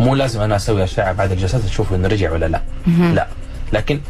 مو 0.00 0.14
لازم 0.14 0.40
أنا 0.40 0.56
أسوي 0.56 0.84
أشعة 0.84 1.12
بعد 1.12 1.32
الجلسات 1.32 1.60
تشوفوا 1.60 1.96
إنه 1.96 2.08
رجع 2.08 2.32
ولا 2.32 2.46
لا. 2.46 2.62
لا. 3.14 3.26
لكن 3.72 4.00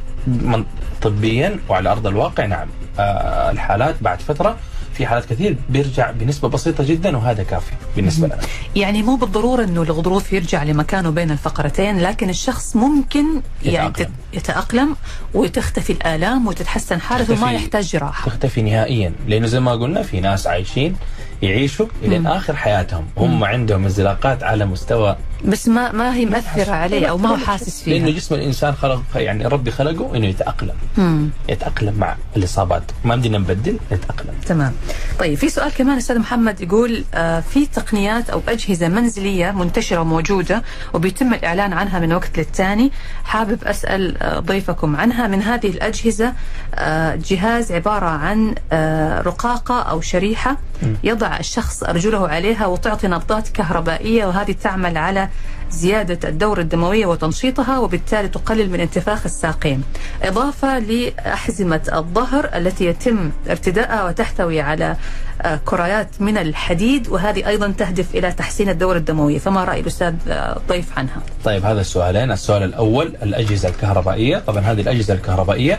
طبيا 1.02 1.56
وعلى 1.68 1.90
أرض 1.92 2.06
الواقع 2.06 2.46
نعم 2.46 2.68
آه 2.98 3.50
الحالات 3.50 3.94
بعد 4.00 4.20
فترة 4.20 4.56
في 4.98 5.06
حالات 5.06 5.24
كثير 5.24 5.56
بيرجع 5.68 6.10
بنسبة 6.10 6.48
بسيطة 6.48 6.84
جدا 6.84 7.16
وهذا 7.16 7.42
كافي 7.42 7.72
بالنسبة 7.96 8.26
لنا. 8.26 8.38
يعني 8.76 9.02
مو 9.02 9.16
بالضرورة 9.16 9.64
إنه 9.64 9.82
الغضروف 9.82 10.32
يرجع 10.32 10.62
لمكانه 10.62 11.10
بين 11.10 11.30
الفقرتين 11.30 12.00
لكن 12.00 12.30
الشخص 12.30 12.76
ممكن 12.76 13.24
يعني 13.62 13.88
يتأقلم. 13.88 14.12
يتأقلم 14.32 14.96
وتختفي 15.34 15.92
الآلام 15.92 16.46
وتتحسن 16.46 17.00
حالته 17.00 17.32
وما. 17.32 17.52
يحتاج 17.52 17.84
جراحة. 17.84 18.30
تختفي 18.30 18.62
نهائيا. 18.62 19.12
لأنه 19.28 19.46
زي 19.46 19.60
ما 19.60 19.72
قلنا 19.72 20.02
في 20.02 20.20
ناس 20.20 20.46
عايشين 20.46 20.96
يعيشوا 21.42 21.86
إلى 22.02 22.28
آخر 22.28 22.56
حياتهم. 22.56 23.06
هم 23.16 23.44
عندهم 23.44 23.84
انزلاقات 23.84 24.42
على 24.42 24.66
مستوى 24.66 25.16
بس 25.44 25.68
ما 25.68 25.92
ما 25.92 26.14
هي 26.14 26.26
مأثره 26.26 26.72
عليه 26.72 27.06
أو 27.06 27.18
ما 27.18 27.28
هو 27.28 27.36
حاسس 27.36 27.82
فيها. 27.82 27.98
لأنه 27.98 28.10
جسم 28.10 28.34
الإنسان 28.34 28.74
خلق 28.74 29.02
يعني 29.14 29.46
ربي 29.46 29.70
خلقه 29.70 30.16
إنه 30.16 30.26
يتأقلم. 30.26 30.74
مم. 30.98 31.30
يتأقلم 31.48 31.94
مع 31.94 32.16
الإصابات. 32.36 32.82
ما 33.04 33.16
بدنا 33.16 33.38
نبدل 33.38 33.78
نتأقلم. 33.92 34.34
تمام. 34.46 34.72
طيب 35.18 35.38
في 35.38 35.48
سؤال 35.48 35.72
كمان 35.72 35.96
أستاذ 35.96 36.18
محمد 36.18 36.60
يقول 36.60 37.04
آه 37.14 37.40
في 37.40 37.66
تقنيات 37.66 38.30
أو 38.30 38.40
أجهزة 38.48 38.88
منزلية 38.88 39.50
منتشرة 39.50 40.00
وموجودة 40.00 40.62
وبيتم 40.94 41.34
الإعلان 41.34 41.72
عنها 41.72 41.98
من 41.98 42.12
وقت 42.12 42.38
للتاني. 42.38 42.92
حابب 43.24 43.64
أسأل 43.64 44.22
آه 44.22 44.38
ضيفكم 44.40 44.96
عنها. 44.96 45.26
من 45.26 45.42
هذه 45.42 45.68
الأجهزة 45.68 46.32
آه 46.74 47.14
جهاز 47.14 47.72
عبارة 47.72 48.06
عن 48.06 48.54
آه 48.72 49.20
رقاقة 49.20 49.82
أو 49.82 50.00
شريحة 50.00 50.56
يضع 51.04 51.36
الشخص 51.36 51.82
أرجله 51.82 52.28
عليها 52.28 52.66
وتعطي 52.66 53.08
نبضات 53.08 53.48
كهربائية 53.48 54.26
وهذه 54.26 54.52
تعمل 54.52 54.96
على 54.98 55.28
زيادة 55.70 56.28
الدورة 56.28 56.60
الدموية 56.60 57.06
وتنشيطها 57.06 57.78
وبالتالي 57.78 58.28
تقلل 58.28 58.70
من 58.70 58.80
انتفاخ 58.80 59.24
الساقين. 59.24 59.82
إضافة 60.22 60.78
لأحزمة 60.78 61.80
الظهر 61.92 62.50
التي 62.54 62.84
يتم 62.84 63.30
ارتداءها 63.50 64.04
وتحتوي 64.04 64.60
على 64.60 64.96
آه، 65.42 65.60
كريات 65.64 66.08
من 66.20 66.38
الحديد 66.38 67.08
وهذه 67.08 67.48
أيضا 67.48 67.68
تهدف 67.78 68.14
إلى 68.14 68.32
تحسين 68.32 68.68
الدورة 68.68 68.98
الدموية. 68.98 69.38
فما 69.38 69.64
رأي 69.64 69.80
الأستاذ 69.80 70.14
آه، 70.28 70.60
ضيف 70.68 70.98
عنها؟ 70.98 71.22
طيب 71.44 71.64
هذا 71.64 71.80
السؤالين. 71.80 72.32
السؤال 72.32 72.62
الأول 72.62 73.06
الأجهزة 73.22 73.68
الكهربائية. 73.68 74.38
طبعا 74.38 74.60
هذه 74.60 74.80
الأجهزة 74.80 75.14
الكهربائية 75.14 75.74
آه، 75.74 75.78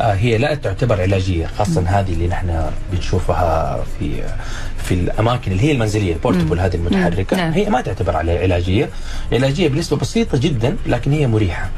هي 0.00 0.38
لا 0.38 0.54
تعتبر 0.54 1.00
علاجية 1.00 1.46
خاصه 1.46 1.80
هذه 1.86 2.12
اللي 2.12 2.28
نحن 2.28 2.70
بنشوفها 2.92 3.80
في 3.98 4.22
في 4.88 4.94
الأماكن 4.94 5.52
اللي 5.52 5.62
هي 5.62 5.72
المنزلية 5.72 6.12
ال 6.12 6.17
portable 6.17 6.60
هذه 6.60 6.74
المتحركة. 6.74 7.36
نعم. 7.36 7.52
هي 7.52 7.70
ما 7.70 7.80
تعتبر 7.80 8.16
على 8.16 8.38
علاجية. 8.38 8.88
علاجية 9.32 9.68
بنسبة 9.68 9.96
بسيطة 9.96 10.38
جدا 10.38 10.76
لكن 10.86 11.12
هي 11.12 11.26
مريحة. 11.26 11.70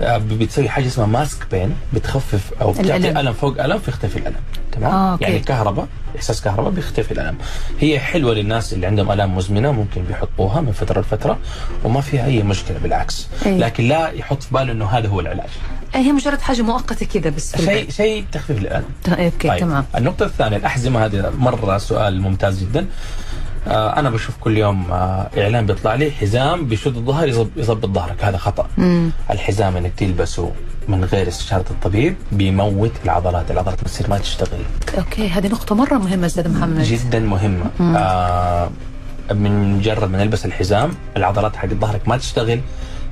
آه، 0.00 0.18
بتسوي 0.18 0.68
حاجة 0.68 0.86
اسمها 0.86 1.06
mask 1.06 1.46
pain 1.50 1.74
بتخفف 1.92 2.52
أو 2.60 2.72
بتعطي. 2.72 3.10
ألم 3.10 3.32
فوق 3.32 3.64
ألم 3.64 3.78
فيختفي 3.78 4.16
الألم. 4.16 4.40
تمام؟ 4.72 4.92
آه، 4.92 5.12
okay. 5.12 5.24
يعني 5.24 5.38
كهرباء 5.38 5.88
إحساس 6.16 6.42
كهرباء 6.42 6.70
بيختفي 6.70 7.10
الألم. 7.12 7.38
هي 7.80 7.98
حلوة 7.98 8.34
للناس 8.34 8.72
اللي 8.72 8.86
عندهم 8.86 9.12
آلام 9.12 9.36
مزمنة 9.36 9.72
ممكن 9.72 10.02
بيحطوها 10.02 10.60
من 10.60 10.72
فترة 10.72 11.00
لفترة 11.00 11.38
وما 11.84 12.00
فيها 12.00 12.26
أي 12.26 12.42
مشكلة 12.42 12.78
بالعكس. 12.78 13.28
أي. 13.46 13.58
لكن 13.58 13.88
لا 13.88 14.10
يحط 14.10 14.42
في 14.42 14.54
باله 14.54 14.72
إنه 14.72 14.86
هذا 14.86 15.08
هو 15.08 15.20
العلاج. 15.20 15.48
آه، 15.94 15.98
هي 15.98 16.12
مجرد 16.12 16.40
حاجة 16.40 16.62
مؤقتة 16.62 17.06
كذا 17.06 17.30
بس 17.30 17.56
شيء. 17.56 17.90
شيء 17.90 18.24
تخفيف 18.32 18.58
الألم. 18.58 18.84
أوكي 19.08 19.48
طيب. 19.48 19.60
تمام. 19.60 19.84
النقطة 19.96 20.26
الثانية 20.26 20.56
الأحزمة 20.56 21.04
هذه 21.04 21.32
مرة 21.38 21.78
سؤال 21.78 22.20
ممتاز. 22.20 22.45
جدا. 22.54 22.86
آه 23.68 23.98
أنا 23.98 24.10
بشوف 24.10 24.36
كل 24.40 24.56
يوم 24.58 24.92
آه 24.92 25.30
إعلان 25.38 25.66
بيطلع 25.66 25.94
لي 25.94 26.10
حزام 26.10 26.66
بيشد 26.66 26.96
الظهر 26.96 27.28
يظب- 27.28 27.56
يظبط 27.58 27.86
ظهرك. 27.88 28.24
هذا 28.24 28.36
خطأ. 28.36 28.66
مم. 28.78 29.10
الحزام 29.30 29.76
إنك 29.76 29.92
تلبسه 29.96 30.52
من 30.88 31.04
غير 31.04 31.28
استشارة 31.28 31.64
الطبيب 31.70 32.16
بيموت 32.32 32.90
العضلات. 33.04 33.50
العضلات 33.50 33.80
بتصير 33.80 34.10
ما 34.10 34.18
تشتغل. 34.18 34.60
أوكي 34.98 35.28
هذه 35.28 35.46
نقطة 35.48 35.74
مرة 35.74 35.94
مهمة 35.94 36.26
أستاذ 36.26 36.48
محمد. 36.48 36.82
جدا 36.82 37.18
مهمة. 37.20 37.64
آه 37.80 38.70
من 39.34 39.74
مجرد 39.78 40.10
ما 40.10 40.18
نلبس 40.18 40.46
الحزام 40.46 40.90
العضلات 41.16 41.56
حق 41.56 41.66
ظهرك 41.68 42.08
ما 42.08 42.16
تشتغل. 42.16 42.60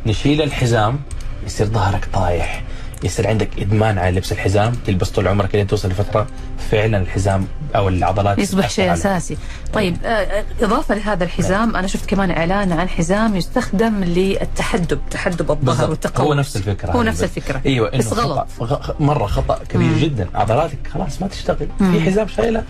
نشيل 0.06 0.42
الحزام 0.42 0.98
يصير 1.46 1.66
ظهرك 1.66 2.08
طايح. 2.12 2.62
يصير 3.04 3.26
عندك 3.28 3.48
إدمان 3.58 3.98
على 3.98 4.16
لبس 4.16 4.32
الحزام. 4.32 4.72
تلبس 4.86 5.10
طول 5.10 5.28
عمرك 5.28 5.54
لين 5.54 5.66
توصل 5.66 5.88
لفترة 5.88 6.26
فعلا 6.70 6.98
الحزام 6.98 7.46
أو 7.76 7.88
العضلات 7.88 8.38
يصبح 8.38 8.68
شيء. 8.70 8.92
أساسي. 8.92 9.36
طيب 9.72 9.96
آه، 10.04 10.08
آه، 10.08 10.44
إضافة 10.62 10.94
لهذا 10.94 11.24
الحزام 11.24 11.76
أنا 11.76 11.86
شفت 11.86 12.06
كمان 12.10 12.30
إعلان 12.30 12.72
عن 12.72 12.88
حزام 12.88 13.36
يستخدم 13.36 14.04
للتحدب 14.04 15.00
تحدب 15.10 15.50
الظهر 15.50 15.90
والتقوى 15.90 16.26
هو 16.26 16.34
نفس 16.34 16.56
الفكرة 16.56 16.90
هو 16.92 17.02
نفس. 17.02 17.22
الفكرة 17.22 17.60
أيوه 17.66 17.90
بس 17.98 18.12
غلط 18.12 18.46
خطأ 18.60 18.94
مرة 19.00 19.26
خطأ 19.26 19.58
كبير 19.68 19.88
مم. 19.88 19.98
جدا 19.98 20.28
عضلاتك 20.34 20.78
خلاص 20.94 21.22
ما 21.22 21.28
تشتغل 21.28 21.68
مم. 21.80 21.92
في 21.92 22.00
حزام 22.00 22.28
شايله 22.28 22.64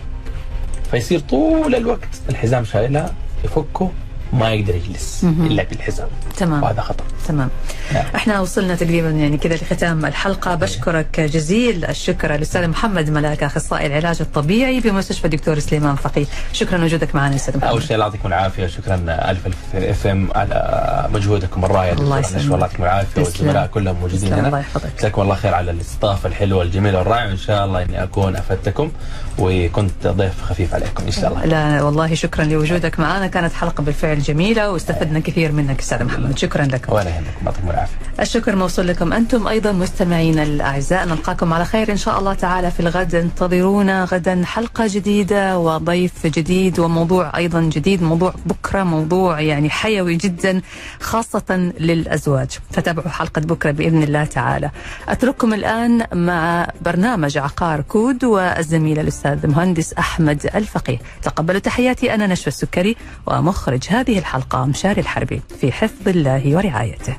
فيصير 0.91 1.19
طول 1.19 1.75
الوقت 1.75 2.09
الحزام 2.29 2.65
شايلها 2.65 3.13
يفكه 3.43 3.91
ما 4.33 4.53
يقدر 4.53 4.75
يجلس 4.75 5.23
إلا 5.23 5.63
بالحزام. 5.63 6.07
تمام. 6.37 6.63
وهذا 6.63 6.81
خطأ. 6.81 7.03
تمام. 7.27 7.49
نعم. 7.93 8.05
إحنا 8.15 8.39
وصلنا 8.39 8.75
تقريبا 8.75 9.09
يعني 9.09 9.37
كذا 9.37 9.55
لختام 9.55 10.05
الحلقة. 10.05 10.55
بشكرك 10.55 11.19
جزيل 11.19 11.85
الشكر 11.85 12.35
الاستاذ 12.35 12.67
محمد 12.67 13.09
ملاك 13.09 13.43
أخصائي 13.43 13.87
العلاج 13.87 14.17
الطبيعي 14.21 14.79
بمستشفى 14.79 15.25
الدكتور 15.25 15.59
سليمان 15.59 15.95
فقيه. 15.95 16.25
شكرا 16.53 16.77
لوجودك 16.77 17.15
معنا 17.15 17.35
أستاذ 17.35 17.57
محمد. 17.57 17.69
أول 17.69 17.83
شيء 17.83 17.93
الله 17.93 18.05
يعطيكم 18.05 18.27
العافية. 18.27 18.67
شكرا 18.67 18.95
ألف 19.09 19.47
ألف 19.47 19.75
اف 19.75 20.07
ام 20.07 20.29
على 20.35 21.09
مجهودكم 21.13 21.65
الرائع. 21.65 21.93
الله 21.93 22.19
يسلمك. 22.19 22.45
الله 22.45 22.57
يعطيكم 22.57 22.83
العافية. 22.83 23.21
والزملاء 23.21 23.67
كلهم 23.67 23.95
موجودين 23.95 24.29
تسلم، 24.29 24.37
الله 24.37 24.49
هنا 24.49 24.59
يحفظك. 24.59 24.89
جزاكم 24.99 25.21
الله 25.21 25.35
خير 25.35 25.53
على 25.53 25.71
الاستضافة 25.71 26.29
الحلوة 26.29 26.63
الجميلة 26.63 26.97
والرائعة. 26.97 27.27
وإن 27.27 27.37
شاء 27.37 27.65
الله 27.65 27.83
إني 27.83 28.03
أكون 28.03 28.35
أفدتكم. 28.35 28.91
وكنت 29.39 30.07
ضيف 30.07 30.41
خفيف 30.41 30.73
عليكم. 30.73 31.03
إن 31.05 31.11
شاء 31.11 31.29
الله. 31.29 31.45
لا 31.45 31.83
والله 31.83 32.15
شكرا 32.15 32.45
لوجودك 32.45 32.99
معنا. 32.99 33.27
كانت 33.27 33.53
حلقة 33.53 33.83
بالفعل 33.83 34.14
جميلة 34.17 34.71
واستفدنا 34.71 35.19
كثير 35.19 35.51
منك 35.51 35.79
أستاذ 35.79 36.03
محمد. 36.03 36.37
شكرا 36.37 36.65
لك 36.65 36.85
ولا 36.89 37.09
يهمكم 37.09 37.45
يعطيكم 37.45 37.69
العافية. 37.69 37.95
الشكر 38.19 38.55
موصول 38.55 38.87
لكم 38.87 39.13
أنتم 39.13 39.47
أيضا 39.47 39.71
مستمعينا 39.71 40.43
الأعزاء. 40.43 41.05
نلقاكم 41.05 41.53
على 41.53 41.65
خير 41.65 41.91
إن 41.91 41.97
شاء 41.97 42.19
الله 42.19 42.33
تعالى 42.33 42.71
في 42.71 42.79
الغد. 42.79 43.15
انتظرونا 43.15 44.03
غدا 44.03 44.41
حلقة 44.45 44.87
جديدة 44.87 45.59
وضيف 45.59 46.27
جديد 46.27 46.79
وموضوع 46.79 47.37
أيضا 47.37 47.61
جديد 47.61 48.03
موضوع 48.03 48.33
بكرة 48.45 48.83
موضوع 48.83 49.41
يعني 49.41 49.69
حيوي 49.69 50.15
جدا 50.15 50.61
خاصة 50.99 51.71
للأزواج. 51.79 52.49
فتابعوا 52.71 53.09
حلقة 53.09 53.41
بكرة 53.41 53.71
بإذن 53.71 54.03
الله 54.03 54.23
تعالى. 54.25 54.71
أترككم 55.09 55.53
الآن 55.53 56.05
مع 56.13 56.67
برنامج 56.81 57.37
عقار 57.37 57.81
كود 57.81 58.23
والزميل 58.23 58.99
الأستاذ 58.99 59.47
مهندس 59.47 59.93
أحمد 59.93 60.49
الفقيه. 60.55 60.97
تقبلوا 61.21 61.59
تحياتي 61.59 62.13
أنا 62.13 62.27
نشوى 62.27 62.47
السكري 62.47 62.95
ومخرج 63.27 63.87
هذه 64.07 64.19
الحلقة 64.19 64.65
مشاري 64.65 65.01
الحربي 65.01 65.41
في 65.61 65.71
حفظ 65.71 66.07
الله 66.07 66.55
ورعايته. 66.55 67.17